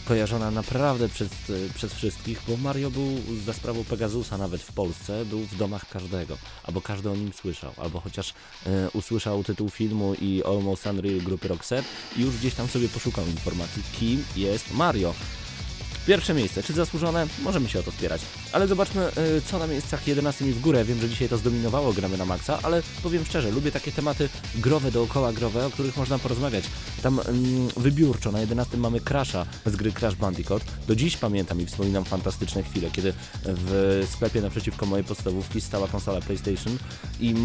kojarzona 0.05 0.51
naprawdę 0.51 1.09
przez, 1.09 1.29
przez 1.75 1.93
wszystkich, 1.93 2.41
bo 2.47 2.57
Mario 2.57 2.91
był 2.91 3.17
za 3.45 3.53
sprawą 3.53 3.83
Pegasusa 3.83 4.37
nawet 4.37 4.61
w 4.61 4.71
Polsce, 4.73 5.25
był 5.25 5.39
w 5.39 5.55
domach 5.57 5.89
każdego, 5.89 6.37
albo 6.63 6.81
każdy 6.81 7.09
o 7.09 7.15
nim 7.15 7.31
słyszał, 7.33 7.71
albo 7.77 7.99
chociaż 7.99 8.33
e, 8.65 8.89
usłyszał 8.93 9.43
tytuł 9.43 9.69
filmu 9.69 10.13
i 10.21 10.43
Almost 10.45 10.85
Unreal 10.85 11.17
grupy 11.17 11.47
Roxette 11.47 11.89
i 12.17 12.21
już 12.21 12.37
gdzieś 12.37 12.53
tam 12.53 12.67
sobie 12.67 12.89
poszukał 12.89 13.25
informacji, 13.27 13.83
kim 13.99 14.25
jest 14.35 14.73
Mario. 14.73 15.13
Pierwsze 16.07 16.33
miejsce, 16.33 16.63
czy 16.63 16.73
zasłużone? 16.73 17.27
Możemy 17.43 17.69
się 17.69 17.79
o 17.79 17.83
to 17.83 17.91
spierać. 17.91 18.21
Ale 18.51 18.67
zobaczmy, 18.67 19.07
y, 19.37 19.41
co 19.41 19.59
na 19.59 19.67
miejscach 19.67 20.07
11 20.07 20.47
i 20.47 20.51
w 20.51 20.61
górę. 20.61 20.85
Wiem, 20.85 21.01
że 21.01 21.09
dzisiaj 21.09 21.29
to 21.29 21.37
zdominowało 21.37 21.93
gramy 21.93 22.17
na 22.17 22.25
maksa, 22.25 22.59
ale 22.63 22.83
powiem 23.03 23.25
szczerze, 23.25 23.51
lubię 23.51 23.71
takie 23.71 23.91
tematy 23.91 24.29
growe, 24.55 24.91
dookoła 24.91 25.33
growe, 25.33 25.65
o 25.65 25.69
których 25.69 25.97
można 25.97 26.19
porozmawiać. 26.19 26.63
Tam 27.03 27.19
mm, 27.19 27.67
wybiórczo, 27.77 28.31
na 28.31 28.39
11 28.39 28.77
mamy 28.77 28.99
Crasha 29.01 29.45
z 29.65 29.75
gry 29.75 29.91
Crash 29.91 30.15
Bandicoot. 30.15 30.63
Do 30.87 30.95
dziś 30.95 31.17
pamiętam 31.17 31.61
i 31.61 31.65
wspominam 31.65 32.05
fantastyczne 32.05 32.63
chwile, 32.63 32.91
kiedy 32.91 33.13
w 33.43 34.03
sklepie 34.11 34.41
naprzeciwko 34.41 34.85
mojej 34.85 35.05
podstawówki 35.05 35.61
stała 35.61 35.87
konsola 35.87 36.21
PlayStation 36.21 36.77
i 37.19 37.35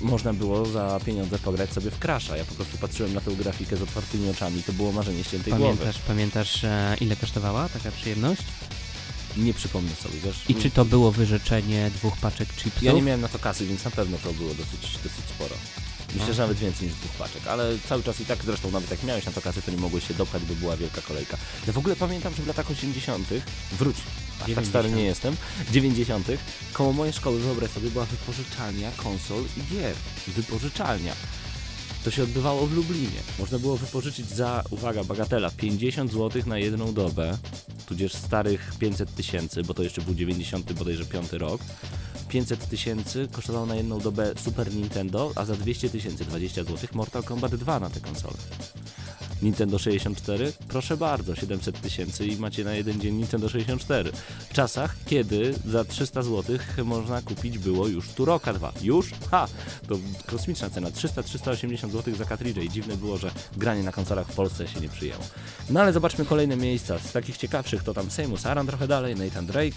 można 0.00 0.32
było 0.32 0.66
za 0.66 1.00
pieniądze 1.04 1.38
pograć 1.38 1.72
sobie 1.72 1.90
w 1.90 1.98
Crasha. 1.98 2.36
Ja 2.36 2.44
po 2.44 2.54
prostu 2.54 2.78
patrzyłem 2.78 3.14
na 3.14 3.20
tę 3.20 3.30
grafikę 3.30 3.76
z 3.76 3.82
otwartymi 3.82 4.30
oczami, 4.30 4.62
to 4.62 4.72
było 4.72 4.92
marzenie 4.92 5.24
świętej 5.24 5.52
głowy. 5.52 5.76
Pamiętasz, 5.76 6.02
pamiętasz 6.02 6.64
e, 6.64 6.96
ile 7.00 7.16
kosztowała 7.16 7.68
taka 7.68 7.90
przyjemność? 7.90 8.07
Nie 9.36 9.54
przypomnę 9.54 9.94
sobie, 9.94 10.18
wiesz. 10.24 10.36
I 10.48 10.54
czy 10.54 10.70
to 10.70 10.84
było 10.84 11.12
wyrzeczenie 11.12 11.90
dwóch 11.94 12.16
paczek 12.16 12.48
chipsów? 12.48 12.82
Ja 12.82 12.92
nie 12.92 13.02
miałem 13.02 13.20
na 13.20 13.28
to 13.28 13.38
kasy, 13.38 13.66
więc 13.66 13.84
na 13.84 13.90
pewno 13.90 14.18
to 14.18 14.32
było 14.32 14.54
dosyć, 14.54 14.80
dosyć 14.82 15.24
sporo. 15.28 15.54
Myślę, 16.14 16.34
że 16.34 16.42
nawet 16.42 16.58
więcej 16.58 16.88
niż 16.88 16.96
dwóch 16.96 17.12
paczek, 17.12 17.46
ale 17.46 17.78
cały 17.88 18.02
czas 18.02 18.20
i 18.20 18.24
tak 18.24 18.44
zresztą 18.44 18.70
nawet 18.70 18.90
jak 18.90 19.02
miałeś 19.02 19.26
na 19.26 19.32
to 19.32 19.40
kasy, 19.40 19.62
to 19.62 19.70
nie 19.70 19.76
mogłeś 19.76 20.08
się 20.08 20.14
dopchać, 20.14 20.42
bo 20.42 20.54
była 20.54 20.76
wielka 20.76 21.00
kolejka. 21.00 21.36
Ja 21.66 21.72
w 21.72 21.78
ogóle 21.78 21.96
pamiętam, 21.96 22.34
że 22.34 22.42
w 22.42 22.46
latach 22.46 22.70
80. 22.70 23.28
wróć, 23.72 23.96
aż 24.40 24.54
tak 24.54 24.66
stary 24.66 24.90
nie 24.90 25.02
jestem, 25.02 25.36
90. 25.70 26.26
koło 26.72 26.92
mojej 26.92 27.12
szkoły, 27.12 27.40
wyobraź 27.40 27.70
sobie, 27.70 27.90
była 27.90 28.04
wypożyczalnia 28.04 28.90
konsol 28.96 29.44
i 29.56 29.74
gier. 29.74 29.94
Wypożyczalnia. 30.26 31.12
To 32.04 32.10
się 32.10 32.22
odbywało 32.22 32.66
w 32.66 32.72
Lublinie. 32.72 33.20
Można 33.38 33.58
było 33.58 33.76
wypożyczyć 33.76 34.26
za, 34.26 34.64
uwaga, 34.70 35.04
bagatela, 35.04 35.50
50 35.50 36.12
zł 36.12 36.42
na 36.46 36.58
jedną 36.58 36.94
dobę, 36.94 37.38
tudzież 37.86 38.12
starych 38.12 38.72
500 38.78 39.14
tysięcy, 39.14 39.62
bo 39.62 39.74
to 39.74 39.82
jeszcze 39.82 40.02
był 40.02 40.14
90 40.14 40.72
bodajże 40.72 41.04
5 41.04 41.32
rok. 41.32 41.60
500 42.28 42.68
tysięcy 42.68 43.28
kosztowało 43.32 43.66
na 43.66 43.74
jedną 43.74 43.98
dobę 43.98 44.32
Super 44.44 44.74
Nintendo, 44.74 45.32
a 45.34 45.44
za 45.44 45.54
200 45.54 45.90
tysięcy 45.90 46.24
20 46.24 46.64
zł 46.64 46.88
Mortal 46.92 47.22
Kombat 47.22 47.56
2 47.56 47.80
na 47.80 47.90
tę 47.90 48.00
konsolę. 48.00 48.36
Nintendo 49.42 49.78
64? 49.78 50.52
Proszę 50.68 50.96
bardzo, 50.96 51.34
700 51.36 51.80
tysięcy 51.80 52.26
i 52.26 52.36
macie 52.36 52.64
na 52.64 52.72
jeden 52.74 53.00
dzień 53.00 53.14
Nintendo 53.14 53.48
64. 53.48 54.12
W 54.50 54.52
czasach, 54.52 54.96
kiedy 55.06 55.54
za 55.66 55.84
300 55.84 56.22
zł 56.22 56.58
można 56.84 57.22
kupić 57.22 57.58
było 57.58 57.88
już 57.88 58.08
Turoka 58.08 58.52
2. 58.52 58.72
Już? 58.82 59.10
Ha! 59.30 59.48
To 59.88 59.98
kosmiczna 60.26 60.70
cena. 60.70 60.90
300-380 60.90 61.90
zł 61.90 62.14
za 62.14 62.24
cartridge 62.24 62.56
i 62.58 62.70
dziwne 62.70 62.96
było, 62.96 63.18
że 63.18 63.30
granie 63.56 63.82
na 63.82 63.92
konsolach 63.92 64.26
w 64.28 64.34
Polsce 64.34 64.68
się 64.68 64.80
nie 64.80 64.88
przyjęło. 64.88 65.22
No 65.70 65.80
ale 65.80 65.92
zobaczmy 65.92 66.24
kolejne 66.24 66.56
miejsca. 66.56 66.98
Z 66.98 67.12
takich 67.12 67.36
ciekawszych 67.36 67.82
to 67.82 67.94
tam 67.94 68.10
Samus 68.10 68.46
Aran 68.46 68.66
trochę 68.66 68.88
dalej, 68.88 69.16
Nathan 69.16 69.46
Drake, 69.46 69.76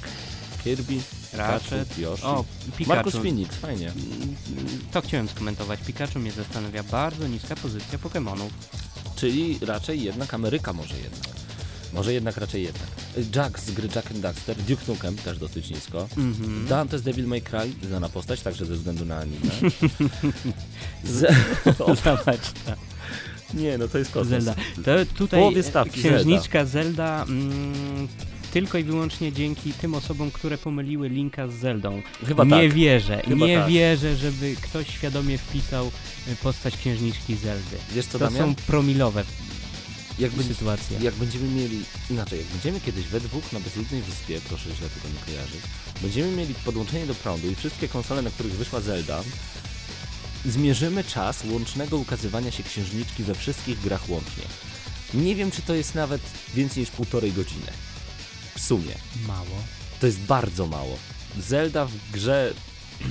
Kirby, 0.63 0.97
Ratchet. 1.34 1.97
Yoshi. 1.97 2.24
O, 2.24 2.45
Marcus 2.88 3.12
Pikachu. 3.12 3.12
Phoenix, 3.12 3.56
fajnie. 3.56 3.88
Mm, 3.88 4.36
To 4.91 5.02
chciałem 5.02 5.30
skomentować. 5.30 5.80
Pikachu 5.88 6.19
mnie 6.19 6.32
zastanawia 6.32 6.84
bardzo 6.84 7.28
niska 7.28 7.56
pozycja 7.56 8.00
Pokémonów. 8.00 8.50
Czyli 9.22 9.60
raczej 9.62 10.04
jednak 10.04 10.34
Ameryka 10.34 10.74
może 10.74 10.96
jednak. 10.96 11.30
Może 11.94 12.14
jednak 12.14 12.38
raczej 12.38 12.64
jednak. 12.64 12.88
Jack 13.36 13.60
z 13.60 13.72
gry 13.72 13.90
Jack 13.96 14.12
and 14.12 14.20
Daxter, 14.20 14.58
Duke 14.58 14.84
Nukem 14.88 15.16
też 15.16 15.38
dosyć 15.38 15.70
nisko. 15.70 16.08
Mhm. 16.18 16.68
Dante's 16.68 17.02
Devil 17.02 17.28
May 17.28 17.42
Cry, 17.42 17.88
znana 17.88 18.10
postać, 18.10 18.42
także 18.42 18.66
ze 18.66 18.74
względu 18.74 19.06
na 19.06 19.18
anime. 19.18 19.52
Z... 21.04 21.36
Nie, 23.54 23.78
no 23.78 23.88
to 23.88 23.98
jest 23.98 24.12
kosmos. 24.12 24.30
Zelda. 24.30 24.56
To 24.86 24.92
tutaj 25.18 25.40
Połowie 25.40 25.64
stawki 25.64 26.00
księżniczka 26.00 26.66
Zelda, 26.66 27.24
mm, 27.24 28.08
tylko 28.52 28.78
i 28.78 28.84
wyłącznie 28.84 29.32
dzięki 29.32 29.74
tym 29.74 29.94
osobom, 29.94 30.32
które 30.32 30.58
pomyliły 30.58 31.10
Linka 31.10 31.48
z 31.48 31.54
Zeldą. 31.54 32.02
Chyba 32.28 32.44
nie 32.44 32.50
tak. 32.50 32.74
wierzę, 32.74 33.22
Chyba 33.28 33.46
nie 33.48 33.58
tak. 33.58 33.70
wierzę, 33.70 34.16
żeby 34.16 34.56
ktoś 34.62 34.88
świadomie 34.88 35.38
wpisał 35.38 35.92
e, 36.28 36.36
postać 36.36 36.78
księżniczki 36.78 37.36
Zeldy. 37.36 37.78
Wiesz 37.96 38.06
co, 38.06 38.20
To 38.20 38.26
Damian? 38.26 38.44
są 38.50 38.56
promilowe 38.56 39.24
Jak, 40.20 40.32
będzie, 40.32 40.54
sytuacje. 40.54 40.98
jak 41.02 41.14
będziemy 41.16 41.48
mieli, 41.50 41.80
inaczej, 42.10 42.40
jak 42.40 42.48
będziemy 42.48 42.80
kiedyś 42.82 43.06
we 43.06 43.20
dwóch 43.22 43.52
na 43.54 43.60
bezludnej 43.60 44.02
wyspie, 44.02 44.42
proszę 44.50 44.64
źle 44.64 44.90
tego 44.90 45.08
nie 45.14 45.34
kojarzyć, 45.34 45.62
będziemy 46.02 46.32
mieli 46.32 46.54
podłączenie 46.66 47.06
do 47.08 47.16
prądu 47.16 47.52
i 47.52 47.56
wszystkie 47.56 47.88
konsole, 47.88 48.22
na 48.22 48.30
których 48.30 48.54
wyszła 48.54 48.82
Zelda, 48.82 49.24
zmierzymy 50.46 51.04
czas 51.04 51.44
łącznego 51.50 51.98
ukazywania 51.98 52.52
się 52.52 52.64
księżniczki 52.64 53.24
we 53.24 53.36
wszystkich 53.36 53.80
grach 53.82 54.10
łącznie. 54.10 54.44
Nie 55.14 55.36
wiem, 55.36 55.52
czy 55.52 55.62
to 55.62 55.76
jest 55.76 55.96
nawet 55.96 56.22
więcej 56.56 56.82
niż 56.82 56.90
półtorej 56.92 57.32
godziny. 57.34 57.72
W 58.56 58.60
sumie. 58.60 58.96
Mało. 59.28 59.58
To 60.00 60.06
jest 60.06 60.20
bardzo 60.20 60.68
mało. 60.68 60.98
Zelda 61.40 61.86
w 61.86 62.12
grze, 62.14 62.54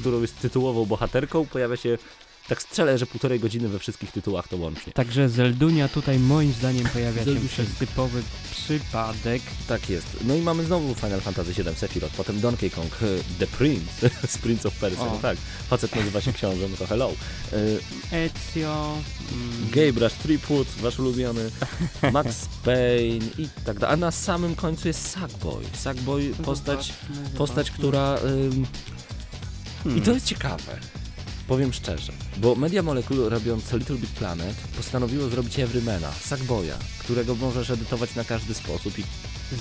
którą 0.01 0.21
jest 0.21 0.41
tytułową 0.41 0.87
bohaterką, 0.87 1.47
pojawia 1.47 1.77
się 1.77 1.99
Tak 2.51 2.63
strzelę, 2.63 2.99
że 2.99 3.07
półtorej 3.07 3.41
godziny 3.41 3.69
we 3.69 3.79
wszystkich 3.79 4.13
tytułach 4.13 4.49
to 4.49 4.57
łącznie. 4.57 4.93
Także 4.93 5.29
Zeldunia 5.29 5.89
tutaj 5.89 6.19
moim 6.19 6.53
zdaniem 6.53 6.89
pojawia 6.89 7.25
się 7.25 7.49
przez 7.49 7.75
typowy 7.75 8.23
przypadek. 8.51 9.43
Tak 9.69 9.91
jest. 9.91 10.07
No 10.25 10.35
i 10.35 10.41
mamy 10.43 10.65
znowu 10.65 10.95
Final 10.95 11.21
Fantasy 11.21 11.53
VII 11.55 11.75
Sephiroth, 11.75 12.15
potem 12.17 12.41
Donkey 12.41 12.71
Kong, 12.71 12.93
e, 13.03 13.07
The 13.39 13.47
Prince 13.47 14.11
z 14.35 14.39
Prince 14.39 14.67
of 14.67 14.75
Persia, 14.75 15.05
no 15.05 15.19
tak. 15.23 15.37
Facet 15.69 15.97
nazywa 15.97 16.21
się 16.21 16.33
książę, 16.33 16.69
no 16.71 16.77
to 16.77 16.87
hello. 16.87 17.13
E, 18.13 18.25
Ezio... 18.25 18.95
Mm, 19.33 19.71
Guybrush 19.73 20.15
Threepwood, 20.15 20.69
wasz 20.69 20.99
ulubiony, 20.99 21.51
Max 22.13 22.49
Payne 22.65 23.27
i 23.39 23.49
tak 23.65 23.79
dalej. 23.79 23.95
A 23.95 23.97
na 23.97 24.11
samym 24.11 24.55
końcu 24.55 24.89
jest 24.89 25.11
Sackboy. 25.11 25.65
Sackboy, 25.73 26.31
postać, 26.45 26.93
postać 27.37 27.71
która... 27.71 28.19
ym, 28.19 28.67
Hmm. 29.83 29.99
I 29.99 30.03
to 30.03 30.13
jest 30.13 30.27
ciekawe. 30.27 30.81
Powiem 31.51 31.73
szczerze, 31.73 32.13
bo 32.37 32.55
Media 32.55 32.83
Molecule 32.83 33.29
robiąc 33.29 33.73
Little 33.73 33.97
Big 33.97 34.11
Planet 34.11 34.55
postanowiło 34.77 35.29
zrobić 35.29 35.59
Everymana, 35.59 36.13
Sackboya, 36.25 36.75
którego 36.99 37.35
możesz 37.35 37.71
edytować 37.71 38.15
na 38.15 38.25
każdy 38.25 38.55
sposób 38.55 38.99
i 38.99 39.05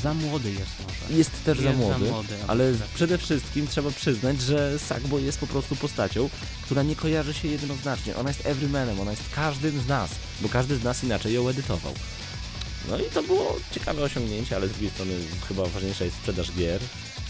Za 0.04 0.14
młody 0.14 0.52
jest 0.52 0.72
może. 0.84 1.18
jest 1.18 1.44
też 1.44 1.58
za 1.60 1.64
Jest 1.64 1.78
młody, 1.80 2.06
za 2.06 2.12
młody, 2.12 2.36
ale 2.48 2.74
tak. 2.74 2.88
przede 2.88 3.18
wszystkim 3.18 3.68
trzeba 3.68 3.92
przyznać, 3.92 4.42
że 4.42 4.80
Sackboy 4.80 5.22
jest 5.22 5.40
po 5.40 5.48
prostu 5.48 5.76
postacią, 5.76 6.30
która 6.66 6.84
nie 6.84 6.96
kojarzy 6.96 7.34
się 7.34 7.48
jednoznacznie. 7.48 8.16
Ona 8.16 8.30
jest 8.30 8.46
everymanem, 8.46 9.00
ona 9.00 9.12
jest 9.12 9.24
każdym 9.36 9.82
z 9.82 9.88
nas, 9.88 10.12
bo 10.42 10.50
każdy 10.50 10.76
z 10.78 10.84
nas 10.84 11.04
inaczej 11.04 11.34
ją 11.34 11.50
edytował. 11.50 11.94
No 12.90 12.98
i 13.00 13.04
to 13.04 13.24
było 13.24 13.56
ciekawe 13.72 14.02
osiągnięcie, 14.04 14.56
ale 14.56 14.68
z 14.68 14.72
drugiej 14.72 14.90
strony 14.90 15.12
chyba 15.48 15.66
ważniejsza 15.66 16.06
jest 16.06 16.18
sprzedaż 16.18 16.52
gier 16.52 16.82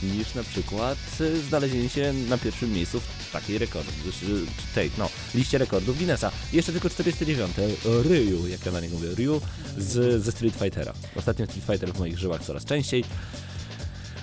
niż 0.04 0.36
na 0.36 0.44
przykład 0.44 0.98
y, 1.22 1.42
znalezienie 1.42 1.90
się 1.90 2.14
na 2.14 2.38
pierwszym 2.38 2.74
miejscu 2.74 3.00
w 3.00 3.32
takiej 3.32 3.58
rekord, 3.58 3.88
y, 3.88 4.74
tej, 4.76 4.92
no, 4.98 5.10
liście 5.36 5.58
rekordów 5.58 5.98
Guinnessa. 5.98 6.32
I 6.54 6.56
jeszcze 6.56 6.72
tylko 6.72 6.90
49. 6.90 7.56
Ryu, 8.04 8.48
jak 8.48 8.66
ja 8.66 8.72
na 8.72 8.80
niego 8.80 8.96
mówię, 8.96 9.16
Ryu 9.16 9.42
z, 9.78 10.24
ze 10.24 10.32
Street 10.32 10.56
Fightera. 10.56 10.94
Ostatnio 11.16 11.46
Street 11.46 11.66
Fighter 11.66 11.94
w 11.94 12.00
moich 12.00 12.20
żyłach 12.20 12.44
coraz 12.44 12.66
częściej. 12.66 13.04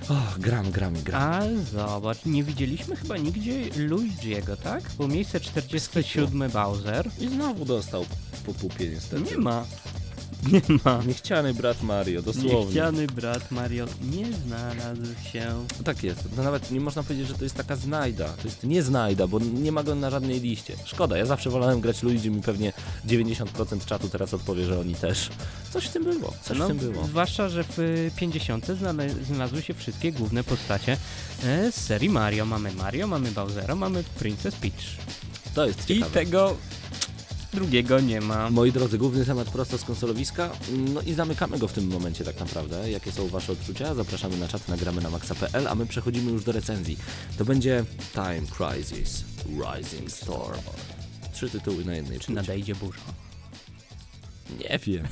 O, 0.08 0.38
gram, 0.38 0.70
gram 0.70 0.94
gram. 1.02 1.22
A 1.22 1.42
zobacz, 1.72 2.24
nie 2.26 2.44
widzieliśmy 2.44 2.96
chyba 2.96 3.16
nigdzie 3.16 3.70
Luigi'ego, 3.70 4.56
tak? 4.56 4.82
Bo 4.98 5.08
miejsce 5.08 5.40
47 5.40 6.50
Bowser. 6.50 7.10
I 7.20 7.28
znowu 7.28 7.64
dostał 7.64 8.06
po 8.46 8.54
pupie 8.54 8.88
niestety. 8.88 9.22
Nie 9.22 9.38
ma. 9.38 9.64
Nie 10.52 10.60
ma. 10.84 11.02
Niechciany 11.06 11.54
brat 11.54 11.82
Mario, 11.82 12.22
dosłownie. 12.22 12.64
Niechciany 12.64 13.06
brat 13.06 13.50
Mario 13.50 13.86
nie 14.12 14.26
znalazł 14.32 15.14
się. 15.32 15.66
Tak 15.84 16.02
jest. 16.02 16.24
No 16.36 16.42
nawet 16.42 16.70
nie 16.70 16.80
można 16.80 17.02
powiedzieć, 17.02 17.28
że 17.28 17.34
to 17.34 17.44
jest 17.44 17.54
taka 17.56 17.76
znajda. 17.76 18.28
To 18.28 18.42
jest 18.44 18.64
nie 18.64 18.82
znajda, 18.82 19.26
bo 19.26 19.38
nie 19.38 19.72
ma 19.72 19.82
go 19.82 19.94
na 19.94 20.10
żadnej 20.10 20.40
liście. 20.40 20.76
Szkoda, 20.84 21.18
ja 21.18 21.26
zawsze 21.26 21.50
wolałem 21.50 21.80
grać 21.80 22.02
Luigi, 22.02 22.30
mi 22.30 22.42
pewnie 22.42 22.72
90% 23.06 23.84
czatu 23.86 24.08
teraz 24.08 24.34
odpowie, 24.34 24.64
że 24.64 24.80
oni 24.80 24.94
też. 24.94 25.30
Coś 25.72 25.84
w 25.86 25.92
tym 25.92 26.04
było, 26.04 26.32
coś 26.42 26.58
No, 26.58 26.64
w 26.64 26.68
tym 26.68 26.78
było. 26.78 27.04
zwłaszcza, 27.06 27.48
że 27.48 27.64
w 27.64 27.78
y, 27.78 28.10
50 28.16 28.66
znale- 28.66 29.24
znalazły 29.24 29.62
się 29.62 29.74
wszystkie 29.74 30.12
główne 30.12 30.44
postacie 30.44 30.96
e, 31.44 31.72
z 31.72 31.74
serii 31.74 32.08
Mario. 32.10 32.46
Mamy 32.46 32.72
Mario, 32.72 33.06
mamy 33.06 33.30
Bowsera, 33.32 33.74
mamy 33.74 34.04
Princess 34.18 34.54
Peach. 34.54 34.74
To 35.54 35.66
jest 35.66 35.90
I 35.90 35.94
ciekawe. 35.94 36.12
tego 36.14 36.56
drugiego 37.56 38.00
nie 38.00 38.20
ma. 38.20 38.50
Moi 38.50 38.72
drodzy, 38.72 38.98
główny 38.98 39.24
temat 39.24 39.50
prosto 39.50 39.78
z 39.78 39.84
konsolowiska. 39.84 40.50
No 40.94 41.02
i 41.02 41.14
zamykamy 41.14 41.58
go 41.58 41.68
w 41.68 41.72
tym 41.72 41.86
momencie 41.86 42.24
tak 42.24 42.40
naprawdę. 42.40 42.90
Jakie 42.90 43.12
są 43.12 43.28
Wasze 43.28 43.52
odczucia? 43.52 43.94
Zapraszamy 43.94 44.36
na 44.36 44.48
czat, 44.48 44.68
nagramy 44.68 45.02
na 45.02 45.10
maxa.pl, 45.10 45.68
a 45.68 45.74
my 45.74 45.86
przechodzimy 45.86 46.32
już 46.32 46.44
do 46.44 46.52
recenzji. 46.52 46.98
To 47.38 47.44
będzie 47.44 47.84
Time 48.12 48.42
Crisis 48.56 49.24
Rising 49.46 50.10
Storm. 50.10 50.60
Trzy 51.32 51.50
tytuły 51.50 51.84
na 51.84 51.94
jednej 51.94 52.18
Czy 52.18 52.32
nadejdzie 52.32 52.74
burza? 52.74 53.00
Nie 54.58 54.78
wiem. 54.78 55.08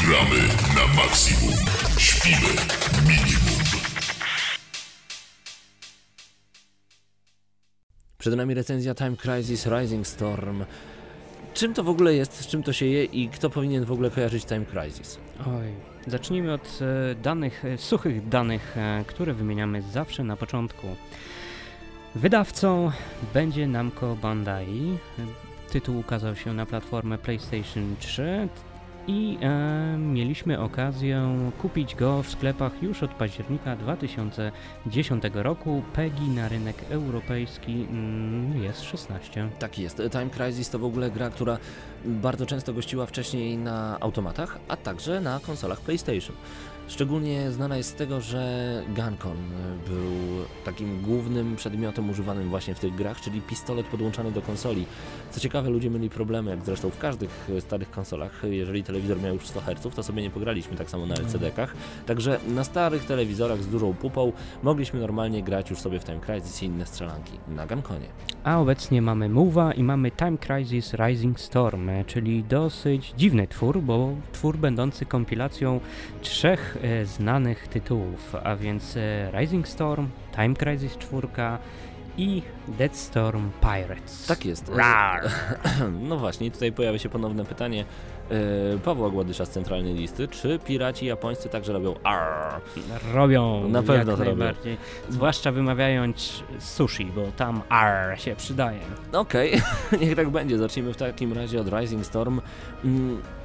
Gramy 0.00 0.48
na 0.74 0.94
maksimum. 0.94 1.54
Śpimy 1.98 2.54
minimum. 3.06 3.55
Przed 8.26 8.36
nami 8.36 8.54
recenzja 8.54 8.94
Time 8.94 9.16
Crisis 9.16 9.66
Rising 9.66 10.06
Storm. 10.06 10.64
Czym 11.54 11.74
to 11.74 11.84
w 11.84 11.88
ogóle 11.88 12.14
jest, 12.14 12.40
z 12.40 12.46
czym 12.46 12.62
to 12.62 12.72
się 12.72 12.86
je 12.86 13.04
i 13.04 13.28
kto 13.28 13.50
powinien 13.50 13.84
w 13.84 13.92
ogóle 13.92 14.10
kojarzyć 14.10 14.44
Time 14.44 14.64
Crisis? 14.64 15.18
Oj, 15.40 15.72
zacznijmy 16.06 16.52
od 16.52 16.78
e, 16.80 17.14
danych, 17.14 17.64
e, 17.64 17.78
suchych 17.78 18.28
danych, 18.28 18.76
e, 18.76 19.04
które 19.06 19.34
wymieniamy 19.34 19.82
zawsze 19.82 20.24
na 20.24 20.36
początku. 20.36 20.86
Wydawcą 22.14 22.90
będzie 23.34 23.66
Namco 23.66 24.16
Bandai. 24.16 24.98
Tytuł 25.70 25.98
ukazał 25.98 26.36
się 26.36 26.52
na 26.52 26.66
platformę 26.66 27.18
PlayStation 27.18 27.96
3 27.98 28.48
i 29.06 29.38
e, 29.42 29.96
mieliśmy 29.98 30.60
okazję 30.60 31.38
kupić 31.58 31.94
go 31.94 32.22
w 32.22 32.30
sklepach 32.30 32.82
już 32.82 33.02
od 33.02 33.10
października 33.10 33.76
2010 33.76 35.24
roku. 35.34 35.82
PEGI 35.92 36.28
na 36.28 36.48
rynek 36.48 36.76
europejski 36.90 37.86
mm, 37.90 38.62
jest 38.62 38.82
16. 38.82 39.48
Tak 39.58 39.78
jest. 39.78 40.02
Time 40.12 40.30
Crisis 40.30 40.70
to 40.70 40.78
w 40.78 40.84
ogóle 40.84 41.10
gra, 41.10 41.30
która 41.30 41.58
bardzo 42.04 42.46
często 42.46 42.72
gościła 42.72 43.06
wcześniej 43.06 43.58
na 43.58 44.00
automatach, 44.00 44.58
a 44.68 44.76
także 44.76 45.20
na 45.20 45.40
konsolach 45.40 45.80
PlayStation. 45.80 46.36
Szczególnie 46.88 47.50
znana 47.50 47.76
jest 47.76 47.90
z 47.90 47.94
tego, 47.94 48.20
że 48.20 48.82
Guncon 48.88 49.36
był 49.88 50.12
takim 50.64 51.02
głównym 51.02 51.56
przedmiotem 51.56 52.10
używanym 52.10 52.48
właśnie 52.48 52.74
w 52.74 52.80
tych 52.80 52.94
grach, 52.94 53.20
czyli 53.20 53.40
pistolet 53.40 53.86
podłączany 53.86 54.32
do 54.32 54.42
konsoli. 54.42 54.86
Co 55.30 55.40
ciekawe, 55.40 55.70
ludzie 55.70 55.90
mieli 55.90 56.10
problemy, 56.10 56.50
jak 56.50 56.64
zresztą 56.64 56.90
w 56.90 56.98
każdych 56.98 57.48
starych 57.60 57.90
konsolach. 57.90 58.42
Jeżeli 58.50 58.82
telewizor 58.82 59.20
miał 59.20 59.34
już 59.34 59.46
100 59.46 59.60
Hz, 59.60 59.94
to 59.94 60.02
sobie 60.02 60.22
nie 60.22 60.30
pograliśmy 60.30 60.76
tak 60.76 60.90
samo 60.90 61.06
na 61.06 61.14
LCD-kach. 61.14 61.74
Także 62.06 62.40
na 62.48 62.64
starych 62.64 63.04
telewizorach 63.04 63.62
z 63.62 63.66
dużą 63.66 63.94
pupą 63.94 64.32
mogliśmy 64.62 65.00
normalnie 65.00 65.42
grać 65.42 65.70
już 65.70 65.78
sobie 65.78 66.00
w 66.00 66.04
Time 66.04 66.20
Crisis 66.20 66.62
i 66.62 66.66
inne 66.66 66.86
strzelanki 66.86 67.32
na 67.48 67.66
Gunconie. 67.66 68.06
A 68.44 68.58
obecnie 68.58 69.02
mamy 69.02 69.28
Move'a 69.28 69.78
i 69.78 69.82
mamy 69.82 70.10
Time 70.10 70.38
Crisis 70.38 70.94
Rising 70.94 71.40
Storm, 71.40 71.90
czyli 72.06 72.44
dosyć 72.44 73.14
dziwny 73.16 73.46
twór, 73.46 73.80
bo 73.82 74.14
twór 74.32 74.56
będący 74.56 75.06
kompilacją 75.06 75.80
trzech 76.22 76.75
e, 76.82 77.06
znanych 77.06 77.68
tytułów, 77.68 78.34
a 78.44 78.56
więc 78.56 78.96
e, 78.96 79.30
Rising 79.40 79.68
Storm, 79.68 80.08
Time 80.36 80.54
Crisis 80.54 80.96
4 80.98 81.28
i 82.18 82.42
Dead 82.68 82.96
Storm 82.96 83.50
Pirates. 83.60 84.26
Tak 84.26 84.44
jest. 84.46 84.68
Rar. 84.68 85.22
No 86.08 86.16
właśnie, 86.16 86.50
tutaj 86.50 86.72
pojawia 86.72 86.98
się 86.98 87.08
ponowne 87.08 87.44
pytanie 87.44 87.84
e, 88.30 88.78
Pawła 88.78 89.10
Gładysza 89.10 89.44
z 89.44 89.50
centralnej 89.50 89.94
listy. 89.94 90.28
Czy 90.28 90.58
piraci 90.58 91.06
japońscy 91.06 91.48
także 91.48 91.72
robią 91.72 91.94
arr? 92.04 92.60
Robią 93.14 93.68
Na 93.68 93.82
pewno 93.82 93.94
jak 93.94 94.04
to 94.06 94.10
robią. 94.16 94.24
najbardziej. 94.24 94.76
Zwłaszcza 95.08 95.52
wymawiając 95.52 96.42
sushi, 96.58 97.04
bo 97.04 97.22
tam 97.36 97.62
R 97.70 98.20
się 98.20 98.36
przydaje. 98.36 98.80
Okej, 99.12 99.60
niech 100.00 100.16
tak 100.16 100.30
będzie. 100.30 100.58
Zacznijmy 100.58 100.92
w 100.92 100.96
takim 100.96 101.32
razie 101.32 101.60
od 101.60 101.68
Rising 101.80 102.06
Storm. 102.06 102.40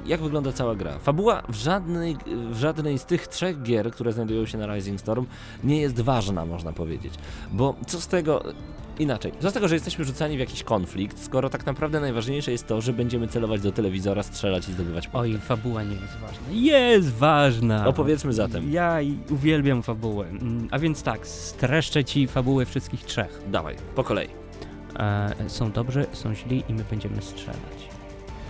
Jak 0.06 0.20
wygląda 0.20 0.52
cała 0.52 0.74
gra? 0.76 0.98
Fabuła 0.98 1.42
w 1.48 1.54
żadnej, 1.54 2.16
w 2.50 2.56
żadnej 2.56 2.98
z 2.98 3.04
tych 3.04 3.28
trzech 3.28 3.62
gier, 3.62 3.90
które 3.90 4.12
znajdują 4.12 4.46
się 4.46 4.58
na 4.58 4.74
Rising 4.74 5.00
Storm, 5.00 5.26
nie 5.64 5.80
jest 5.80 6.00
ważna, 6.00 6.46
można 6.46 6.72
powiedzieć. 6.72 7.14
Bo 7.52 7.74
co 7.86 8.00
z 8.00 8.06
tego. 8.06 8.42
Inaczej, 8.98 9.32
co 9.40 9.50
z 9.50 9.52
tego, 9.52 9.68
że 9.68 9.74
jesteśmy 9.74 10.04
rzucani 10.04 10.36
w 10.36 10.40
jakiś 10.40 10.62
konflikt, 10.62 11.24
skoro 11.24 11.50
tak 11.50 11.66
naprawdę 11.66 12.00
najważniejsze 12.00 12.52
jest 12.52 12.66
to, 12.66 12.80
że 12.80 12.92
będziemy 12.92 13.28
celować 13.28 13.60
do 13.60 13.72
telewizora, 13.72 14.22
strzelać 14.22 14.68
i 14.68 14.72
zdobywać 14.72 15.08
punkty. 15.08 15.30
Oj, 15.30 15.38
fabuła 15.38 15.82
nie 15.82 15.94
jest 15.94 16.18
ważna. 16.20 16.46
Jest 16.50 17.12
ważna! 17.12 17.86
Opowiedzmy 17.86 18.32
zatem. 18.32 18.72
Ja 18.72 18.98
uwielbiam 19.30 19.82
fabułę. 19.82 20.26
A 20.70 20.78
więc 20.78 21.02
tak, 21.02 21.26
streszczę 21.26 22.04
ci 22.04 22.26
fabuły 22.26 22.64
wszystkich 22.64 23.04
trzech. 23.04 23.42
Dawaj, 23.50 23.76
po 23.94 24.04
kolei. 24.04 24.28
E, 24.98 25.34
są 25.46 25.72
dobrzy, 25.72 26.06
są 26.12 26.34
źli 26.34 26.64
i 26.68 26.74
my 26.74 26.84
będziemy 26.90 27.22
strzelać. 27.22 27.91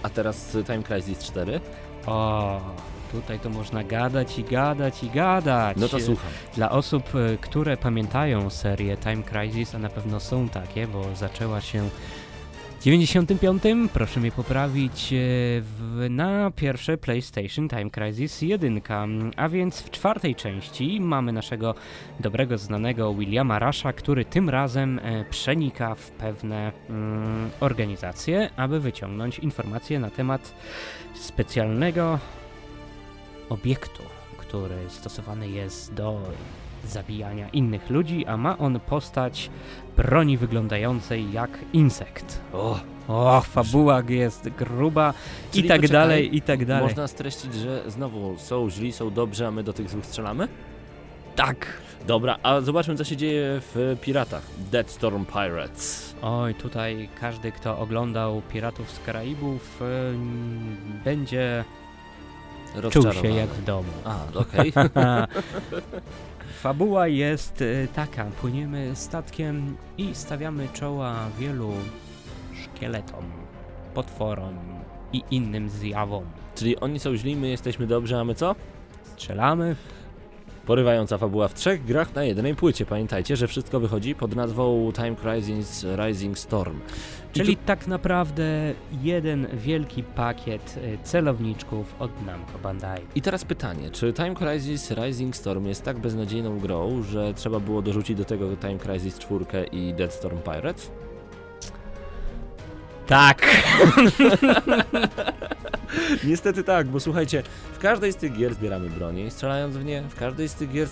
A 0.03 0.09
teraz 0.09 0.57
Time 0.67 0.83
Crisis 0.83 1.19
4? 1.19 1.61
O, 2.07 2.61
tutaj 3.13 3.39
to 3.41 3.51
można 3.51 3.85
gadać 3.85 4.39
i 4.39 4.45
gadać 4.45 5.03
i 5.03 5.11
gadać. 5.11 5.77
No 5.77 5.89
to 5.89 6.01
słucham. 6.01 6.31
Dla 6.55 6.71
osób, 6.71 7.03
e, 7.15 7.37
które 7.37 7.77
pamiętają 7.77 8.51
serię 8.51 8.97
Time 8.97 9.23
Crisis, 9.23 9.75
a 9.75 9.79
na 9.79 9.89
pewno 9.89 10.21
są 10.21 10.49
takie, 10.49 10.87
bo 10.87 11.05
zaczęła 11.15 11.61
się 11.61 11.89
95, 12.85 13.63
proszę 13.93 14.21
mnie 14.21 14.33
poprawić, 14.33 15.13
e, 15.13 15.17
w, 15.61 16.07
na 16.11 16.51
pierwsze 16.51 16.99
PlayStation 16.99 17.69
Time 17.69 17.91
Crisis 17.91 18.43
1, 18.43 18.81
a 19.37 19.49
więc 19.49 19.81
w 19.81 19.91
czwartej 19.91 20.35
części 20.35 21.01
mamy 21.01 21.33
naszego 21.33 21.75
dobrego 22.21 22.59
znanego 22.59 23.15
Williama 23.15 23.59
Rasha, 23.59 23.93
który 23.93 24.25
tym 24.25 24.51
razem 24.51 24.99
e, 24.99 25.25
przenika 25.25 25.95
w 25.95 26.11
pewne 26.11 26.73
mm, 26.89 27.51
organizacje, 27.61 28.51
aby 28.57 28.81
wyciągnąć 28.81 29.39
informacje 29.39 30.01
na 30.01 30.11
temat 30.11 30.55
specjalnego 31.15 32.19
obiektu, 33.49 34.03
który 34.39 34.77
stosowany 34.89 35.49
jest 35.49 35.95
do 35.95 36.21
zabijania 36.85 37.49
innych 37.49 37.91
ludzi, 37.91 38.27
a 38.27 38.37
ma 38.37 38.59
on 38.59 38.81
postać 38.81 39.51
broni 40.03 40.37
wyglądającej 40.39 41.33
jak 41.33 41.59
insekt. 41.73 42.41
O, 42.53 42.81
Och, 43.09 43.47
fabuła 43.47 44.03
jest 44.09 44.49
gruba 44.49 45.15
i 45.51 45.55
Czyli 45.55 45.69
tak 45.69 45.81
poczekaj, 45.81 46.01
dalej, 46.01 46.37
i 46.37 46.43
tak 46.43 46.65
dalej. 46.65 46.83
można 46.83 47.09
streścić, 47.09 47.55
że 47.55 47.91
znowu 47.91 48.39
są 48.39 48.71
źli, 48.71 48.93
są 48.93 49.11
dobrzy, 49.11 49.47
a 49.47 49.51
my 49.51 49.63
do 49.63 49.73
tych 49.73 49.91
złych 49.91 50.07
strzelamy? 50.07 50.49
Tak. 51.37 51.67
Dobra, 52.07 52.39
a 52.43 52.61
zobaczmy 52.61 52.97
co 52.97 53.05
się 53.05 53.17
dzieje 53.17 53.61
w 53.75 53.97
Piratach. 54.01 54.43
Deadstorm 54.71 55.25
Pirates. 55.27 56.15
Oj, 56.23 56.55
tutaj 56.55 57.09
każdy, 57.21 57.53
kto 57.53 57.79
oglądał 57.79 58.43
Piratów 58.53 58.91
z 58.91 59.01
Karaibów, 59.07 59.81
em, 59.83 60.77
będzie 61.05 61.65
czuł 62.91 63.13
się 63.13 63.29
jak 63.29 63.49
w 63.49 63.65
domu. 63.65 63.89
A, 64.05 64.39
okej. 64.39 64.73
Fabuła 66.63 67.09
jest 67.09 67.63
e, 67.63 67.89
taka, 67.89 68.25
płyniemy 68.25 68.91
statkiem 68.97 69.77
i 69.99 70.15
stawiamy 70.15 70.69
czoła 70.73 71.29
wielu 71.39 71.73
szkieletom, 72.63 73.25
potworom 73.95 74.59
i 75.13 75.23
innym 75.31 75.71
zjawom. 75.71 76.25
Czyli 76.55 76.77
oni 76.77 76.99
są 76.99 77.17
źli, 77.17 77.37
my 77.37 77.49
jesteśmy 77.49 77.87
dobrzy, 77.87 78.17
a 78.17 78.25
my 78.25 78.35
co? 78.35 78.55
Strzelamy, 79.03 79.77
Porywająca 80.67 81.19
fabuła 81.19 81.49
w 81.49 81.55
trzech 81.55 81.85
grach 81.85 82.15
na 82.15 82.25
jednej 82.25 82.55
płycie. 82.55 82.87
Pamiętajcie, 82.87 83.37
że 83.37 83.49
wszystko 83.49 83.81
wychodzi 83.81 84.15
pod 84.15 84.37
nazwą 84.37 84.93
Time 84.95 85.17
Crisis 85.17 85.87
Rising 86.07 86.39
Storm. 86.39 86.81
I 87.35 87.39
czyli 87.39 87.57
tak 87.57 87.87
naprawdę 87.87 88.75
jeden 89.03 89.47
wielki 89.53 90.03
pakiet 90.03 90.79
e, 90.83 91.05
celowniczków 91.05 91.95
od 91.99 92.27
Namco 92.27 92.59
Bandai. 92.63 93.01
I 93.15 93.23
teraz 93.23 93.45
pytanie, 93.45 93.91
czy 93.91 94.13
Time 94.13 94.35
Crisis 94.35 94.91
Rising 94.91 95.37
Storm 95.37 95.67
jest 95.67 95.83
tak 95.83 95.99
beznadziejną 95.99 96.59
grą, 96.59 97.03
że 97.03 97.35
trzeba 97.35 97.61
było 97.61 97.83
dorzucić 97.83 98.17
do 98.17 98.25
tego 98.25 98.57
Time 98.57 98.79
Crisis 98.79 99.19
4 99.19 99.45
i 99.73 99.95
Deadstorm 99.95 100.39
Pirates? 100.39 100.91
Tak! 103.07 103.47
Niestety 106.25 106.65
tak, 106.65 106.87
bo 106.87 107.01
słuchajcie, 107.01 107.43
w 107.73 107.79
każdej 107.79 108.13
z 108.13 108.17
tych 108.17 108.33
gier 108.33 108.55
zbieramy 108.55 108.91
bronię 108.91 109.31
strzelając 109.31 109.77
w 109.77 109.85
nie, 109.85 110.03
w 110.03 110.15
każdej 110.15 110.49
z 110.49 110.55
tych 110.55 110.73
gier 110.73 110.89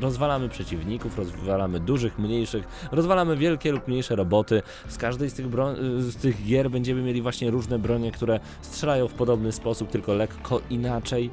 rozwalamy 0.00 0.48
przeciwników, 0.48 1.18
rozwalamy 1.18 1.80
dużych, 1.80 2.18
mniejszych, 2.18 2.88
rozwalamy 2.92 3.36
wielkie 3.36 3.72
lub 3.72 3.88
mniejsze 3.88 4.16
roboty. 4.16 4.62
Z 4.88 4.98
każdej 4.98 5.30
z 5.30 5.34
tych, 5.34 5.48
bro- 5.48 6.00
z 6.00 6.16
tych 6.16 6.44
gier 6.44 6.70
będziemy 6.70 7.02
mieli 7.02 7.22
właśnie 7.22 7.50
różne 7.50 7.78
bronie, 7.78 8.12
które 8.12 8.40
strzelają 8.62 9.08
w 9.08 9.14
podobny 9.14 9.52
sposób, 9.52 9.90
tylko 9.90 10.14
lekko 10.14 10.60
inaczej. 10.70 11.30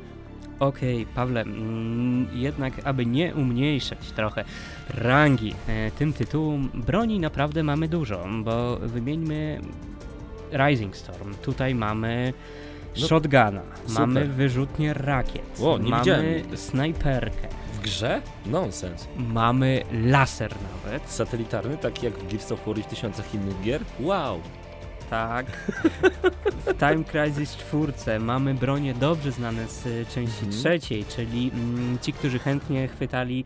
Okej, 0.60 1.06
Pawle, 1.06 1.42
mm, 1.42 2.28
jednak 2.34 2.74
aby 2.84 3.06
nie 3.06 3.36
umniejszać 3.36 4.12
trochę 4.12 4.46
rangi 4.90 5.54
e, 5.68 5.92
tym 5.92 6.14
tytułom, 6.14 6.70
broni 6.74 7.20
naprawdę 7.20 7.64
mamy 7.64 7.88
dużo, 7.88 8.26
bo 8.44 8.78
wymieńmy 8.78 9.62
Rising 10.52 10.98
Storm. 10.98 11.36
Tutaj 11.42 11.76
mamy 11.76 12.34
shotguna, 13.08 13.62
super. 13.88 14.08
mamy 14.08 14.28
wyrzutnię 14.28 14.94
rakiet, 14.94 15.60
O, 15.62 15.78
mamy 15.78 16.00
widziałem. 16.00 16.58
snajperkę, 16.58 17.48
W 17.74 17.80
grze? 17.80 18.22
Nonsens. 18.46 19.08
mamy 19.18 19.84
laser 20.06 20.52
nawet. 20.86 21.10
Satelitarny, 21.12 21.78
taki 21.78 22.06
jak 22.06 22.14
w 22.14 22.28
Gears 22.32 22.52
of 22.52 22.66
War 22.68 22.78
i 22.78 22.84
w 22.84 22.88
tysiącach 22.88 23.34
innych 23.34 23.62
gier? 23.62 23.82
Wow! 24.00 24.40
Tak. 25.10 25.46
W 26.66 26.74
Time 26.80 27.04
Crisis 27.04 27.58
4 27.58 28.20
mamy 28.20 28.54
bronie 28.54 28.94
dobrze 28.94 29.32
znane 29.32 29.68
z 29.68 29.84
części 30.10 30.46
Mhm. 30.46 30.52
trzeciej, 30.52 31.06
czyli 31.06 31.52
mm, 31.54 32.00
ci, 32.02 32.14
którzy 32.14 32.40
chętnie 32.40 32.88
chwytali 32.88 33.46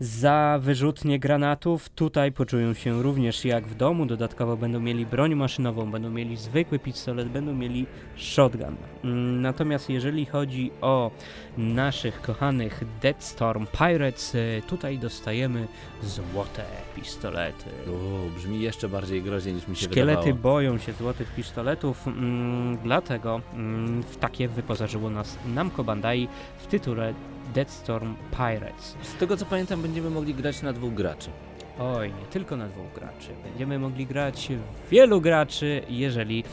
za 0.00 0.58
wyrzutnie 0.62 1.18
granatów, 1.18 1.88
tutaj 1.88 2.32
poczują 2.32 2.74
się 2.74 3.02
również 3.02 3.44
jak 3.44 3.66
w 3.66 3.74
domu. 3.74 4.06
Dodatkowo 4.06 4.56
będą 4.56 4.80
mieli 4.80 5.06
broń 5.06 5.34
maszynową, 5.34 5.90
będą 5.90 6.10
mieli 6.10 6.36
zwykły 6.36 6.78
pistolet, 6.78 7.28
będą 7.28 7.54
mieli 7.54 7.86
shotgun. 8.16 8.76
Mm, 9.04 9.40
Natomiast 9.42 9.90
jeżeli 9.90 10.26
chodzi 10.26 10.70
o 10.80 11.10
naszych 11.58 12.20
kochanych 12.22 12.84
Deadstorm 13.02 13.66
Pirates, 13.78 14.34
e, 14.34 14.38
tutaj 14.66 14.98
dostajemy 14.98 15.68
złote 16.02 16.64
pistolety. 16.96 17.70
O, 17.88 18.36
brzmi 18.36 18.60
jeszcze 18.60 18.88
bardziej 18.88 19.22
groźnie 19.22 19.52
niż 19.52 19.68
mi 19.68 19.76
się 19.76 19.84
Szkielety 19.86 20.22
wydawało. 20.22 20.42
boją 20.42 20.78
się 20.78 20.92
złotych 20.92 21.34
pistoletów, 21.34 22.06
mm, 22.06 22.78
dlatego 22.84 23.40
mm, 23.54 24.02
w 24.02 24.16
takie 24.16 24.48
wyposażyło 24.48 25.10
nas 25.10 25.38
Namco 25.54 25.84
Bandai 25.84 26.28
w 26.58 26.66
tytule 26.66 27.14
Deadstorm 27.54 28.14
Pirates. 28.30 28.96
Z 29.02 29.14
tego 29.14 29.36
co 29.36 29.46
pamiętam, 29.46 29.82
będziemy 29.82 30.10
mogli 30.10 30.34
grać 30.34 30.62
na 30.62 30.72
dwóch 30.72 30.94
graczy. 30.94 31.30
Oj, 31.78 32.08
nie 32.08 32.26
tylko 32.30 32.56
na 32.56 32.68
dwóch 32.68 32.92
graczy. 32.94 33.28
Będziemy 33.44 33.78
mogli 33.78 34.06
grać 34.06 34.48
wielu 34.90 35.20
graczy, 35.20 35.82
jeżeli 35.88 36.44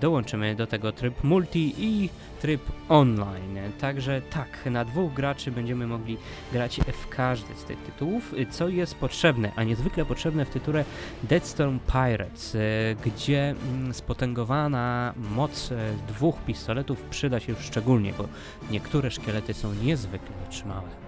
dołączymy 0.00 0.54
do 0.54 0.66
tego 0.66 0.92
tryb 0.92 1.24
multi 1.24 1.74
i 1.78 2.10
tryb 2.44 2.60
online. 2.88 3.58
Także 3.80 4.22
tak, 4.22 4.66
na 4.70 4.84
dwóch 4.84 5.12
graczy 5.12 5.50
będziemy 5.50 5.86
mogli 5.86 6.16
grać 6.52 6.80
w 6.92 7.08
każdy 7.08 7.54
z 7.54 7.64
tych 7.64 7.78
tytułów, 7.78 8.34
co 8.50 8.68
jest 8.68 8.94
potrzebne, 8.94 9.52
a 9.56 9.64
niezwykle 9.64 10.04
potrzebne 10.04 10.44
w 10.44 10.50
tytule 10.50 10.84
Deadstorm 11.22 11.78
Pirates, 11.92 12.54
e, 12.54 12.58
gdzie 13.04 13.50
mm, 13.50 13.94
spotęgowana 13.94 15.14
moc 15.16 15.72
e, 15.72 15.76
dwóch 16.08 16.38
pistoletów 16.38 17.02
przyda 17.02 17.40
się 17.40 17.54
szczególnie, 17.60 18.12
bo 18.18 18.28
niektóre 18.70 19.10
szkielety 19.10 19.54
są 19.54 19.74
niezwykle 19.74 20.36
wytrzymałe. 20.44 21.03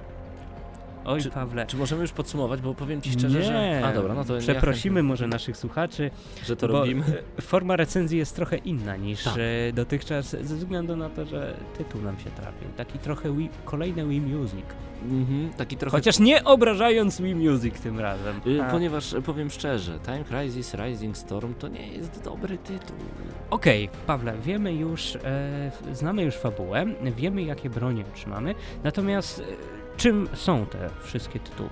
Oj, 1.07 1.23
Czy- 1.23 1.31
Pawle. 1.31 1.66
Czy 1.66 1.77
możemy 1.77 2.03
już 2.03 2.12
podsumować, 2.12 2.61
bo 2.61 2.75
powiem 2.75 3.03
ci 3.03 3.11
szczerze, 3.12 3.38
nie. 3.38 3.45
że... 3.45 3.83
A 3.85 3.92
dobra, 3.92 4.14
no 4.14 4.25
to 4.25 4.38
Przeprosimy 4.38 5.03
może 5.03 5.27
naszych 5.27 5.57
słuchaczy, 5.57 6.11
ja, 6.38 6.45
że 6.45 6.57
to 6.57 6.69
bo 6.69 6.79
robimy. 6.79 7.05
e, 7.38 7.42
forma 7.42 7.77
recenzji 7.77 8.19
jest 8.19 8.37
trochę 8.37 8.57
inna 8.57 8.97
niż 8.97 9.25
Tak. 9.25 9.35
e, 9.69 9.73
dotychczas, 9.73 10.31
ze 10.31 10.57
względu 10.57 10.97
na 10.97 11.11
to, 11.11 11.27
że 11.27 11.55
tytuł 11.79 12.01
nam 12.03 12.19
się 12.19 12.31
trafił. 12.31 12.69
Taki 12.77 12.99
trochę 12.99 13.37
Wii, 13.37 13.49
kolejny 13.64 14.07
Wii 14.07 14.21
Music. 14.21 14.64
Mhm, 15.03 15.51
taki 15.53 15.77
trochę... 15.77 15.97
Chociaż 15.97 16.19
nie 16.19 16.45
obrażając 16.45 17.21
Wii 17.21 17.35
Music 17.35 17.81
tym 17.81 18.01
razem. 18.01 18.40
Y, 18.47 18.62
A, 18.62 18.71
Ponieważ 18.71 19.12
y, 19.12 19.23
powiem 19.23 19.51
szczerze, 19.51 19.99
Time 20.05 20.25
Crisis 20.25 20.75
Rising 20.75 21.16
Storm 21.16 21.55
to 21.55 21.69
nie 21.69 21.88
jest 21.88 22.25
dobry 22.25 22.59
tytuł. 22.59 22.97
Okej, 23.51 23.88
Pawle, 24.07 24.35
wiemy 24.45 24.75
już, 24.75 25.16
e, 25.25 25.71
znamy 25.92 26.23
już 26.23 26.35
fabułę, 26.35 26.87
wiemy 27.16 27.42
jakie 27.42 27.71
bronie 27.71 28.05
otrzymamy, 28.12 28.55
natomiast 28.85 29.40
e, 29.40 29.76
czym 29.96 30.28
są 30.35 30.66
te 30.66 30.90
wszystkie 31.02 31.40
tytuły? 31.40 31.70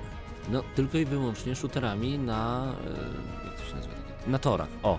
No, 0.49 0.63
tylko 0.75 0.99
i 0.99 1.05
wyłącznie 1.05 1.55
shooterami 1.55 2.19
na... 2.19 2.73
y, 3.45 3.47
jak 3.47 3.55
to 3.55 3.65
się 3.65 3.77
nazywa? 3.77 3.95
Na 4.27 4.39
torach, 4.39 4.69
o. 4.83 4.99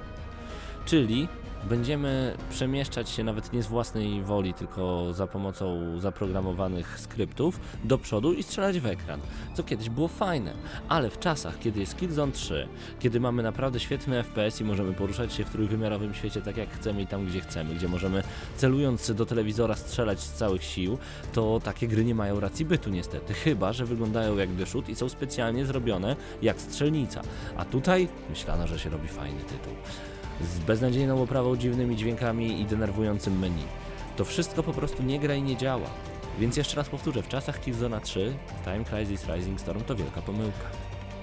Czyli 0.85 1.27
będziemy 1.69 2.37
przemieszczać 2.49 3.09
się 3.09 3.23
nawet 3.23 3.53
nie 3.53 3.63
z 3.63 3.67
własnej 3.67 4.23
woli, 4.23 4.53
tylko 4.53 5.13
za 5.13 5.27
pomocą 5.27 5.99
zaprogramowanych 5.99 6.99
skryptów 6.99 7.59
do 7.83 7.97
przodu 7.97 8.33
i 8.33 8.43
strzelać 8.43 8.79
w 8.79 8.85
ekran, 8.85 9.19
co 9.53 9.63
kiedyś 9.63 9.89
było 9.89 10.07
fajne, 10.07 10.53
ale 10.89 11.09
w 11.09 11.19
czasach, 11.19 11.59
kiedy 11.59 11.79
jest 11.79 11.97
Killzone 11.97 12.31
3, 12.31 12.67
kiedy 12.99 13.19
mamy 13.19 13.43
naprawdę 13.43 13.79
świetny 13.79 14.23
FPS 14.23 14.61
i 14.61 14.63
możemy 14.63 14.93
poruszać 14.93 15.33
się 15.33 15.45
w 15.45 15.49
trójwymiarowym 15.49 16.13
świecie 16.13 16.41
tak 16.41 16.57
jak 16.57 16.69
chcemy 16.69 17.01
i 17.01 17.07
tam 17.07 17.25
gdzie 17.25 17.41
chcemy, 17.41 17.75
gdzie 17.75 17.87
możemy 17.87 18.23
celując 18.57 19.11
do 19.11 19.25
telewizora 19.25 19.75
strzelać 19.75 20.19
z 20.19 20.33
całych 20.33 20.63
sił, 20.63 20.97
to 21.33 21.59
takie 21.63 21.87
gry 21.87 22.05
nie 22.05 22.15
mają 22.15 22.39
racji 22.39 22.65
bytu 22.65 22.89
niestety, 22.89 23.33
chyba, 23.33 23.73
że 23.73 23.85
wyglądają 23.85 24.37
jak 24.37 24.49
Shoot 24.65 24.89
i 24.89 24.95
są 24.95 25.09
specjalnie 25.09 25.65
zrobione 25.65 26.15
jak 26.41 26.61
strzelnica, 26.61 27.21
a 27.57 27.65
tutaj 27.65 28.07
myślano, 28.29 28.67
że 28.67 28.79
się 28.79 28.89
robi 28.89 29.07
fajny 29.07 29.41
tytuł 29.41 29.73
z 30.41 30.59
beznadziejną 30.59 31.23
oprawą, 31.23 31.57
dziwnymi 31.57 31.95
dźwiękami 31.95 32.61
i 32.61 32.65
denerwującym 32.65 33.39
menu. 33.39 33.63
To 34.17 34.25
wszystko 34.25 34.63
po 34.63 34.73
prostu 34.73 35.03
nie 35.03 35.19
gra 35.19 35.35
i 35.35 35.41
nie 35.41 35.57
działa. 35.57 35.89
Więc 36.39 36.57
jeszcze 36.57 36.75
raz 36.75 36.89
powtórzę, 36.89 37.23
w 37.23 37.27
czasach 37.27 37.61
Killzona 37.61 37.99
3 37.99 38.33
Time 38.63 38.85
Crisis 38.85 39.27
Rising 39.35 39.59
Storm 39.59 39.81
to 39.81 39.95
wielka 39.95 40.21
pomyłka. 40.21 40.65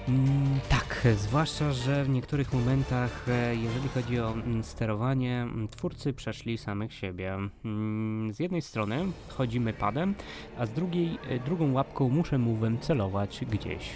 Mm, 0.07 0.59
tak, 0.69 1.07
zwłaszcza, 1.17 1.71
że 1.71 2.03
w 2.03 2.09
niektórych 2.09 2.53
momentach, 2.53 3.25
e, 3.29 3.55
jeżeli 3.55 3.89
chodzi 3.89 4.19
o 4.19 4.31
mm, 4.31 4.63
sterowanie, 4.63 5.41
mm, 5.41 5.67
twórcy 5.67 6.13
przeszli 6.13 6.57
samych 6.57 6.93
siebie. 6.93 7.37
Mm, 7.65 8.33
Z 8.33 8.39
jednej 8.39 8.61
strony 8.61 9.05
chodzimy 9.29 9.73
padem, 9.73 10.15
a 10.57 10.65
z 10.65 10.69
drugiej, 10.71 11.17
e, 11.29 11.39
drugą 11.39 11.73
łapką 11.73 12.09
muszę 12.09 12.37
mówem 12.37 12.79
celować 12.79 13.45
gdzieś, 13.51 13.89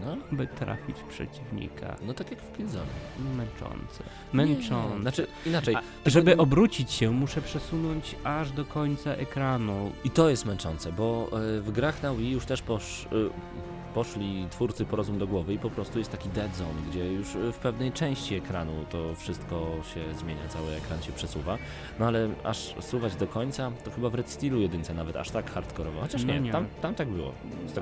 No, 0.00 0.16
by 0.32 0.46
trafić 0.46 0.96
przeciwnika. 1.08 1.96
no 2.06 2.14
tak 2.14 2.30
jak 2.30 2.40
w 2.40 2.56
Killzone. 2.56 2.86
Męczące. 3.36 4.04
Nie, 4.34 4.46
Męczące. 4.46 5.00
Znaczy, 5.00 5.26
inaczej. 5.46 5.74
A, 5.74 5.82
żeby 6.06 6.36
obrócić 6.36 6.92
się, 6.92 7.10
muszę 7.10 7.42
przesunąć 7.42 8.16
aż 8.24 8.52
do 8.52 8.64
końca 8.64 9.10
ekranu. 9.10 9.92
I 10.04 10.10
to 10.10 10.28
jest 10.28 10.44
męczące, 10.44 10.92
bo 10.92 11.28
e, 11.32 11.60
w 11.60 11.70
grach 11.72 12.02
na 12.02 12.14
Wii 12.14 12.30
już 12.30 12.46
też 12.46 12.62
posz... 12.62 13.08
e, 13.92 13.94
poszli 13.94 14.46
twórcy 14.50 14.84
po 14.84 14.96
rozum 14.96 15.18
do 15.18 15.26
głowy 15.26 15.54
i 15.54 15.58
po 15.58 15.70
prostu 15.70 15.98
jest 15.98 16.10
taki 16.12 16.28
dead 16.28 16.56
zone, 16.56 16.82
gdzie 16.90 17.12
już 17.12 17.28
w 17.28 17.56
pewnej 17.56 17.92
części 17.92 18.34
ekranu 18.34 18.72
to 18.90 19.14
wszystko 19.14 19.70
się 19.94 20.14
zmienia, 20.14 20.48
cały 20.48 20.72
ekran 20.74 21.02
się 21.02 21.12
przesuwa. 21.12 21.58
No 21.98 22.06
ale 22.06 22.28
aż 22.44 22.74
suwać 22.80 23.16
do 23.16 23.26
końca, 23.26 23.70
to 23.84 23.90
chyba 23.90 24.10
w 24.10 24.14
Red 24.14 24.30
Steelu 24.30 24.60
jedynce 24.60 24.94
nawet 24.94 25.16
aż 25.16 25.30
tak 25.30 25.50
hardkorowo. 25.50 26.00
Chociaż 26.00 26.24
No 26.24 26.32
nie, 26.32 26.40
nie. 26.40 26.52
Tam, 26.52 26.66
tam 26.82 26.94
tak 26.94 27.08
było. 27.08 27.32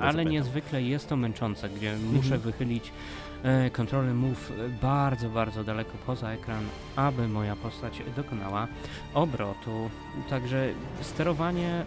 Ale 0.01 0.25
niezwykle 0.25 0.81
jest 0.83 1.09
to 1.09 1.15
męczące, 1.15 1.69
gdzie 1.69 1.91
Mhm. 1.93 2.15
muszę 2.15 2.37
wychylić 2.37 2.91
e, 3.43 3.69
kontrolę 3.69 4.13
move 4.13 4.51
e, 4.51 4.69
bardzo, 4.81 5.29
bardzo 5.29 5.63
daleko 5.63 5.91
poza 6.05 6.31
ekran, 6.31 6.63
aby 6.95 7.27
moja 7.27 7.55
postać 7.55 8.01
dokonała 8.15 8.67
obrotu. 9.13 9.89
Także 10.29 10.69
sterowanie 11.01 11.85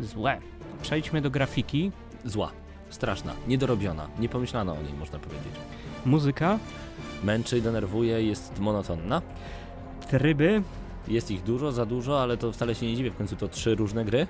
złe. 0.00 0.38
Przejdźmy 0.82 1.20
do 1.20 1.30
grafiki. 1.30 1.92
Zła, 2.24 2.50
straszna, 2.90 3.32
niedorobiona, 3.48 4.08
nie 4.18 4.28
pomyślano 4.28 4.72
o 4.72 4.82
niej, 4.82 4.92
można 4.98 5.18
powiedzieć. 5.18 5.52
Muzyka, 6.06 6.58
Męczy 7.24 7.58
i 7.58 7.62
denerwuje, 7.62 8.22
jest 8.22 8.58
monotonna. 8.60 9.22
tryby 10.10 10.62
Jest 11.08 11.30
ich 11.30 11.42
dużo, 11.42 11.72
za 11.72 11.86
dużo, 11.86 12.22
ale 12.22 12.36
to 12.36 12.52
wcale 12.52 12.74
się 12.74 12.86
nie 12.86 12.96
dziwię, 12.96 13.10
w 13.10 13.16
końcu 13.16 13.36
to 13.36 13.48
trzy 13.48 13.74
różne 13.74 14.04
gry. 14.04 14.26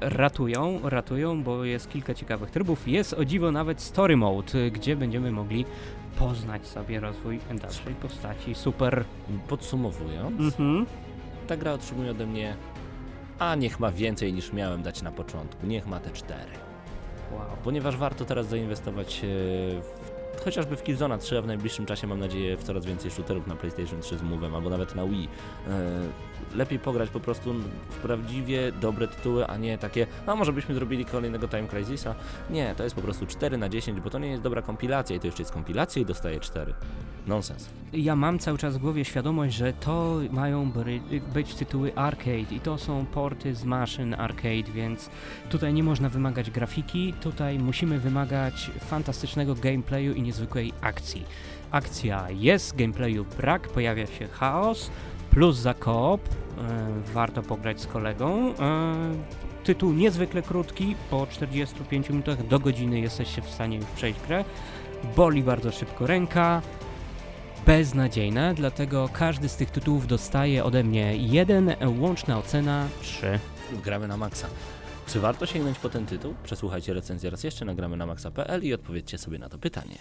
ratują, 0.00 0.80
ratują, 0.82 1.42
bo 1.42 1.64
jest 1.64 1.90
kilka 1.90 2.14
ciekawych 2.14 2.50
trybów. 2.50 2.88
Jest 2.88 3.12
o 3.12 3.24
dziwo 3.24 3.50
nawet 3.52 3.80
story 3.80 4.16
mode, 4.16 4.58
y, 4.58 4.70
gdzie 4.70 4.96
będziemy 4.96 5.30
mogli 5.32 5.64
poznać 6.18 6.66
sobie 6.66 7.00
rozwój 7.00 7.40
dalszej 7.60 7.94
postaci. 7.94 8.54
Super. 8.54 9.04
Podsumowując, 9.48 10.40
Mhm. 10.40 10.86
ta 11.46 11.56
gra 11.56 11.72
otrzymuje 11.72 12.10
ode 12.10 12.26
mnie, 12.26 12.56
a 13.38 13.54
niech 13.54 13.80
ma 13.80 13.90
więcej 13.90 14.32
niż 14.32 14.52
miałem 14.52 14.82
dać 14.82 15.02
na 15.02 15.12
początku, 15.12 15.66
niech 15.66 15.86
ma 15.86 16.00
te 16.00 16.10
cztery. 16.10 16.52
Wow. 17.32 17.40
Ponieważ 17.64 17.96
warto 17.96 18.24
teraz 18.24 18.46
zainwestować 18.46 19.16
e, 19.18 19.28
w, 20.36 20.40
chociażby 20.44 20.76
w 20.76 20.82
Killzona 20.82 21.18
3, 21.18 21.38
a 21.38 21.42
w 21.42 21.46
najbliższym 21.46 21.86
czasie 21.86 22.06
mam 22.06 22.20
nadzieję 22.20 22.56
w 22.56 22.62
coraz 22.62 22.86
więcej 22.86 23.10
shooterów 23.10 23.46
na 23.46 23.56
PlayStation 23.56 24.00
3 24.00 24.18
z 24.18 24.22
Move'em, 24.22 24.54
albo 24.54 24.70
nawet 24.70 24.94
na 24.94 25.06
Wii. 25.06 25.28
Lepiej 26.54 26.78
pograć 26.78 27.10
po 27.10 27.20
prostu 27.20 27.54
w 27.90 27.96
prawdziwie 27.96 28.72
dobre 28.72 29.08
tytuły, 29.08 29.46
a 29.46 29.56
nie 29.56 29.78
takie, 29.78 30.06
a 30.26 30.34
może 30.34 30.52
byśmy 30.52 30.74
zrobili 30.74 31.04
kolejnego 31.04 31.48
Time 31.48 31.68
Crisisa. 31.68 32.14
Nie, 32.50 32.74
to 32.74 32.84
jest 32.84 32.96
po 32.96 33.02
prostu 33.02 33.26
4 33.26 33.58
na 33.58 33.68
10, 33.68 34.00
bo 34.00 34.10
to 34.10 34.18
nie 34.18 34.28
jest 34.28 34.42
dobra 34.42 34.62
kompilacja 34.62 35.16
i 35.16 35.20
to 35.20 35.26
jeszcze 35.26 35.42
jest 35.42 35.52
kompilacja 35.52 36.02
i 36.02 36.04
dostaje 36.04 36.40
4. 36.40 36.74
Nonsens. 37.26 37.68
Ja 37.92 38.16
mam 38.16 38.38
cały 38.38 38.58
czas 38.58 38.76
w 38.76 38.80
głowie 38.80 39.04
świadomość, 39.04 39.56
że 39.56 39.72
to 39.72 40.16
mają 40.30 40.72
być 41.34 41.54
tytuły 41.54 41.94
arcade 41.94 42.54
i 42.54 42.60
to 42.60 42.78
są 42.78 43.06
porty 43.06 43.54
z 43.54 43.64
maszyn 43.64 44.14
arcade, 44.14 44.72
więc 44.74 45.10
tutaj 45.50 45.74
nie 45.74 45.82
można 45.82 46.08
wymagać 46.08 46.50
grafiki, 46.50 47.14
tutaj 47.20 47.58
musimy 47.58 47.98
wymagać 47.98 48.70
fantastycznego 48.80 49.54
gameplayu 49.54 50.14
i 50.14 50.22
niezwykłej 50.22 50.72
akcji. 50.80 51.24
Akcja 51.70 52.30
jest, 52.30 52.76
gameplayu 52.76 53.24
brak, 53.24 53.68
pojawia 53.68 54.06
się 54.06 54.26
chaos, 54.26 54.90
plus 55.30 55.56
za 55.56 55.74
koop, 55.74 56.20
e, 56.28 57.12
warto 57.12 57.42
pograć 57.42 57.80
z 57.80 57.86
kolegą. 57.86 58.54
E, 58.54 58.54
tytuł 59.64 59.92
niezwykle 59.92 60.42
krótki, 60.42 60.96
po 61.10 61.26
45 61.26 62.10
minutach 62.10 62.46
do 62.46 62.58
godziny 62.58 63.00
jesteście 63.00 63.42
w 63.42 63.50
stanie 63.50 63.76
już 63.76 63.86
przejść 63.86 64.20
grę. 64.20 64.44
Boli 65.16 65.42
bardzo 65.42 65.72
szybko 65.72 66.06
ręka, 66.06 66.62
beznadziejne, 67.66 68.54
dlatego 68.54 69.08
każdy 69.12 69.48
z 69.48 69.56
tych 69.56 69.70
tytułów 69.70 70.06
dostaje 70.06 70.64
ode 70.64 70.84
mnie 70.84 71.16
jeden, 71.16 71.74
łączna 72.00 72.38
ocena 72.38 72.88
3. 73.02 73.38
Gramy 73.84 74.08
na 74.08 74.16
maksa. 74.16 74.46
Czy 75.06 75.20
warto 75.20 75.46
sięgnąć 75.46 75.78
po 75.78 75.88
ten 75.88 76.06
tytuł? 76.06 76.34
Przesłuchajcie 76.44 76.92
recenzję 76.92 77.30
raz 77.30 77.44
jeszcze, 77.44 77.64
nagramy 77.64 77.96
na 77.96 78.06
maxa.pl 78.06 78.64
i 78.64 78.74
odpowiedzcie 78.74 79.18
sobie 79.18 79.38
na 79.38 79.48
to 79.48 79.58
pytanie. 79.58 79.98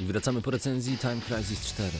Wracamy 0.00 0.42
po 0.42 0.50
recenzji 0.50 0.98
Time 0.98 1.20
Crisis 1.28 1.60
4. 1.60 1.90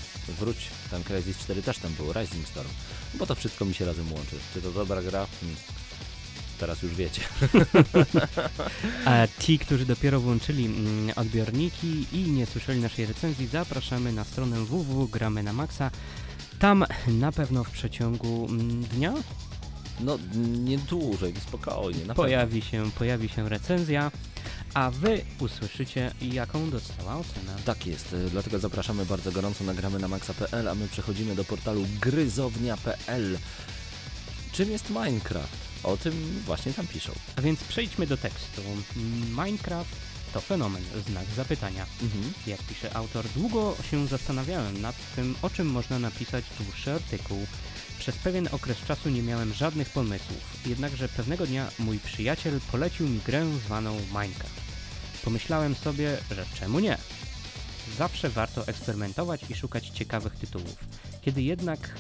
Wróć, 0.40 0.56
Time 0.90 1.04
Crisis 1.04 1.38
4 1.38 1.62
też 1.62 1.78
tam 1.78 1.92
było, 1.92 2.12
Rising 2.12 2.48
Storm. 2.48 2.68
Bo 3.14 3.26
to 3.26 3.34
wszystko 3.34 3.64
mi 3.64 3.74
się 3.74 3.84
razem 3.84 4.12
łączy. 4.12 4.36
Czy 4.54 4.62
to 4.62 4.70
dobra 4.70 5.02
gra? 5.02 5.26
Hmm. 5.40 5.56
Teraz 6.58 6.82
już 6.82 6.94
wiecie. 6.94 7.22
A 9.04 9.26
ci, 9.38 9.58
którzy 9.58 9.86
dopiero 9.86 10.20
włączyli 10.20 10.66
mm, 10.66 11.10
odbiorniki 11.16 12.06
i 12.12 12.30
nie 12.30 12.46
słyszeli 12.46 12.80
naszej 12.80 13.06
recenzji, 13.06 13.46
zapraszamy 13.46 14.12
na 14.12 14.24
stronę 14.24 14.56
www.gramy 14.56 15.42
na 15.42 15.52
maxa. 15.52 15.90
Tam 16.58 16.84
na 17.08 17.32
pewno 17.32 17.64
w 17.64 17.70
przeciągu 17.70 18.46
mm, 18.50 18.82
dnia 18.82 19.14
No, 20.00 20.18
nie 20.64 20.78
dłużej, 20.78 21.34
spokojnie, 21.48 22.14
pojawi 22.14 22.62
się, 22.62 22.90
pojawi 22.98 23.28
się 23.28 23.48
recenzja, 23.48 24.10
a 24.74 24.90
wy 24.90 25.24
usłyszycie 25.38 26.12
jaką 26.20 26.70
dostała 26.70 27.16
ocenę. 27.16 27.56
Tak 27.64 27.86
jest, 27.86 28.12
y, 28.12 28.30
dlatego 28.30 28.58
zapraszamy 28.58 29.06
bardzo 29.06 29.32
gorąco 29.32 29.64
na 29.64 29.74
gramy 29.74 29.98
na 29.98 30.08
maxa.pl, 30.08 30.68
a 30.68 30.74
my 30.74 30.88
przechodzimy 30.88 31.34
do 31.34 31.44
portalu 31.44 31.86
gryzownia.pl. 32.00 33.38
Czym 34.52 34.70
jest 34.70 34.90
Minecraft? 34.90 35.56
O 35.82 35.96
tym 35.96 36.42
właśnie 36.46 36.72
tam 36.72 36.86
piszą. 36.86 37.12
A 37.36 37.40
więc 37.40 37.64
przejdźmy 37.64 38.06
do 38.06 38.16
tekstu. 38.16 38.62
Minecraft 39.28 39.96
to 40.34 40.40
fenomen, 40.40 40.82
znak 41.06 41.26
zapytania. 41.36 41.86
Mhm. 42.02 42.32
Jak 42.46 42.62
pisze 42.62 42.96
autor, 42.96 43.24
długo 43.36 43.76
się 43.90 44.06
zastanawiałem 44.06 44.80
nad 44.80 44.96
tym, 45.16 45.34
o 45.42 45.50
czym 45.50 45.66
można 45.66 45.98
napisać 45.98 46.44
dłuższy 46.60 46.92
artykuł. 46.92 47.46
Przez 47.98 48.16
pewien 48.16 48.48
okres 48.52 48.78
czasu 48.88 49.08
nie 49.08 49.22
miałem 49.22 49.54
żadnych 49.54 49.90
pomysłów, 49.90 50.66
jednakże 50.66 51.08
pewnego 51.08 51.46
dnia 51.46 51.70
mój 51.78 51.98
przyjaciel 51.98 52.60
polecił 52.72 53.08
mi 53.08 53.20
grę 53.26 53.46
zwaną 53.66 53.96
Minecraft. 53.96 54.63
Pomyślałem 55.24 55.74
sobie, 55.74 56.16
że 56.30 56.44
czemu 56.54 56.80
nie? 56.80 56.98
Zawsze 57.98 58.28
warto 58.28 58.66
eksperymentować 58.66 59.40
i 59.50 59.54
szukać 59.54 59.88
ciekawych 59.88 60.36
tytułów. 60.36 60.76
Kiedy 61.22 61.42
jednak 61.42 61.94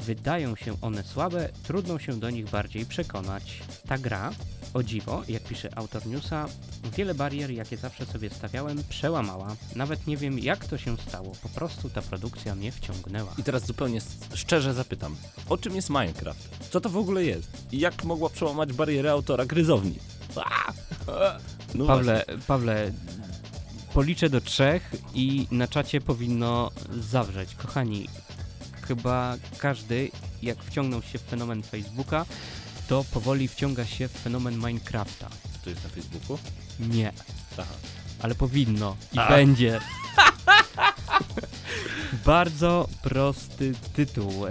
wydają 0.00 0.56
się 0.56 0.76
one 0.80 1.02
słabe, 1.02 1.48
trudno 1.62 1.98
się 1.98 2.20
do 2.20 2.30
nich 2.30 2.50
bardziej 2.50 2.86
przekonać. 2.86 3.60
Ta 3.88 3.98
gra 3.98 4.32
O 4.74 4.82
dziwo, 4.82 5.22
jak 5.28 5.42
pisze 5.42 5.78
autor 5.78 6.06
newsa, 6.06 6.48
wiele 6.96 7.14
barier, 7.14 7.50
jakie 7.50 7.76
zawsze 7.76 8.06
sobie 8.06 8.30
stawiałem, 8.30 8.84
przełamała. 8.88 9.56
Nawet 9.76 10.06
nie 10.06 10.16
wiem, 10.16 10.38
jak 10.38 10.66
to 10.66 10.78
się 10.78 10.96
stało. 10.96 11.32
Po 11.42 11.48
prostu 11.48 11.90
ta 11.90 12.02
produkcja 12.02 12.54
mnie 12.54 12.72
wciągnęła. 12.72 13.34
I 13.38 13.42
teraz 13.42 13.66
zupełnie 13.66 14.00
szczerze 14.34 14.74
zapytam, 14.74 15.16
o 15.48 15.58
czym 15.58 15.76
jest 15.76 15.90
Minecraft? 15.90 16.48
Co 16.70 16.80
to 16.80 16.88
w 16.88 16.96
ogóle 16.96 17.24
jest? 17.24 17.48
I 17.72 17.78
jak 17.78 18.04
mogła 18.04 18.30
przełamać 18.30 18.72
barierę 18.72 19.10
autora 19.10 19.46
gryzowni? 19.46 19.98
No 21.74 21.86
Pawle, 21.86 22.24
Pawle, 22.46 22.92
policzę 23.94 24.30
do 24.30 24.40
trzech 24.40 24.90
i 25.14 25.46
na 25.50 25.68
czacie 25.68 26.00
powinno 26.00 26.70
zawrzeć. 27.00 27.54
Kochani, 27.54 28.08
chyba 28.82 29.36
każdy, 29.58 30.10
jak 30.42 30.64
wciągnął 30.64 31.02
się 31.02 31.18
w 31.18 31.22
fenomen 31.22 31.62
Facebooka, 31.62 32.26
to 32.88 33.04
powoli 33.04 33.48
wciąga 33.48 33.86
się 33.86 34.08
w 34.08 34.12
fenomen 34.12 34.56
Minecrafta. 34.56 35.28
To 35.64 35.70
jest 35.70 35.84
na 35.84 35.90
Facebooku? 35.90 36.38
Nie, 36.80 37.12
Aha. 37.58 37.72
ale 38.20 38.34
powinno 38.34 38.96
i 39.12 39.18
A. 39.18 39.28
będzie. 39.28 39.80
Bardzo 42.24 42.88
prosty 43.02 43.74
tytuł. 43.94 44.46
E, 44.46 44.50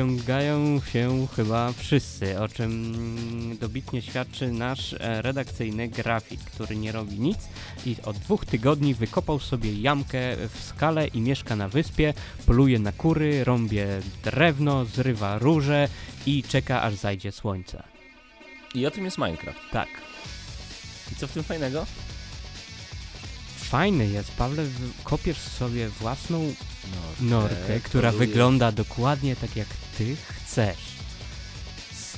wciągają 0.00 0.80
się 0.92 1.26
chyba 1.36 1.72
wszyscy, 1.72 2.40
o 2.40 2.48
czym 2.48 3.56
dobitnie 3.60 4.02
świadczy 4.02 4.52
nasz 4.52 4.92
e, 4.92 5.22
redakcyjny 5.22 5.88
grafik, 5.88 6.40
który 6.40 6.76
nie 6.76 6.92
robi 6.92 7.20
nic 7.20 7.38
i 7.86 7.96
od 8.04 8.16
dwóch 8.18 8.46
tygodni 8.46 8.94
wykopał 8.94 9.38
sobie 9.38 9.72
jamkę 9.72 10.36
w 10.54 10.64
skale 10.64 11.06
i 11.06 11.20
mieszka 11.20 11.56
na 11.56 11.68
wyspie, 11.68 12.14
poluje 12.46 12.78
na 12.78 12.92
kury, 12.92 13.44
rąbie 13.44 13.86
drewno, 14.24 14.84
zrywa 14.84 15.38
róże 15.38 15.88
i 16.26 16.42
czeka 16.42 16.82
aż 16.82 16.94
zajdzie 16.94 17.32
słońce. 17.32 17.82
I 18.74 18.86
o 18.86 18.90
tym 18.90 19.04
jest 19.04 19.18
Minecraft. 19.18 19.60
Tak. 19.72 19.88
I 21.12 21.14
co 21.16 21.26
w 21.26 21.32
tym 21.32 21.42
fajnego? 21.42 21.86
Fajny 23.56 24.06
jest, 24.06 24.32
Pawle, 24.32 24.64
kopiesz 25.04 25.38
sobie 25.38 25.88
własną 25.88 26.54
norkę, 27.20 27.80
która 27.82 28.10
poluje. 28.12 28.28
wygląda 28.28 28.72
dokładnie 28.72 29.36
tak 29.36 29.56
jak 29.56 29.68
ty 30.00 30.16
chcesz. 30.16 30.78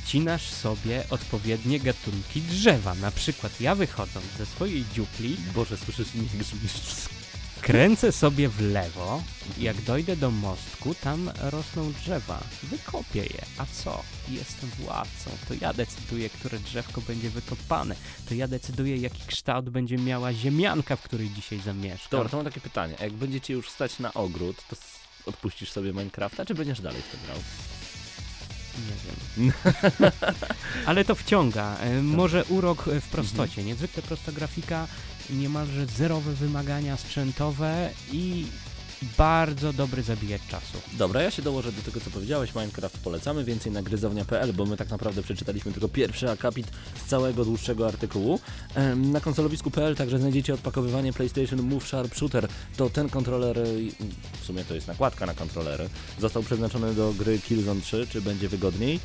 Ścinasz 0.04 0.50
sobie 0.50 1.04
odpowiednie 1.10 1.80
gatunki 1.80 2.40
drzewa. 2.40 2.94
Na 2.94 3.10
przykład 3.10 3.60
ja 3.60 3.74
wychodząc 3.74 4.26
ze 4.38 4.46
swojej 4.46 4.84
dziupli, 4.94 5.36
Boże, 5.54 5.76
słyszysz 5.76 6.14
mnie 6.14 6.28
grzmisz. 6.38 6.72
kręcę 7.60 8.12
sobie 8.12 8.48
w 8.48 8.60
lewo. 8.60 9.22
Jak 9.58 9.80
dojdę 9.80 10.16
do 10.16 10.30
mostku, 10.30 10.94
tam 10.94 11.30
rosną 11.40 11.92
drzewa. 11.92 12.40
Wykopię 12.62 13.20
je. 13.20 13.42
A 13.58 13.66
co? 13.66 14.02
Jestem 14.28 14.70
władcą. 14.70 15.30
To 15.48 15.54
ja 15.60 15.72
decyduję, 15.72 16.30
które 16.30 16.58
drzewko 16.58 17.00
będzie 17.00 17.30
wykopane. 17.30 17.96
To 18.28 18.34
ja 18.34 18.48
decyduję, 18.48 18.96
jaki 18.96 19.22
kształt 19.26 19.70
będzie 19.70 19.96
miała 19.98 20.32
ziemianka, 20.32 20.96
w 20.96 21.02
której 21.02 21.30
dzisiaj 21.30 21.60
zamieszkam. 21.60 22.10
Dobra, 22.10 22.28
to 22.28 22.36
mam 22.36 22.46
takie 22.46 22.60
pytanie. 22.60 22.94
Jak 23.00 23.12
będziecie 23.12 23.54
już 23.54 23.70
stać 23.70 23.98
na 23.98 24.14
ogród, 24.14 24.56
to 24.70 24.76
odpuścisz 25.26 25.70
sobie 25.70 25.92
Minecrafta, 25.92 26.44
czy 26.44 26.54
będziesz 26.54 26.80
dalej 26.80 27.02
w 27.02 27.10
to 27.10 27.16
grał? 27.26 27.38
Nie 28.78 28.94
wiem. 29.44 29.52
Ale 30.86 31.04
to 31.04 31.14
wciąga. 31.14 31.76
E, 31.78 32.02
Może 32.02 32.44
urok 32.44 32.88
e, 32.88 33.00
w 33.00 33.08
prostocie. 33.08 33.64
Niezwykle 33.64 34.02
prosta 34.02 34.32
grafika, 34.32 34.86
niemalże 35.30 35.86
zerowe 35.86 36.32
wymagania 36.32 36.96
sprzętowe 36.96 37.90
i 38.12 38.46
bardzo 39.18 39.72
dobry 39.72 40.02
zabijacz 40.02 40.46
czasu. 40.46 40.78
Dobra, 40.92 41.22
ja 41.22 41.30
się 41.30 41.42
dołożę 41.42 41.72
do 41.72 41.82
tego, 41.82 42.00
co 42.00 42.10
powiedziałeś. 42.10 42.54
Minecraft 42.54 42.98
polecamy, 42.98 43.44
więcej 43.44 43.72
na 43.72 43.82
gryzownia.pl, 43.82 44.52
bo 44.52 44.66
my 44.66 44.76
tak 44.76 44.90
naprawdę 44.90 45.22
przeczytaliśmy 45.22 45.72
tylko 45.72 45.88
pierwszy 45.88 46.30
akapit 46.30 46.66
z 47.06 47.08
całego 47.08 47.44
dłuższego 47.44 47.86
artykułu. 47.86 48.40
Na 48.96 49.20
konsolowisku.pl 49.20 49.96
także 49.96 50.18
znajdziecie 50.18 50.54
odpakowywanie 50.54 51.12
PlayStation 51.12 51.62
Move 51.62 51.88
Sharp 51.88 52.14
Shooter. 52.14 52.48
To 52.76 52.90
ten 52.90 53.08
kontroler, 53.08 53.58
y, 53.58 53.90
w 54.40 54.44
sumie 54.44 54.64
to 54.64 54.74
jest 54.74 54.86
nakładka 54.86 55.26
na 55.26 55.34
kontrolery, 55.34 55.88
został 56.20 56.42
przeznaczony 56.42 56.94
do 56.94 57.12
gry 57.12 57.38
Killzone 57.38 57.80
3, 57.80 58.06
czy 58.10 58.20
będzie 58.20 58.48
wygodniej. 58.48 59.00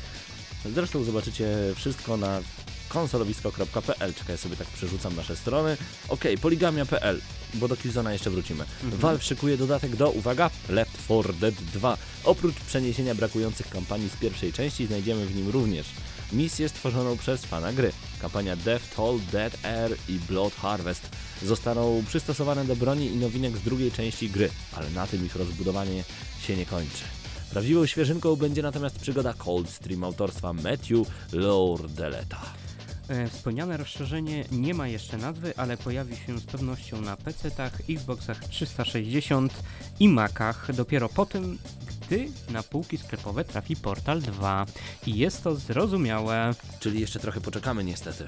Zresztą 0.74 1.04
zobaczycie 1.04 1.48
wszystko 1.74 2.16
na 2.16 2.40
konsolowisko.pl. 2.88 4.14
Czekaj, 4.14 4.38
sobie 4.38 4.56
tak 4.56 4.66
przerzucam 4.66 5.16
nasze 5.16 5.36
strony. 5.36 5.76
Ok, 6.08 6.24
poligamia.pl, 6.42 7.20
bo 7.54 7.68
do 7.68 7.76
Killzona 7.76 8.12
jeszcze 8.12 8.30
wrócimy. 8.30 8.64
Valve 8.82 9.24
szykuje 9.24 9.56
dodatek 9.56 9.96
do, 9.96 10.10
uwaga, 10.10 10.50
Left 10.68 11.04
4 11.04 11.32
Dead 11.32 11.54
2. 11.54 11.96
Oprócz 12.24 12.54
przeniesienia 12.54 13.14
brakujących 13.14 13.68
kampanii 13.68 14.08
z 14.08 14.16
pierwszej 14.16 14.52
części, 14.52 14.86
znajdziemy 14.86 15.26
w 15.26 15.36
nim 15.36 15.48
również 15.48 15.86
misję 16.32 16.68
stworzoną 16.68 17.16
przez 17.16 17.44
fana 17.44 17.72
gry. 17.72 17.92
Kampania 18.20 18.56
Death 18.56 18.96
Toll, 18.96 19.20
Dead 19.32 19.64
Air 19.64 19.96
i 20.08 20.12
Blood 20.12 20.54
Harvest 20.54 21.10
zostaną 21.42 22.04
przystosowane 22.08 22.64
do 22.64 22.76
broni 22.76 23.06
i 23.06 23.16
nowinek 23.16 23.56
z 23.56 23.62
drugiej 23.62 23.92
części 23.92 24.30
gry, 24.30 24.50
ale 24.72 24.90
na 24.90 25.06
tym 25.06 25.26
ich 25.26 25.36
rozbudowanie 25.36 26.04
się 26.46 26.56
nie 26.56 26.66
kończy. 26.66 27.04
Prawdziwą 27.50 27.86
świeżynką 27.86 28.36
będzie 28.36 28.62
natomiast 28.62 28.98
przygoda 28.98 29.34
Coldstream 29.34 30.04
autorstwa 30.04 30.52
Matthew 30.52 31.08
Lourdeleta. 31.32 32.67
E, 33.08 33.28
Wspomniane 33.28 33.76
rozszerzenie 33.76 34.44
nie 34.52 34.74
ma 34.74 34.88
jeszcze 34.88 35.16
nazwy, 35.16 35.52
ale 35.56 35.76
pojawi 35.76 36.16
się 36.16 36.38
z 36.38 36.44
pewnością 36.44 37.00
na 37.00 37.16
PC-tach, 37.16 37.72
Xboxach 37.90 38.44
360 38.44 39.52
i 40.00 40.08
Macach 40.08 40.74
dopiero 40.74 41.08
po 41.08 41.26
tym, 41.26 41.58
gdy 42.06 42.28
na 42.50 42.62
półki 42.62 42.98
sklepowe 42.98 43.44
trafi 43.44 43.76
Portal 43.76 44.20
2. 44.20 44.66
I 45.06 45.16
jest 45.16 45.42
to 45.42 45.56
zrozumiałe. 45.56 46.50
Czyli 46.80 47.00
jeszcze 47.00 47.20
trochę 47.20 47.40
poczekamy 47.40 47.84
niestety. 47.84 48.24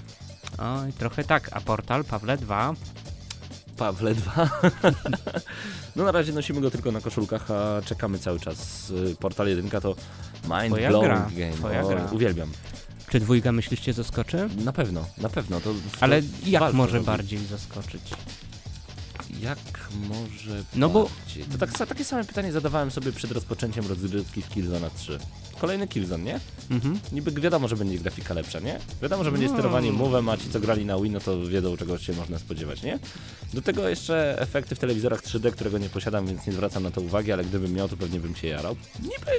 Oj, 0.59 0.93
trochę 0.93 1.25
tak, 1.25 1.49
a 1.53 1.61
Portal 1.61 2.05
Pawle 2.05 2.37
2 2.37 2.75
Pawle 3.81 4.15
2. 4.15 4.61
no 5.97 6.05
na 6.05 6.13
razie 6.13 6.33
nosimy 6.33 6.61
go 6.61 6.71
tylko 6.71 6.93
na 6.93 7.01
koszulkach, 7.01 7.51
a 7.51 7.83
czekamy 7.85 8.19
cały 8.19 8.41
czas. 8.41 8.91
Y, 8.91 9.17
Portal 9.17 9.49
1 9.49 9.71
to 9.81 9.95
mind 10.45 10.75
Twoja 10.75 10.89
blowing 10.89 11.15
gra, 11.15 11.31
game. 11.37 12.09
O. 12.11 12.15
Uwielbiam. 12.15 12.51
Czy 13.11 13.21
dwójka 13.21 13.53
myśliście 13.53 13.93
zaskoczy? 13.93 14.49
Na 14.65 14.73
pewno, 14.73 15.07
na 15.19 15.29
pewno. 15.29 15.61
To, 15.61 15.71
to 15.73 15.79
Ale 16.01 16.23
jak 16.47 16.73
może 16.73 16.93
robi. 16.97 17.07
bardziej 17.07 17.39
zaskoczyć? 17.47 18.03
Jak 19.41 19.59
może 20.09 20.65
No 20.75 20.89
bo- 20.89 21.05
bardziej? 21.27 21.45
To 21.45 21.59
tak, 21.59 21.89
takie 21.89 22.05
same 22.05 22.25
pytanie 22.25 22.53
zadawałem 22.53 22.91
sobie 22.91 23.13
przed 23.13 23.31
rozpoczęciem 23.33 23.87
rozgrywki 23.87 24.43
w 24.43 24.49
Killzone 24.49 24.91
3. 24.97 25.19
Kolejny 25.61 25.89
Killzone, 25.89 26.25
nie? 26.25 26.41
Mhm. 26.71 27.01
Niby 27.13 27.31
wiadomo, 27.41 27.69
że 27.69 27.77
będzie 27.77 27.99
grafika 27.99 28.35
lepsza, 28.35 28.61
nie? 28.61 28.79
Wiadomo, 29.03 29.25
że 29.25 29.33
będzie 29.33 29.47
No. 29.47 29.53
sterowanie 29.53 29.93
move'em, 29.93 30.31
a 30.33 30.37
ci 30.37 30.51
co 30.51 30.61
grali 30.61 30.85
na 30.85 30.99
Wii, 31.01 31.11
no 31.11 31.21
to 31.21 31.47
wiedzą 31.47 31.77
czego 31.77 31.99
się 31.99 32.13
można 32.13 32.39
spodziewać, 32.39 32.83
nie? 32.83 32.99
Do 33.55 33.63
tego 33.63 33.89
jeszcze 33.89 34.39
efekty 34.39 34.75
w 34.75 34.79
telewizorach 34.79 35.23
3D, 35.23 35.51
którego 35.53 35.79
nie 35.79 35.89
posiadam, 35.89 36.27
więc 36.27 36.47
nie 36.47 36.53
zwracam 36.53 36.83
na 36.83 36.91
to 36.91 37.01
uwagi, 37.01 37.33
ale 37.33 37.45
gdybym 37.45 37.73
miał, 37.73 37.89
to 37.89 37.97
pewnie 37.97 38.21
bym 38.21 38.37
się 38.37 38.49
jarał. 38.49 38.77
Niby 39.03 39.31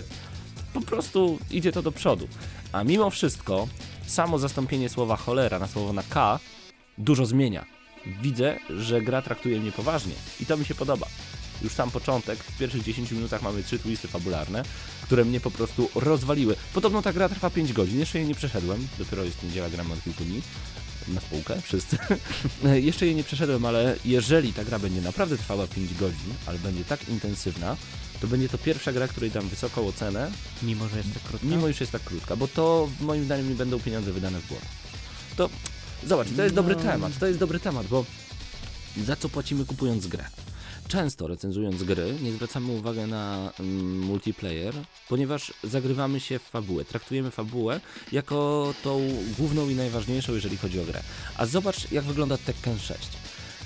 po 0.74 0.82
prostu 0.82 1.40
idzie 1.52 1.72
to 1.72 1.82
do 1.82 1.92
przodu. 1.92 2.28
A 2.72 2.84
mimo 2.84 3.10
wszystko, 3.10 3.68
samo 4.08 4.40
zastąpienie 4.40 4.90
słowa 4.90 5.16
cholera 5.16 5.60
na 5.60 5.68
słowo 5.68 5.94
na 5.94 6.04
K 6.04 6.40
dużo 6.98 7.26
zmienia. 7.26 7.66
Widzę, 8.22 8.60
że 8.70 9.02
gra 9.02 9.22
traktuje 9.22 9.60
mnie 9.60 9.72
poważnie 9.72 10.14
i 10.40 10.46
to 10.46 10.58
mi 10.58 10.66
się 10.66 10.76
podoba. 10.76 11.08
Już 11.62 11.74
sam 11.74 11.92
początek, 11.92 12.40
w 12.40 12.58
pierwszych 12.58 12.84
10 12.84 13.12
minutach 13.12 13.42
mamy 13.42 13.64
trzy 13.64 13.80
twisty 13.80 14.08
fabularne, 14.08 14.64
które 15.02 15.26
mnie 15.26 15.40
po 15.40 15.52
prostu 15.52 15.90
rozwaliły. 15.96 16.56
Podobno 16.74 17.02
ta 17.02 17.14
gra 17.14 17.30
trwa 17.30 17.50
5 17.50 17.74
godzin, 17.74 18.00
jeszcze 18.00 18.20
jej 18.20 18.28
nie 18.28 18.36
przeszedłem, 18.36 18.88
dopiero 19.00 19.24
jest 19.24 19.44
niedziela, 19.44 19.70
gramy 19.70 19.94
od 19.94 20.04
kilku 20.04 20.24
dni 20.24 20.42
na 21.14 21.22
spółkę, 21.22 21.62
wszyscy. 21.62 21.98
jeszcze 22.90 23.06
jej 23.06 23.16
nie 23.16 23.24
przeszedłem, 23.24 23.66
ale 23.66 23.96
jeżeli 24.06 24.54
ta 24.54 24.64
gra 24.66 24.80
będzie 24.80 25.02
naprawdę 25.02 25.38
trwała 25.38 25.68
5 25.68 25.94
godzin, 25.94 26.34
ale 26.46 26.60
będzie 26.60 26.86
tak 26.86 27.10
intensywna, 27.10 27.78
to 28.22 28.28
będzie 28.28 28.50
to 28.50 28.58
pierwsza 28.58 28.92
gra, 28.92 29.08
której 29.08 29.32
dam 29.32 29.48
wysoką 29.50 29.88
ocenę, 29.88 30.32
Mimo, 30.64 30.88
że 30.90 30.98
jest 30.98 31.14
tak 31.14 31.24
krótko? 31.24 31.48
mimo 31.48 31.68
iż 31.68 31.80
jest 31.80 31.92
tak 31.92 32.04
krótka, 32.04 32.36
bo 32.36 32.48
to 32.48 32.90
moim 33.02 33.26
zdaniem 33.26 33.50
nie 33.50 33.56
będą 33.56 33.80
pieniądze 33.80 34.12
wydane 34.14 34.40
w 34.40 34.48
błoto. 34.48 34.66
To 35.38 35.50
zobacz, 36.08 36.28
to 36.36 36.44
jest 36.44 36.56
dobry 36.56 36.76
No. 36.76 36.82
temat, 36.82 37.18
to 37.20 37.28
jest 37.28 37.40
dobry 37.40 37.60
temat, 37.60 37.88
bo 37.88 38.06
za 39.06 39.16
co 39.16 39.30
płacimy 39.30 39.66
kupując 39.66 40.08
grę? 40.08 40.24
Często 40.92 41.28
recenzując 41.28 41.84
gry 41.84 42.16
nie 42.22 42.32
zwracamy 42.32 42.72
uwagi 42.72 43.00
na 43.00 43.52
mm, 43.60 44.00
multiplayer, 44.00 44.74
ponieważ 45.10 45.54
zagrywamy 45.64 46.20
się 46.20 46.40
w 46.40 46.44
fabułę. 46.44 46.86
Traktujemy 46.86 47.32
fabułę 47.32 47.80
jako 48.12 48.74
tą 48.84 49.02
główną 49.38 49.70
i 49.70 49.76
najważniejszą, 49.76 50.34
jeżeli 50.34 50.58
chodzi 50.58 50.80
o 50.80 50.84
grę. 50.84 51.02
A 51.38 51.46
zobacz, 51.46 51.92
jak 51.92 52.04
wygląda 52.04 52.38
Tekken 52.38 52.80
6. 52.80 53.00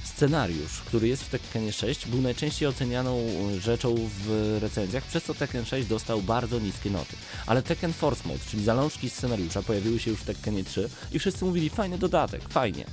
Scenariusz, 0.04 0.82
który 0.86 1.08
jest 1.08 1.24
w 1.24 1.30
Tekkenie 1.30 1.74
6, 1.74 2.08
był 2.08 2.22
najczęściej 2.22 2.68
ocenianą 2.68 3.28
rzeczą 3.60 3.96
w 4.26 4.58
recenzjach, 4.62 5.04
przez 5.04 5.24
co 5.24 5.34
Tekken 5.34 5.66
6 5.66 5.88
dostał 5.88 6.22
bardzo 6.22 6.60
niskie 6.60 6.90
noty. 6.90 7.16
Ale 7.46 7.64
Tekken 7.64 7.94
Force 7.94 8.28
Mode, 8.28 8.40
czyli 8.50 8.64
zalążki 8.64 9.10
scenariusza, 9.10 9.64
pojawiły 9.64 10.00
się 10.00 10.12
już 10.12 10.20
w 10.20 10.26
Tekkenie 10.26 10.64
3 10.64 10.90
i 11.12 11.20
wszyscy 11.20 11.46
mówili, 11.46 11.70
fajny 11.70 11.98
dodatek, 11.98 12.42
fajnie. 12.50 12.86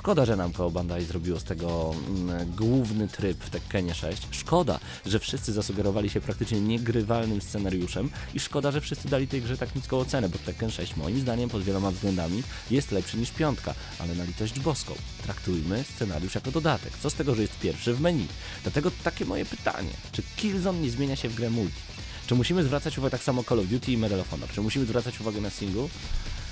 Szkoda, 0.00 0.24
że 0.24 0.36
Namco 0.36 0.70
Bandai 0.70 1.04
zrobiło 1.04 1.40
z 1.40 1.44
tego 1.44 1.94
mm, 2.08 2.52
główny 2.56 3.08
tryb 3.08 3.44
w 3.44 3.50
Tekkenie 3.50 3.94
6. 3.94 4.28
Szkoda, 4.30 4.80
że 5.06 5.18
wszyscy 5.18 5.52
zasugerowali 5.52 6.10
się 6.10 6.20
praktycznie 6.20 6.60
niegrywalnym 6.60 7.40
scenariuszem 7.40 8.10
i 8.34 8.40
szkoda, 8.40 8.70
że 8.70 8.80
wszyscy 8.80 9.08
dali 9.08 9.28
tej 9.28 9.42
grze 9.42 9.56
tak 9.56 9.74
niską 9.74 9.98
ocenę, 9.98 10.28
bo 10.28 10.38
Tekken 10.38 10.70
6 10.70 10.96
moim 10.96 11.20
zdaniem 11.20 11.50
pod 11.50 11.62
wieloma 11.62 11.90
względami 11.90 12.42
jest 12.70 12.92
lepszy 12.92 13.16
niż 13.16 13.30
piątka, 13.30 13.74
ale 13.98 14.14
na 14.14 14.24
litość 14.24 14.60
boską. 14.60 14.94
Traktujmy 15.22 15.84
scenariusz 15.94 16.34
jako 16.34 16.50
dodatek. 16.50 16.92
Co 17.02 17.10
z 17.10 17.14
tego, 17.14 17.34
że 17.34 17.42
jest 17.42 17.58
pierwszy 17.58 17.94
w 17.94 18.00
menu? 18.00 18.26
Dlatego 18.62 18.90
takie 19.04 19.24
moje 19.24 19.44
pytanie. 19.44 19.92
Czy 20.12 20.22
Killzone 20.36 20.80
nie 20.80 20.90
zmienia 20.90 21.16
się 21.16 21.28
w 21.28 21.34
grę 21.34 21.50
multi? 21.50 21.80
Czy 22.26 22.34
musimy 22.34 22.64
zwracać 22.64 22.98
uwagę 22.98 23.10
tak 23.10 23.22
samo 23.22 23.44
Call 23.44 23.60
of 23.60 23.66
Duty 23.66 23.92
i 23.92 23.96
Medal 23.96 24.20
of 24.20 24.30
Honor? 24.30 24.48
Czy 24.50 24.60
musimy 24.60 24.84
zwracać 24.84 25.20
uwagę 25.20 25.40
na 25.40 25.50
single? 25.50 25.88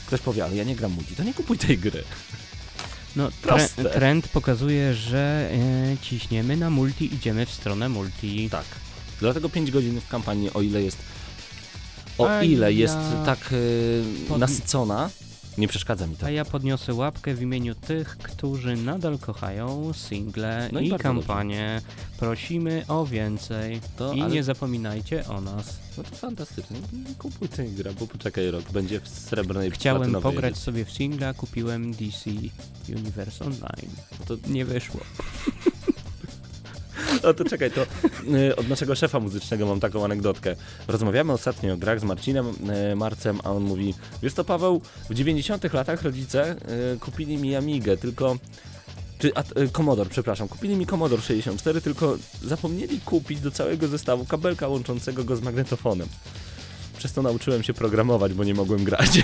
Ktoś 0.06 0.20
powie, 0.20 0.44
ale 0.44 0.56
ja 0.56 0.64
nie 0.64 0.76
gram 0.76 0.92
multi, 0.92 1.16
to 1.16 1.22
nie 1.22 1.34
kupuj 1.34 1.58
tej 1.58 1.78
gry. 1.78 2.04
No, 3.16 3.28
tre- 3.42 3.90
trend 3.92 4.28
pokazuje, 4.28 4.94
że 4.94 5.50
e, 5.52 5.96
ciśniemy 6.02 6.56
na 6.56 6.70
multi, 6.70 7.14
idziemy 7.14 7.46
w 7.46 7.50
stronę 7.50 7.88
multi. 7.88 8.48
Tak. 8.50 8.64
Dlatego 9.20 9.48
5 9.48 9.70
godzin 9.70 10.00
w 10.00 10.08
kampanii, 10.08 10.50
o 10.54 10.62
ile 10.62 10.82
jest. 10.82 10.98
O 12.18 12.42
ile 12.42 12.72
jest 12.72 12.96
tak 13.26 13.38
pod- 14.28 14.38
nasycona, 14.38 15.10
nie 15.58 15.68
przeszkadza 15.68 16.06
mi 16.06 16.16
to. 16.16 16.26
A 16.26 16.30
ja 16.30 16.44
podniosę 16.44 16.94
łapkę 16.94 17.34
w 17.34 17.42
imieniu 17.42 17.74
tych, 17.74 18.16
którzy 18.18 18.76
nadal 18.76 19.18
kochają 19.18 19.92
single 19.92 20.68
No 20.72 20.80
i 20.80 20.88
i, 20.88 20.98
kampanię. 20.98 21.80
Prosimy 22.18 22.84
o 22.88 23.06
więcej. 23.06 23.80
To, 23.96 24.12
I 24.12 24.20
ale- 24.20 24.34
nie 24.34 24.42
zapominajcie 24.44 25.26
o 25.28 25.40
nas. 25.40 25.76
No 25.98 26.02
to 26.04 26.16
fantastycznie. 26.16 26.76
Kupuj 27.18 27.48
tę 27.48 27.64
grę, 27.66 27.92
bo 28.00 28.06
poczekaj 28.06 28.50
rok, 28.50 28.70
będzie 28.72 29.00
w 29.00 29.08
srebrnej 29.08 29.70
Chciałem 29.70 30.12
pograć 30.12 30.56
sobie 30.58 30.84
w 30.84 30.90
singla, 30.90 31.34
kupiłem 31.34 31.92
DC 31.92 32.30
Universe 32.88 33.44
Online. 33.44 33.90
No 34.20 34.26
to, 34.26 34.48
Nie 34.48 34.64
wyszło. 34.64 35.00
no 37.24 37.34
to 37.34 37.44
czekaj, 37.44 37.70
to 37.70 37.82
y, 38.34 38.56
od 38.56 38.68
naszego 38.68 38.94
szefa 38.94 39.20
muzycznego 39.20 39.66
mam 39.66 39.80
taką 39.80 40.04
anegdotkę. 40.04 40.56
Rozmawiamy 40.88 41.32
ostatnio 41.32 41.74
o 41.74 41.76
grach 41.76 42.00
z 42.00 42.04
Marcinem 42.04 42.46
y, 42.92 42.96
Marcem, 42.96 43.40
a 43.44 43.50
on 43.50 43.62
mówi, 43.62 43.94
wiesz 44.22 44.34
to 44.34 44.44
Paweł, 44.44 44.80
w 45.10 45.14
90 45.14 45.72
latach 45.72 46.02
rodzice 46.02 46.56
y, 46.94 46.98
kupili 46.98 47.38
mi 47.38 47.56
Amigę, 47.56 47.96
tylko 47.96 48.36
czy 49.18 49.32
a, 49.34 49.42
Commodore, 49.72 50.10
przepraszam, 50.10 50.48
kupili 50.48 50.76
mi 50.76 50.86
Commodore 50.86 51.22
64, 51.22 51.80
tylko 51.80 52.16
zapomnieli 52.42 53.00
kupić 53.00 53.40
do 53.40 53.50
całego 53.50 53.88
zestawu 53.88 54.24
kabelka 54.24 54.68
łączącego 54.68 55.24
go 55.24 55.36
z 55.36 55.40
magnetofonem. 55.40 56.08
Przez 56.98 57.12
to 57.12 57.22
nauczyłem 57.22 57.62
się 57.62 57.74
programować, 57.74 58.32
bo 58.34 58.44
nie 58.44 58.54
mogłem 58.54 58.84
grać. 58.84 59.20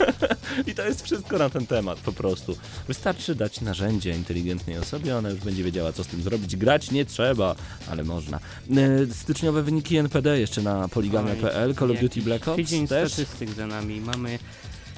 I 0.66 0.74
to 0.74 0.86
jest 0.86 1.04
wszystko 1.04 1.38
na 1.38 1.50
ten 1.50 1.66
temat 1.66 1.98
po 1.98 2.12
prostu. 2.12 2.56
Wystarczy 2.88 3.34
dać 3.34 3.60
narzędzie 3.60 4.10
inteligentnej 4.10 4.78
osobie, 4.78 5.16
ona 5.16 5.30
już 5.30 5.40
będzie 5.40 5.64
wiedziała, 5.64 5.92
co 5.92 6.04
z 6.04 6.06
tym 6.06 6.22
zrobić. 6.22 6.56
Grać 6.56 6.90
nie 6.90 7.04
trzeba, 7.04 7.54
ale 7.90 8.04
można. 8.04 8.40
E, 8.76 9.14
Styczniowe 9.14 9.62
wyniki 9.62 9.96
NPD 9.96 10.40
jeszcze 10.40 10.62
na 10.62 10.88
poligamia.pl, 10.88 11.74
Call 11.74 11.90
of 11.90 12.00
Duty 12.00 12.22
Black 12.22 12.48
Ops 12.48 12.56
Tydzień 12.56 12.88
też. 12.88 13.12
statystyk 13.12 13.50
za 13.50 13.66
nami. 13.66 14.00
Mamy 14.00 14.38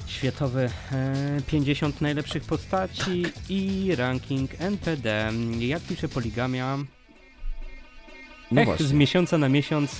światowe 0.07 0.69
e, 0.91 1.41
50 1.47 2.01
najlepszych 2.01 2.43
postaci 2.43 3.25
i 3.49 3.91
ranking 3.95 4.51
NPD. 4.59 5.31
Jak 5.59 5.81
pisze 5.81 6.07
Poligamia, 6.09 6.77
No 8.51 8.61
Ech, 8.61 8.81
z 8.81 8.91
miesiąca 8.91 9.37
na 9.37 9.49
miesiąc 9.49 9.91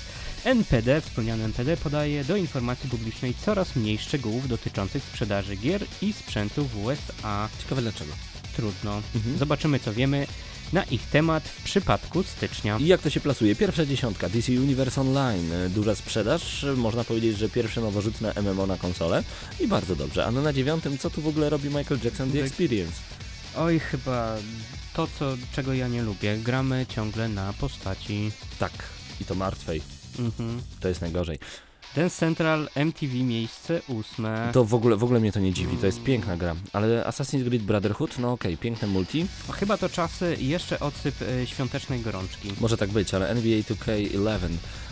NPD, 0.47 1.01
wspomniany 1.01 1.43
NPD, 1.43 1.77
podaje 1.77 2.23
do 2.23 2.35
informacji 2.35 2.89
publicznej 2.89 3.33
coraz 3.45 3.75
mniej 3.75 3.97
szczegółów 3.97 4.47
dotyczących 4.47 5.03
sprzedaży 5.03 5.55
gier 5.55 5.85
i 6.01 6.13
sprzętu 6.13 6.65
w 6.65 6.85
USA. 6.85 7.49
Ciekawe 7.59 7.81
dlaczego. 7.81 8.11
Trudno. 8.55 9.01
Mhm. 9.15 9.37
Zobaczymy, 9.37 9.79
co 9.79 9.93
wiemy 9.93 10.27
na 10.73 10.83
ich 10.83 11.01
temat 11.01 11.43
w 11.47 11.63
przypadku 11.63 12.23
stycznia. 12.23 12.77
I 12.77 12.87
jak 12.87 13.01
to 13.01 13.09
się 13.09 13.19
plasuje? 13.19 13.55
Pierwsza 13.55 13.85
dziesiątka, 13.85 14.29
DC 14.29 14.51
Universe 14.51 15.01
Online, 15.01 15.51
duża 15.69 15.95
sprzedaż, 15.95 16.65
można 16.75 17.03
powiedzieć, 17.03 17.37
że 17.37 17.49
pierwsze 17.49 17.81
nowożytne 17.81 18.33
MMO 18.41 18.67
na 18.67 18.77
konsolę 18.77 19.23
i 19.59 19.67
bardzo 19.67 19.95
dobrze. 19.95 20.25
A 20.25 20.31
no 20.31 20.41
na 20.41 20.53
dziewiątym, 20.53 20.97
co 20.97 21.09
tu 21.09 21.21
w 21.21 21.27
ogóle 21.27 21.49
robi 21.49 21.67
Michael 21.69 21.99
Jackson 22.03 22.31
The 22.31 22.43
Experience? 22.43 22.93
Oj, 23.55 23.79
chyba 23.79 24.35
to, 24.93 25.07
co, 25.19 25.37
czego 25.55 25.73
ja 25.73 25.87
nie 25.87 26.03
lubię. 26.03 26.37
Gramy 26.37 26.85
ciągle 26.89 27.29
na 27.29 27.53
postaci. 27.53 28.31
Tak, 28.59 28.71
i 29.21 29.25
to 29.25 29.35
martwej, 29.35 29.81
Mhm. 30.19 30.61
to 30.79 30.87
jest 30.87 31.01
najgorzej. 31.01 31.39
Dance 31.95 32.15
Central 32.19 32.69
MTV 32.75 33.13
miejsce 33.15 33.81
ósme. 33.87 34.49
To 34.53 34.65
w 34.65 34.73
ogóle, 34.73 34.95
w 34.95 35.03
ogóle 35.03 35.19
mnie 35.19 35.31
to 35.31 35.39
nie 35.39 35.53
dziwi, 35.53 35.77
to 35.77 35.85
jest 35.85 36.03
piękna 36.03 36.37
gra. 36.37 36.55
Ale 36.73 37.03
Assassin's 37.03 37.47
Creed 37.47 37.63
Brotherhood, 37.63 38.19
no 38.19 38.31
okej, 38.31 38.57
piękne 38.57 38.87
multi, 38.87 39.25
Chyba 39.51 39.77
to 39.77 39.89
czasy 39.89 40.37
jeszcze 40.39 40.79
odsyp 40.79 41.15
e, 41.21 41.47
świątecznej 41.47 42.01
gorączki. 42.01 42.49
może 42.59 42.77
tak 42.77 42.89
być, 42.89 43.13
ale 43.13 43.29
NBA 43.29 43.59
2K11 43.59 44.39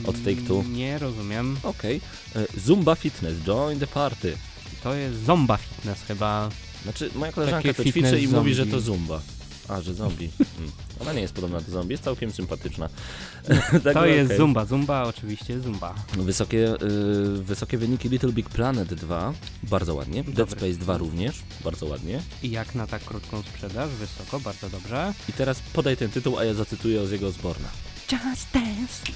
od 0.05 0.15
Take-Two, 0.15 0.69
Nie 0.69 0.97
rozumiem. 0.99 1.57
okej. 1.63 2.01
E, 2.35 2.45
Zumba 2.59 2.95
Fitness, 2.95 3.33
join 3.47 3.79
the 3.79 3.87
party. 3.87 4.37
To 4.83 4.93
jest 4.93 5.25
Zomba 5.25 5.57
Fitness 5.57 6.01
chyba. 6.07 6.49
Znaczy, 6.83 7.09
moja 7.15 7.31
koleżanka 7.31 7.67
Takie 7.69 7.73
to 7.83 7.91
ćwiczy 7.91 8.19
i 8.19 8.27
mówi, 8.27 8.53
że 8.53 8.65
to 8.65 8.79
Zumba. 8.79 9.21
A, 9.67 9.81
że 9.81 9.93
zombie. 9.93 10.29
Hmm. 10.37 10.71
Ona 10.99 11.13
nie 11.13 11.21
jest 11.21 11.33
podobna 11.33 11.61
do 11.61 11.71
zombie, 11.71 11.91
jest 11.93 12.03
całkiem 12.03 12.31
sympatyczna. 12.31 12.89
Także 13.71 13.93
To 13.93 14.05
jest 14.05 14.25
okej. 14.25 14.37
Zumba. 14.37 14.65
Zumba 14.65 15.03
oczywiście 15.03 15.59
Zumba. 15.59 15.95
Wysokie, 16.17 16.73
y, 16.81 17.43
wysokie 17.43 17.77
wyniki 17.77 18.09
Little 18.09 18.31
Big 18.31 18.49
Planet 18.49 18.93
2, 18.93 19.33
bardzo 19.63 19.95
ładnie. 19.95 20.23
Dead 20.23 20.35
Dobry. 20.35 20.55
Space 20.55 20.73
2 20.73 20.97
również, 20.97 21.43
bardzo 21.63 21.85
ładnie. 21.85 22.21
I 22.43 22.51
jak 22.51 22.75
na 22.75 22.87
tak 22.87 23.03
krótką 23.03 23.41
sprzedaż, 23.41 23.89
wysoko, 23.89 24.39
bardzo 24.39 24.69
dobrze. 24.69 25.13
I 25.29 25.33
teraz 25.33 25.61
podaj 25.73 25.97
ten 25.97 26.09
tytuł, 26.11 26.37
a 26.37 26.43
ja 26.43 26.53
zacytuję 26.53 27.01
Ozzy'ego 27.01 27.25
Osborna. 27.25 27.67
Just 28.11 28.51
Dance. 28.53 29.11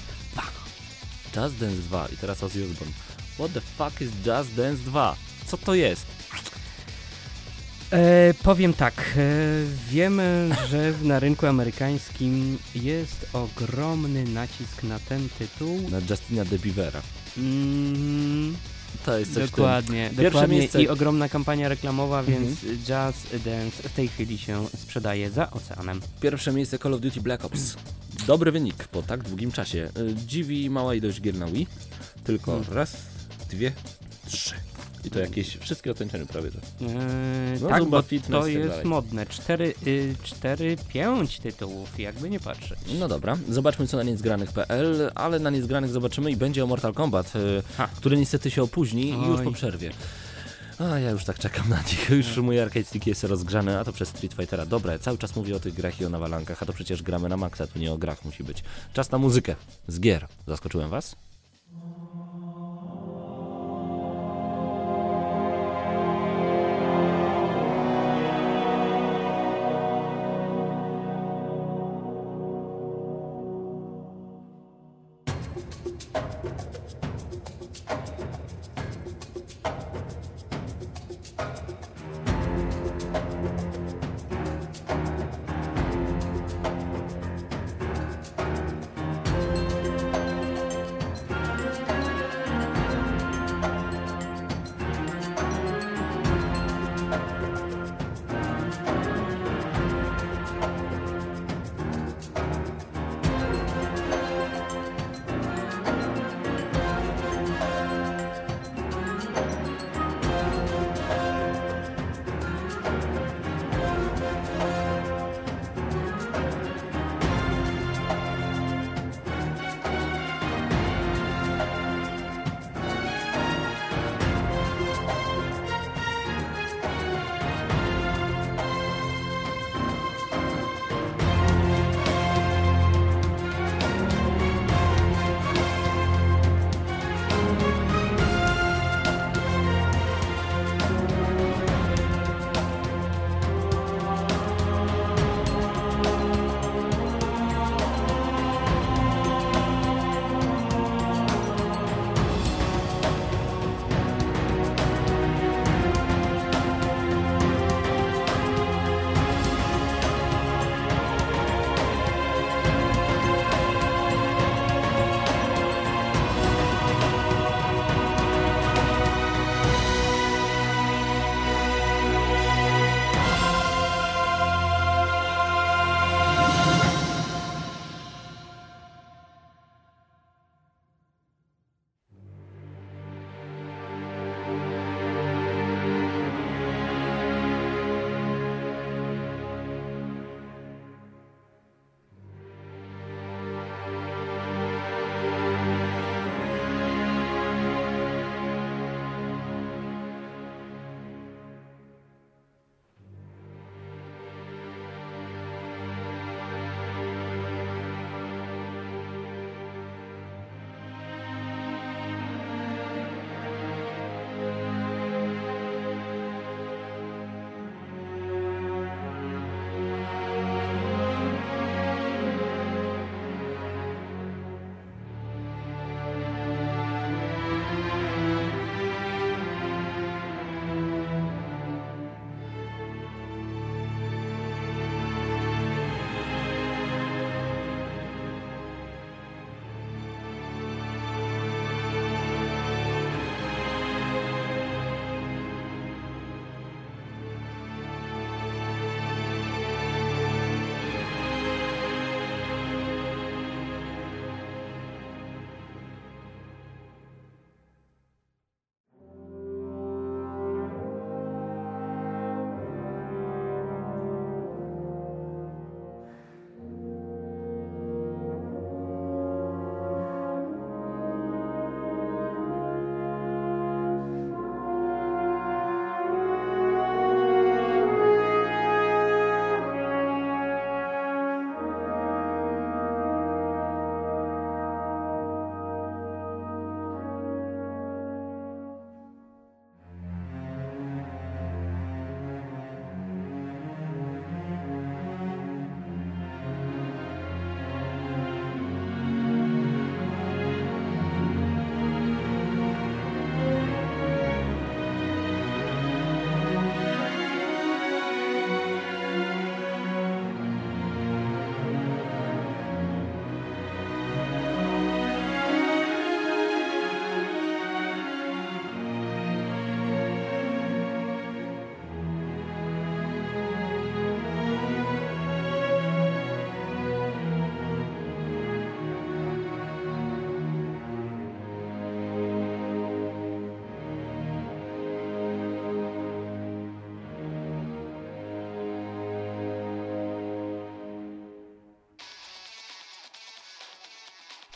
Just 1.36 1.58
Dance 1.58 1.82
2 1.82 2.08
i 2.12 2.16
teraz 2.16 2.42
Ozzy 2.42 2.64
Osbourne. 2.64 2.92
What 3.38 3.52
the 3.52 3.60
fuck 3.60 4.00
is 4.00 4.10
Just 4.26 4.54
Dance 4.54 4.82
2? 4.84 5.16
Co 5.46 5.56
to 5.58 5.74
jest? 5.74 6.06
E, 7.92 8.34
powiem 8.42 8.74
tak, 8.74 8.94
e, 9.16 9.20
wiemy, 9.90 10.50
że 10.70 10.92
na 11.02 11.18
rynku 11.18 11.46
amerykańskim 11.46 12.58
jest 12.74 13.26
ogromny 13.32 14.24
nacisk 14.24 14.82
na 14.82 14.98
ten 14.98 15.28
tytuł. 15.38 15.80
Na 15.90 15.98
Justina 16.10 16.44
de 16.44 16.58
Beavera. 16.58 17.02
Mm, 17.38 18.56
To 19.04 19.18
jest 19.18 19.34
coś 19.34 19.50
dokładnie, 19.50 20.08
Pierwsze 20.08 20.24
dokładnie 20.24 20.58
miejsce- 20.58 20.82
i 20.82 20.88
ogromna 20.88 21.28
kampania 21.28 21.68
reklamowa, 21.68 22.20
Mhm. 22.20 22.44
więc 22.44 22.58
Jazz 22.86 23.14
Dance 23.44 23.88
w 23.88 23.92
tej 23.92 24.08
chwili 24.08 24.38
się 24.38 24.66
sprzedaje 24.78 25.30
za 25.30 25.50
oceanem. 25.50 26.00
Pierwsze 26.20 26.52
miejsce 26.52 26.78
Call 26.78 26.94
of 26.94 27.00
Duty 27.00 27.20
Black 27.20 27.44
Ops. 27.44 27.76
Dobry 28.26 28.52
wynik 28.52 28.84
po 28.88 29.02
tak 29.02 29.22
długim 29.22 29.52
czasie. 29.52 29.88
Y, 29.98 30.14
Dziwi 30.26 30.70
mała 30.70 30.94
ilość 30.94 31.20
gier 31.20 31.34
na 31.34 31.46
Wii. 31.46 31.66
Tylko 32.24 32.52
Hmm. 32.52 32.72
raz, 32.72 32.96
dwie, 33.50 33.72
trzy. 34.26 34.54
I 35.04 35.10
to 35.10 35.18
jakieś 35.20 35.56
wszystkie 35.56 35.90
otańczenie 35.90 36.26
prawie. 36.26 36.50
że. 36.50 36.58
Eee, 36.86 37.60
No, 37.62 37.68
tak, 37.68 37.78
Zumba 37.82 37.96
bo 37.98 38.02
Fitness 38.02 38.40
to 38.40 38.46
tak 38.46 38.52
jest 38.54 38.68
dalej. 38.68 38.86
modne. 38.86 39.26
4, 39.26 39.74
y, 39.86 40.14
4, 40.22 40.76
5 40.88 41.38
tytułów, 41.38 41.98
jakby 42.00 42.30
nie 42.30 42.40
patrzeć. 42.40 42.78
No 42.98 43.08
dobra, 43.08 43.36
zobaczmy 43.48 43.86
co 43.86 43.96
na 43.96 44.02
niezgranych.pl, 44.02 45.10
ale 45.14 45.38
na 45.38 45.50
niezgranych 45.50 45.90
zobaczymy 45.90 46.30
i 46.30 46.36
będzie 46.36 46.64
o 46.64 46.66
Mortal 46.66 46.92
Kombat, 46.94 47.36
y, 47.36 47.62
który 47.96 48.16
niestety 48.16 48.50
się 48.50 48.62
opóźni 48.62 49.06
i 49.08 49.26
już 49.28 49.38
Oj. 49.38 49.44
po 49.44 49.52
przerwie. 49.52 49.90
A 50.78 50.98
ja 50.98 51.10
już 51.10 51.24
tak 51.24 51.38
czekam 51.38 51.68
na 51.68 51.76
nich. 51.82 52.10
Już 52.10 52.36
mój 52.36 52.60
arcade 52.60 52.84
stick 52.84 53.06
jest 53.06 53.24
rozgrzany, 53.24 53.78
a 53.78 53.84
to 53.84 53.92
przez 53.92 54.08
Street 54.08 54.34
Fightera. 54.34 54.66
Dobra, 54.66 54.98
cały 54.98 55.18
czas 55.18 55.36
mówię 55.36 55.56
o 55.56 55.60
tych 55.60 55.74
grach 55.74 56.00
i 56.00 56.04
o 56.04 56.08
nawalankach, 56.08 56.62
a 56.62 56.66
to 56.66 56.72
przecież 56.72 57.02
gramy 57.02 57.28
na 57.28 57.36
maksa, 57.36 57.66
tu 57.66 57.78
nie 57.78 57.92
o 57.92 57.98
grach 57.98 58.24
musi 58.24 58.44
być. 58.44 58.64
Czas 58.92 59.10
na 59.10 59.18
muzykę 59.18 59.56
z 59.88 60.00
gier. 60.00 60.26
Zaskoczyłem 60.46 60.90
was? 60.90 61.16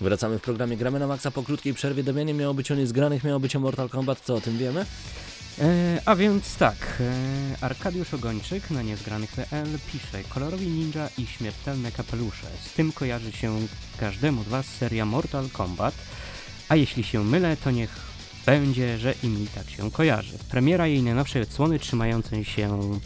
Wracamy 0.00 0.38
w 0.38 0.42
programie 0.42 0.76
Gramy 0.76 0.98
na 0.98 1.06
Maxa 1.06 1.30
po 1.30 1.42
krótkiej 1.42 1.74
przerwie. 1.74 2.02
Damianie 2.02 2.34
miało 2.34 2.54
być 2.54 2.70
o 2.70 2.74
niezgranych, 2.74 3.24
miało 3.24 3.40
być 3.40 3.56
o 3.56 3.60
Mortal 3.60 3.88
Kombat. 3.88 4.20
Co 4.20 4.34
o 4.34 4.40
tym 4.40 4.58
wiemy? 4.58 4.86
E, 5.58 6.00
a 6.04 6.16
więc 6.16 6.56
tak, 6.56 6.76
e, 7.00 7.64
Arkadiusz 7.64 8.14
Ogończyk 8.14 8.70
na 8.70 8.82
niezgranych.pl 8.82 9.68
pisze 9.92 10.24
Kolorowi 10.28 10.66
ninja 10.66 11.08
i 11.18 11.26
śmiertelne 11.26 11.92
kapelusze. 11.92 12.46
Z 12.64 12.72
tym 12.72 12.92
kojarzy 12.92 13.32
się 13.32 13.58
każdemu 14.00 14.44
z 14.44 14.48
Was 14.48 14.66
seria 14.66 15.04
Mortal 15.04 15.48
Kombat, 15.52 15.94
a 16.68 16.76
jeśli 16.76 17.04
się 17.04 17.24
mylę, 17.24 17.56
to 17.56 17.70
niech 17.70 17.90
będzie, 18.46 18.98
że 18.98 19.14
i 19.22 19.28
mi 19.28 19.46
tak 19.46 19.70
się 19.70 19.90
kojarzy. 19.90 20.38
Premiera 20.50 20.86
jej 20.86 21.02
najnowszej 21.02 21.42
odsłony 21.42 21.78
trzymającej 21.78 22.44
się 22.44 22.98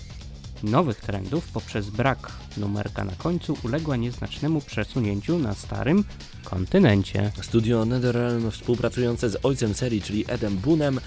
nowych 0.62 1.00
trendów 1.00 1.48
poprzez 1.48 1.90
brak 1.90 2.32
numerka 2.56 3.04
na 3.04 3.12
końcu 3.12 3.58
uległa 3.64 3.96
nieznacznemu 3.96 4.60
przesunięciu 4.60 5.38
na 5.38 5.54
starym 5.54 6.04
kontynencie. 6.44 7.32
Studio 7.42 7.84
NetherRealm 7.84 8.50
współpracujące 8.50 9.30
z 9.30 9.38
ojcem 9.42 9.74
serii, 9.74 10.02
czyli 10.02 10.24
Edem 10.28 10.56
Boonem, 10.56 11.00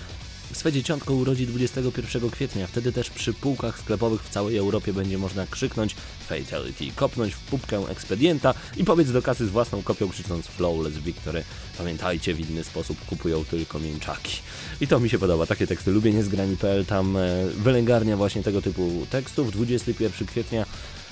swe 0.54 0.72
dzieciątko 0.72 1.14
urodzi 1.14 1.48
21 1.48 2.30
kwietnia. 2.30 2.68
Wtedy 2.68 2.92
też 2.92 3.10
przy 3.10 3.34
półkach 3.34 3.80
sklepowych 3.80 4.24
w 4.24 4.30
całej 4.30 4.58
Europie 4.58 4.94
będzie 4.94 5.18
można 5.18 5.48
krzyknąć 5.48 5.96
Fatality, 6.30 6.86
kopnąć 6.96 7.34
w 7.34 7.40
pupkę 7.40 7.78
ekspedienta 7.90 8.54
i 8.78 8.84
pobiec 8.84 9.12
do 9.12 9.22
kasy 9.22 9.48
z 9.48 9.50
własną 9.50 9.84
kopią 9.84 10.10
krzycząc 10.10 10.48
Flawless 10.48 10.98
Victory. 10.98 11.44
Pamiętajcie, 11.78 12.34
w 12.34 12.50
inny 12.50 12.64
sposób 12.64 13.06
kupują 13.06 13.46
tylko 13.46 13.80
mięczaki. 13.80 14.42
I 14.82 14.88
to 14.88 15.00
mi 15.00 15.10
się 15.10 15.20
podoba, 15.20 15.46
takie 15.46 15.68
teksty 15.68 15.92
lubię, 15.92 16.14
niezgrani.pl, 16.14 16.86
tam 16.86 17.18
e, 17.18 17.48
wylęgarnia 17.48 18.18
właśnie 18.18 18.44
tego 18.44 18.62
typu 18.62 19.08
tekstów. 19.10 19.52
21 19.52 20.28
kwietnia, 20.28 20.66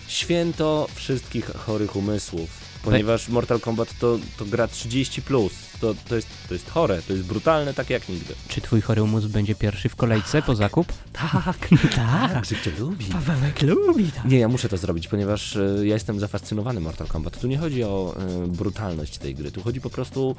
święto 0.08 0.88
wszystkich 0.96 1.46
chorych 1.46 1.96
umysłów. 1.96 2.50
Ponieważ 2.84 3.30
Mortal 3.30 3.60
Kombat 3.60 4.00
to, 4.00 4.20
to 4.38 4.46
gra 4.46 4.66
30+, 4.66 5.22
plus. 5.22 5.69
To, 5.82 5.96
to, 6.10 6.16
jest, 6.16 6.28
to 6.48 6.54
jest 6.54 6.70
chore, 6.70 7.02
to 7.02 7.14
jest 7.14 7.26
brutalne, 7.26 7.74
tak 7.74 7.90
jak 7.90 8.10
nigdy. 8.10 8.34
Czy 8.48 8.62
twój 8.62 8.82
chory 8.82 9.04
umysł 9.04 9.30
będzie 9.30 9.56
pierwszy 9.56 9.90
w 9.90 9.96
kolejce 9.96 10.42
po 10.42 10.56
zakup? 10.56 10.94
Tak, 11.14 11.68
tak, 11.96 12.46
Szybciej 12.46 12.74
lubi. 12.80 13.06
Pawełek 13.06 13.62
lubi 13.62 14.12
tak. 14.12 14.26
Nie, 14.26 14.40
ja 14.40 14.48
muszę 14.48 14.70
to 14.70 14.78
zrobić, 14.78 15.08
ponieważ 15.08 15.56
e, 15.56 15.76
ja 15.84 15.94
jestem 15.94 16.20
zafascynowany 16.20 16.80
Mortal 16.80 17.08
Kombat. 17.08 17.40
Tu 17.40 17.48
nie 17.48 17.58
chodzi 17.58 17.84
o 17.84 18.16
e, 18.18 18.48
brutalność 18.48 19.18
tej 19.18 19.36
gry, 19.36 19.52
tu 19.52 19.62
chodzi 19.62 19.82
po 19.82 19.90
prostu 19.90 20.36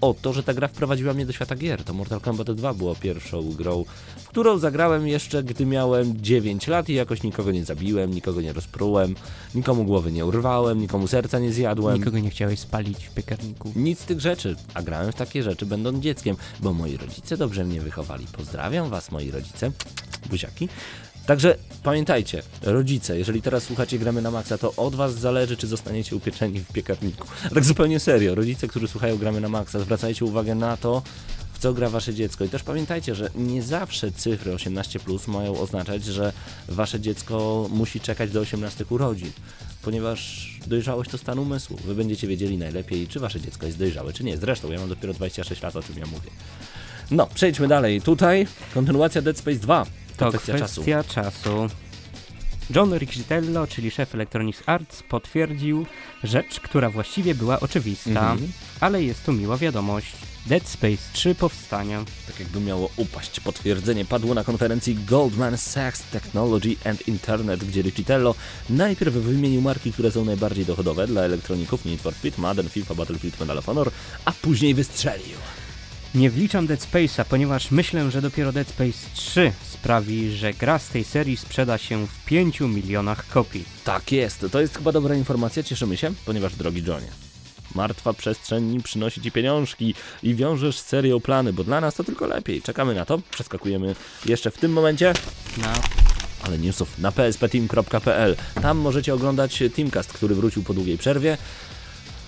o 0.00 0.14
to, 0.14 0.32
że 0.32 0.42
ta 0.42 0.54
gra 0.54 0.68
wprowadziła 0.68 1.14
mnie 1.14 1.26
do 1.26 1.32
świata 1.32 1.56
gier. 1.56 1.84
To 1.84 1.94
Mortal 1.94 2.20
Kombat 2.20 2.50
2 2.50 2.74
było 2.74 2.94
pierwszą 2.94 3.52
grą, 3.52 3.84
w 4.16 4.28
którą 4.28 4.58
zagrałem 4.58 5.08
jeszcze, 5.08 5.42
gdy 5.42 5.66
miałem 5.66 6.22
9 6.22 6.66
lat 6.66 6.88
i 6.88 6.94
jakoś 6.94 7.22
nikogo 7.22 7.52
nie 7.52 7.64
zabiłem, 7.64 8.14
nikogo 8.14 8.40
nie 8.40 8.52
rozprułem, 8.52 9.14
nikomu 9.54 9.84
głowy 9.84 10.12
nie 10.12 10.26
urwałem, 10.26 10.80
nikomu 10.80 11.06
serca 11.06 11.38
nie 11.38 11.52
zjadłem. 11.52 11.98
Nikogo 11.98 12.18
nie 12.18 12.30
chciałeś 12.30 12.58
spalić 12.58 13.06
w 13.06 13.14
piekarniku. 13.14 13.72
Nic 13.76 14.00
z 14.00 14.04
tych 14.04 14.20
rzeczy, 14.20 14.56
a 14.74 14.82
grałem 14.82 15.12
w 15.12 15.14
takie 15.14 15.42
rzeczy 15.42 15.66
będąc 15.66 15.98
dzieckiem, 15.98 16.36
bo 16.60 16.72
moi 16.72 16.96
rodzice 16.96 17.36
dobrze 17.36 17.64
mnie 17.64 17.80
wychowali. 17.80 18.26
Pozdrawiam 18.32 18.90
was, 18.90 19.10
moi 19.10 19.30
rodzice, 19.30 19.72
buziaki. 20.30 20.68
Także 21.26 21.56
pamiętajcie, 21.82 22.42
rodzice, 22.62 23.18
jeżeli 23.18 23.42
teraz 23.42 23.64
słuchacie 23.64 23.98
Gramy 23.98 24.22
na 24.22 24.30
Maxa, 24.30 24.58
to 24.58 24.74
od 24.76 24.94
was 24.94 25.14
zależy, 25.14 25.56
czy 25.56 25.66
zostaniecie 25.66 26.16
upieczeni 26.16 26.60
w 26.60 26.72
piekarniku. 26.72 27.28
A 27.46 27.54
tak 27.54 27.64
zupełnie 27.64 28.00
serio, 28.00 28.34
rodzice, 28.34 28.68
którzy 28.68 28.88
słuchają 28.88 29.18
Gramy 29.18 29.40
na 29.40 29.48
Maxa, 29.48 29.80
zwracajcie 29.80 30.24
uwagę 30.24 30.54
na 30.54 30.76
to, 30.76 31.02
w 31.52 31.58
co 31.58 31.72
gra 31.74 31.90
wasze 31.90 32.14
dziecko. 32.14 32.44
I 32.44 32.48
też 32.48 32.62
pamiętajcie, 32.62 33.14
że 33.14 33.30
nie 33.34 33.62
zawsze 33.62 34.12
cyfry 34.12 34.52
18+, 34.52 35.28
mają 35.28 35.60
oznaczać, 35.60 36.04
że 36.04 36.32
wasze 36.68 37.00
dziecko 37.00 37.66
musi 37.70 38.00
czekać 38.00 38.30
do 38.30 38.40
18 38.40 38.84
urodzin, 38.90 39.30
ponieważ 39.82 40.50
dojrzałość 40.66 41.10
to 41.10 41.18
stan 41.18 41.38
umysłu. 41.38 41.76
Wy 41.84 41.94
będziecie 41.94 42.28
wiedzieli 42.28 42.58
najlepiej, 42.58 43.08
czy 43.08 43.20
wasze 43.20 43.40
dziecko 43.40 43.66
jest 43.66 43.78
dojrzałe, 43.78 44.12
czy 44.12 44.24
nie. 44.24 44.36
Zresztą, 44.36 44.72
ja 44.72 44.78
mam 44.78 44.88
dopiero 44.88 45.14
26 45.14 45.62
lat, 45.62 45.76
o 45.76 45.82
czym 45.82 45.98
ja 45.98 46.06
mówię. 46.06 46.30
No, 47.10 47.26
przejdźmy 47.34 47.68
dalej. 47.68 48.02
Tutaj 48.02 48.46
kontynuacja 48.74 49.22
Dead 49.22 49.38
Space 49.38 49.58
2. 49.58 49.86
To 50.20 50.28
kwestia 50.38 50.58
czasu. 50.58 50.82
kwestia 50.82 51.04
czasu. 51.04 51.66
John 52.74 52.94
Riccitello, 52.98 53.66
czyli 53.66 53.90
szef 53.90 54.14
Electronic 54.14 54.56
Arts, 54.66 55.02
potwierdził 55.02 55.86
rzecz, 56.24 56.60
która 56.60 56.90
właściwie 56.90 57.34
była 57.34 57.60
oczywista, 57.60 58.10
Mhm. 58.32 58.52
ale 58.80 59.02
jest 59.02 59.24
tu 59.24 59.32
miła 59.32 59.56
wiadomość. 59.56 60.12
Dead 60.46 60.68
Space 60.68 61.02
3 61.12 61.34
powstania. 61.34 62.04
Tak 62.26 62.40
jakby 62.40 62.60
miało 62.60 62.90
upaść. 62.96 63.40
Potwierdzenie 63.40 64.04
padło 64.04 64.34
na 64.34 64.44
konferencji 64.44 64.94
Goldman 64.94 65.58
Sachs 65.58 66.02
Technology 66.02 66.76
and 66.84 67.08
Internet, 67.08 67.64
gdzie 67.64 67.82
Riccitello 67.82 68.34
najpierw 68.70 69.14
wymienił 69.14 69.60
marki, 69.60 69.92
które 69.92 70.10
są 70.10 70.24
najbardziej 70.24 70.64
dochodowe 70.64 71.06
dla 71.06 71.22
elektroników 71.22 71.84
Need 71.84 72.00
for 72.00 72.14
Speed, 72.14 72.38
Madden, 72.40 72.68
FIFA, 72.68 72.94
Battlefield, 72.94 73.40
Medal 73.40 73.58
of 73.58 73.66
Honor, 73.66 73.90
a 74.24 74.32
później 74.32 74.74
wystrzelił. 74.74 75.36
Nie 76.14 76.30
wliczam 76.30 76.66
Dead 76.66 76.80
Space'a, 76.80 77.24
ponieważ 77.24 77.70
myślę, 77.70 78.10
że 78.10 78.22
dopiero 78.22 78.52
Dead 78.52 78.68
Space 78.68 78.98
3 79.14 79.52
sprawi, 79.62 80.30
że 80.30 80.54
gra 80.54 80.78
z 80.78 80.88
tej 80.88 81.04
serii 81.04 81.36
sprzeda 81.36 81.78
się 81.78 82.06
w 82.06 82.24
5 82.24 82.60
milionach 82.60 83.28
kopii. 83.28 83.64
Tak 83.84 84.12
jest, 84.12 84.46
to 84.52 84.60
jest 84.60 84.76
chyba 84.76 84.92
dobra 84.92 85.14
informacja, 85.14 85.62
cieszymy 85.62 85.96
się, 85.96 86.12
ponieważ 86.24 86.54
drogi 86.54 86.82
Johnie, 86.86 87.08
martwa 87.74 88.12
przestrzeń 88.12 88.82
przynosi 88.82 89.20
ci 89.20 89.32
pieniążki 89.32 89.94
i 90.22 90.34
wiążesz 90.34 90.78
z 90.78 90.86
serią 90.86 91.20
plany, 91.20 91.52
bo 91.52 91.64
dla 91.64 91.80
nas 91.80 91.94
to 91.94 92.04
tylko 92.04 92.26
lepiej. 92.26 92.62
Czekamy 92.62 92.94
na 92.94 93.04
to, 93.04 93.20
przeskakujemy 93.30 93.94
jeszcze 94.26 94.50
w 94.50 94.58
tym 94.58 94.72
momencie 94.72 95.12
Na 95.58 95.74
ale 96.42 96.58
newsów 96.58 96.98
na 96.98 97.12
pspteam.pl. 97.12 98.36
Tam 98.62 98.78
możecie 98.78 99.14
oglądać 99.14 99.62
Teamcast, 99.76 100.12
który 100.12 100.34
wrócił 100.34 100.62
po 100.62 100.74
długiej 100.74 100.98
przerwie. 100.98 101.38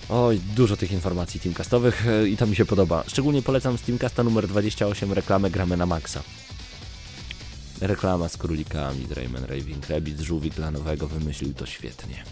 Oj, 0.09 0.39
dużo 0.55 0.77
tych 0.77 0.91
informacji 0.91 1.39
teamcastowych 1.39 2.07
e, 2.07 2.27
i 2.27 2.37
to 2.37 2.47
mi 2.47 2.55
się 2.55 2.65
podoba. 2.65 3.03
Szczególnie 3.07 3.41
polecam 3.41 3.77
z 3.77 3.81
Teamcasta 3.81 4.23
numer 4.23 4.47
28 4.47 5.13
reklamę 5.13 5.49
Gramy 5.49 5.77
na 5.77 5.85
Maxa. 5.85 6.23
Reklama 7.81 8.29
z 8.29 8.37
królikami, 8.37 9.07
Rayman 9.15 9.43
Raving 9.45 9.89
Rabbit, 9.89 10.19
żółwik 10.19 10.53
dla 10.53 10.71
nowego 10.71 11.07
wymyślił 11.07 11.53
to 11.53 11.65
świetnie. 11.65 12.23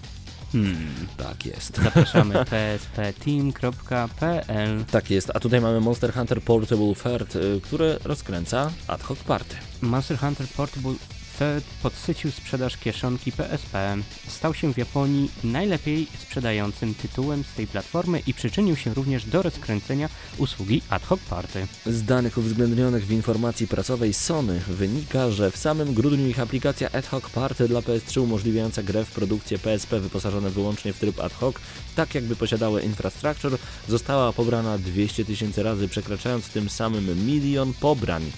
hmm, 0.51 1.07
Tak 1.17 1.45
jest. 1.45 1.77
zapraszamy 1.83 2.45
pspteam.pl 2.91 4.85
Tak 4.91 5.09
jest, 5.11 5.31
a 5.33 5.39
tutaj 5.39 5.61
mamy 5.61 5.79
Monster 5.79 6.13
Hunter 6.13 6.41
Portable 6.41 6.93
Third, 7.03 7.35
y, 7.35 7.61
które 7.63 7.97
rozkręca 8.03 8.71
ad 8.87 9.03
hoc 9.03 9.19
party. 9.19 9.55
Monster 9.81 10.17
Hunter 10.19 10.47
Portable 10.47 10.93
Third 11.39 11.65
podsycił 11.83 12.31
sprzedaż 12.31 12.77
kieszonki 12.77 13.31
PSP. 13.31 13.97
Stał 14.27 14.53
się 14.53 14.73
w 14.73 14.77
Japonii 14.77 15.31
najlepiej 15.43 16.07
sprzedającym 16.19 16.95
tytułem 16.95 17.43
z 17.43 17.55
tej 17.55 17.67
platformy 17.67 18.21
i 18.27 18.33
przyczynił 18.33 18.75
się 18.75 18.93
również 18.93 19.25
do 19.25 19.41
rozkręcenia 19.41 20.09
usługi 20.37 20.81
ad 20.89 21.03
hoc 21.03 21.19
party. 21.19 21.67
Z 21.85 22.03
danych 22.03 22.37
uwzględnionych 22.37 23.05
w 23.05 23.11
informacji 23.11 23.67
prasowej 23.67 24.13
Sony 24.13 24.59
wynika, 24.67 25.31
że 25.31 25.51
w 25.51 25.57
samym 25.57 25.93
grudniu 25.93 26.27
ich 26.27 26.39
aplikacja 26.39 26.89
Ad 26.91 27.07
Hoc 27.07 27.29
Party 27.29 27.67
dla 27.67 27.79
PS3 27.79 28.21
umożliwiająca 28.21 28.83
grę 28.83 29.05
w 29.05 29.11
produkcję 29.11 29.59
PSP 29.59 29.99
wyposażone 29.99 30.49
wyłącznie 30.49 30.93
w 30.93 30.99
tryb 30.99 31.19
ad 31.19 31.33
hoc, 31.33 31.55
tak 31.95 32.15
jakby 32.15 32.35
posiadały 32.35 32.81
infrastructure, 32.81 33.57
została 33.87 34.33
pobrana 34.33 34.77
200 34.77 35.25
tysięcy 35.25 35.63
razy, 35.63 35.87
przekraczając 35.87 36.49
tym 36.49 36.69
samym 36.69 37.25
milion 37.25 37.73
pobrań. 37.73 38.31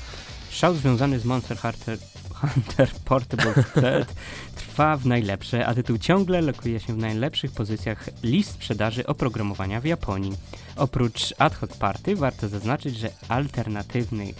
Szał 0.51 0.75
związany 0.75 1.19
z 1.19 1.25
Monster 1.25 1.57
Hunter, 1.57 1.97
Hunter 2.43 2.89
Portable 3.05 3.53
Third 3.53 4.13
trwa 4.55 4.97
w 4.97 5.05
najlepsze, 5.05 5.65
a 5.65 5.73
tytuł 5.73 5.97
ciągle 5.97 6.41
lokuje 6.41 6.79
się 6.79 6.93
w 6.93 6.97
najlepszych 6.97 7.51
pozycjach 7.51 8.09
list 8.23 8.51
sprzedaży 8.51 9.05
oprogramowania 9.05 9.81
w 9.81 9.85
Japonii. 9.85 10.33
Oprócz 10.75 11.33
ad 11.37 11.55
hoc 11.55 11.77
party 11.77 12.15
warto 12.15 12.49
zaznaczyć, 12.49 12.97
że 12.97 13.09
alternatywny 13.29 14.33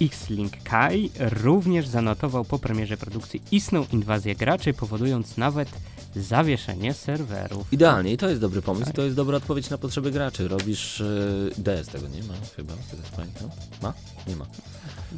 X-Link 0.00 0.52
Kai 0.62 1.10
również 1.18 1.86
zanotował 1.86 2.44
po 2.44 2.58
premierze 2.58 2.96
produkcji 2.96 3.42
istną 3.50 3.86
inwazję 3.92 4.34
graczy, 4.34 4.72
powodując 4.72 5.36
nawet 5.36 5.68
zawieszenie 6.16 6.94
serwerów. 6.94 7.72
Idealnie 7.72 8.12
i 8.12 8.16
to 8.16 8.28
jest 8.28 8.40
dobry 8.40 8.62
pomysł, 8.62 8.90
i 8.90 8.92
to 8.92 9.02
jest 9.02 9.16
dobra 9.16 9.36
odpowiedź 9.36 9.70
na 9.70 9.78
potrzeby 9.78 10.10
graczy. 10.10 10.48
Robisz... 10.48 11.00
Yy, 11.00 11.50
DS 11.58 11.86
tego 11.88 12.08
nie 12.08 12.22
ma 12.22 12.34
chyba, 12.56 12.74
z 12.74 12.90
tego 12.90 13.02
co 13.10 13.16
pamiętam. 13.16 13.50
Ma? 13.82 13.94
Nie 14.26 14.36
ma. 14.36 14.46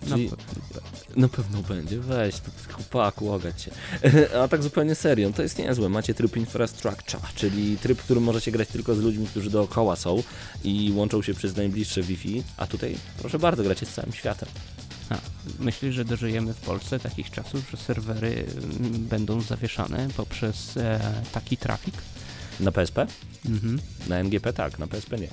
No, 0.08 0.16
Czyli- 0.16 0.30
Na 1.16 1.28
pewno 1.28 1.62
będzie, 1.62 2.00
weź, 2.00 2.34
to 2.34 2.72
chłopaku, 2.72 3.26
łogać 3.26 3.62
się. 3.62 3.70
A 4.42 4.48
tak 4.48 4.62
zupełnie 4.62 4.94
serio, 4.94 5.30
to 5.32 5.42
jest 5.42 5.58
niezłe. 5.58 5.88
Macie 5.88 6.14
tryb 6.14 6.36
infrastructure, 6.36 7.20
czyli 7.34 7.76
tryb, 7.78 7.98
w 7.98 8.04
którym 8.04 8.22
możecie 8.22 8.52
grać 8.52 8.68
tylko 8.68 8.94
z 8.94 8.98
ludźmi, 8.98 9.26
którzy 9.26 9.50
dookoła 9.50 9.96
są 9.96 10.22
i 10.64 10.92
łączą 10.94 11.22
się 11.22 11.34
przez 11.34 11.56
najbliższe 11.56 12.02
Wi-Fi, 12.02 12.42
a 12.56 12.66
tutaj, 12.66 12.96
proszę 13.18 13.38
bardzo, 13.38 13.62
gracie 13.62 13.86
z 13.86 13.92
całym 13.94 14.12
światem. 14.12 14.48
A, 15.10 15.18
myślisz, 15.58 15.94
że 15.94 16.04
dożyjemy 16.04 16.54
w 16.54 16.60
Polsce 16.60 17.00
takich 17.00 17.30
czasów, 17.30 17.70
że 17.70 17.76
serwery 17.76 18.44
mm, 18.80 18.92
będą 18.92 19.40
zawieszane 19.40 20.08
poprzez 20.16 20.76
e, 20.76 21.00
taki 21.32 21.56
trafik? 21.56 21.94
Na 22.60 22.72
PSP? 22.72 23.06
Mhm. 23.46 23.78
Na 24.08 24.18
MGP 24.18 24.52
tak, 24.52 24.78
na 24.78 24.86
PSP 24.86 25.18
nie. 25.18 25.28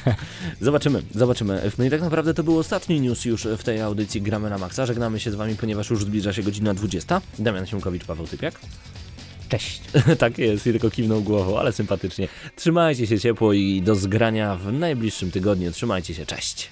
zobaczymy, 0.60 1.02
zobaczymy. 1.14 1.70
No 1.78 1.84
i 1.84 1.90
tak 1.90 2.00
naprawdę 2.00 2.34
to 2.34 2.42
był 2.42 2.58
ostatni 2.58 3.00
news 3.00 3.24
już 3.24 3.42
w 3.58 3.62
tej 3.62 3.80
audycji 3.80 4.22
Gramy 4.22 4.50
na 4.50 4.58
Maxa. 4.58 4.86
Żegnamy 4.86 5.20
się 5.20 5.30
z 5.30 5.34
Wami, 5.34 5.56
ponieważ 5.56 5.90
już 5.90 6.04
zbliża 6.04 6.32
się 6.32 6.42
godzina 6.42 6.74
20. 6.74 7.20
Damian 7.38 7.66
Siemkowicz, 7.66 8.04
Paweł 8.04 8.26
Typiak. 8.26 8.60
Cześć. 9.48 9.80
tak 10.18 10.38
jest, 10.38 10.66
i 10.66 10.70
tylko 10.72 10.90
kiwnął 10.90 11.22
głową, 11.22 11.58
ale 11.58 11.72
sympatycznie. 11.72 12.28
Trzymajcie 12.56 13.06
się 13.06 13.20
ciepło 13.20 13.52
i 13.52 13.82
do 13.82 13.94
zgrania 13.94 14.56
w 14.56 14.72
najbliższym 14.72 15.30
tygodniu. 15.30 15.72
Trzymajcie 15.72 16.14
się, 16.14 16.26
cześć. 16.26 16.70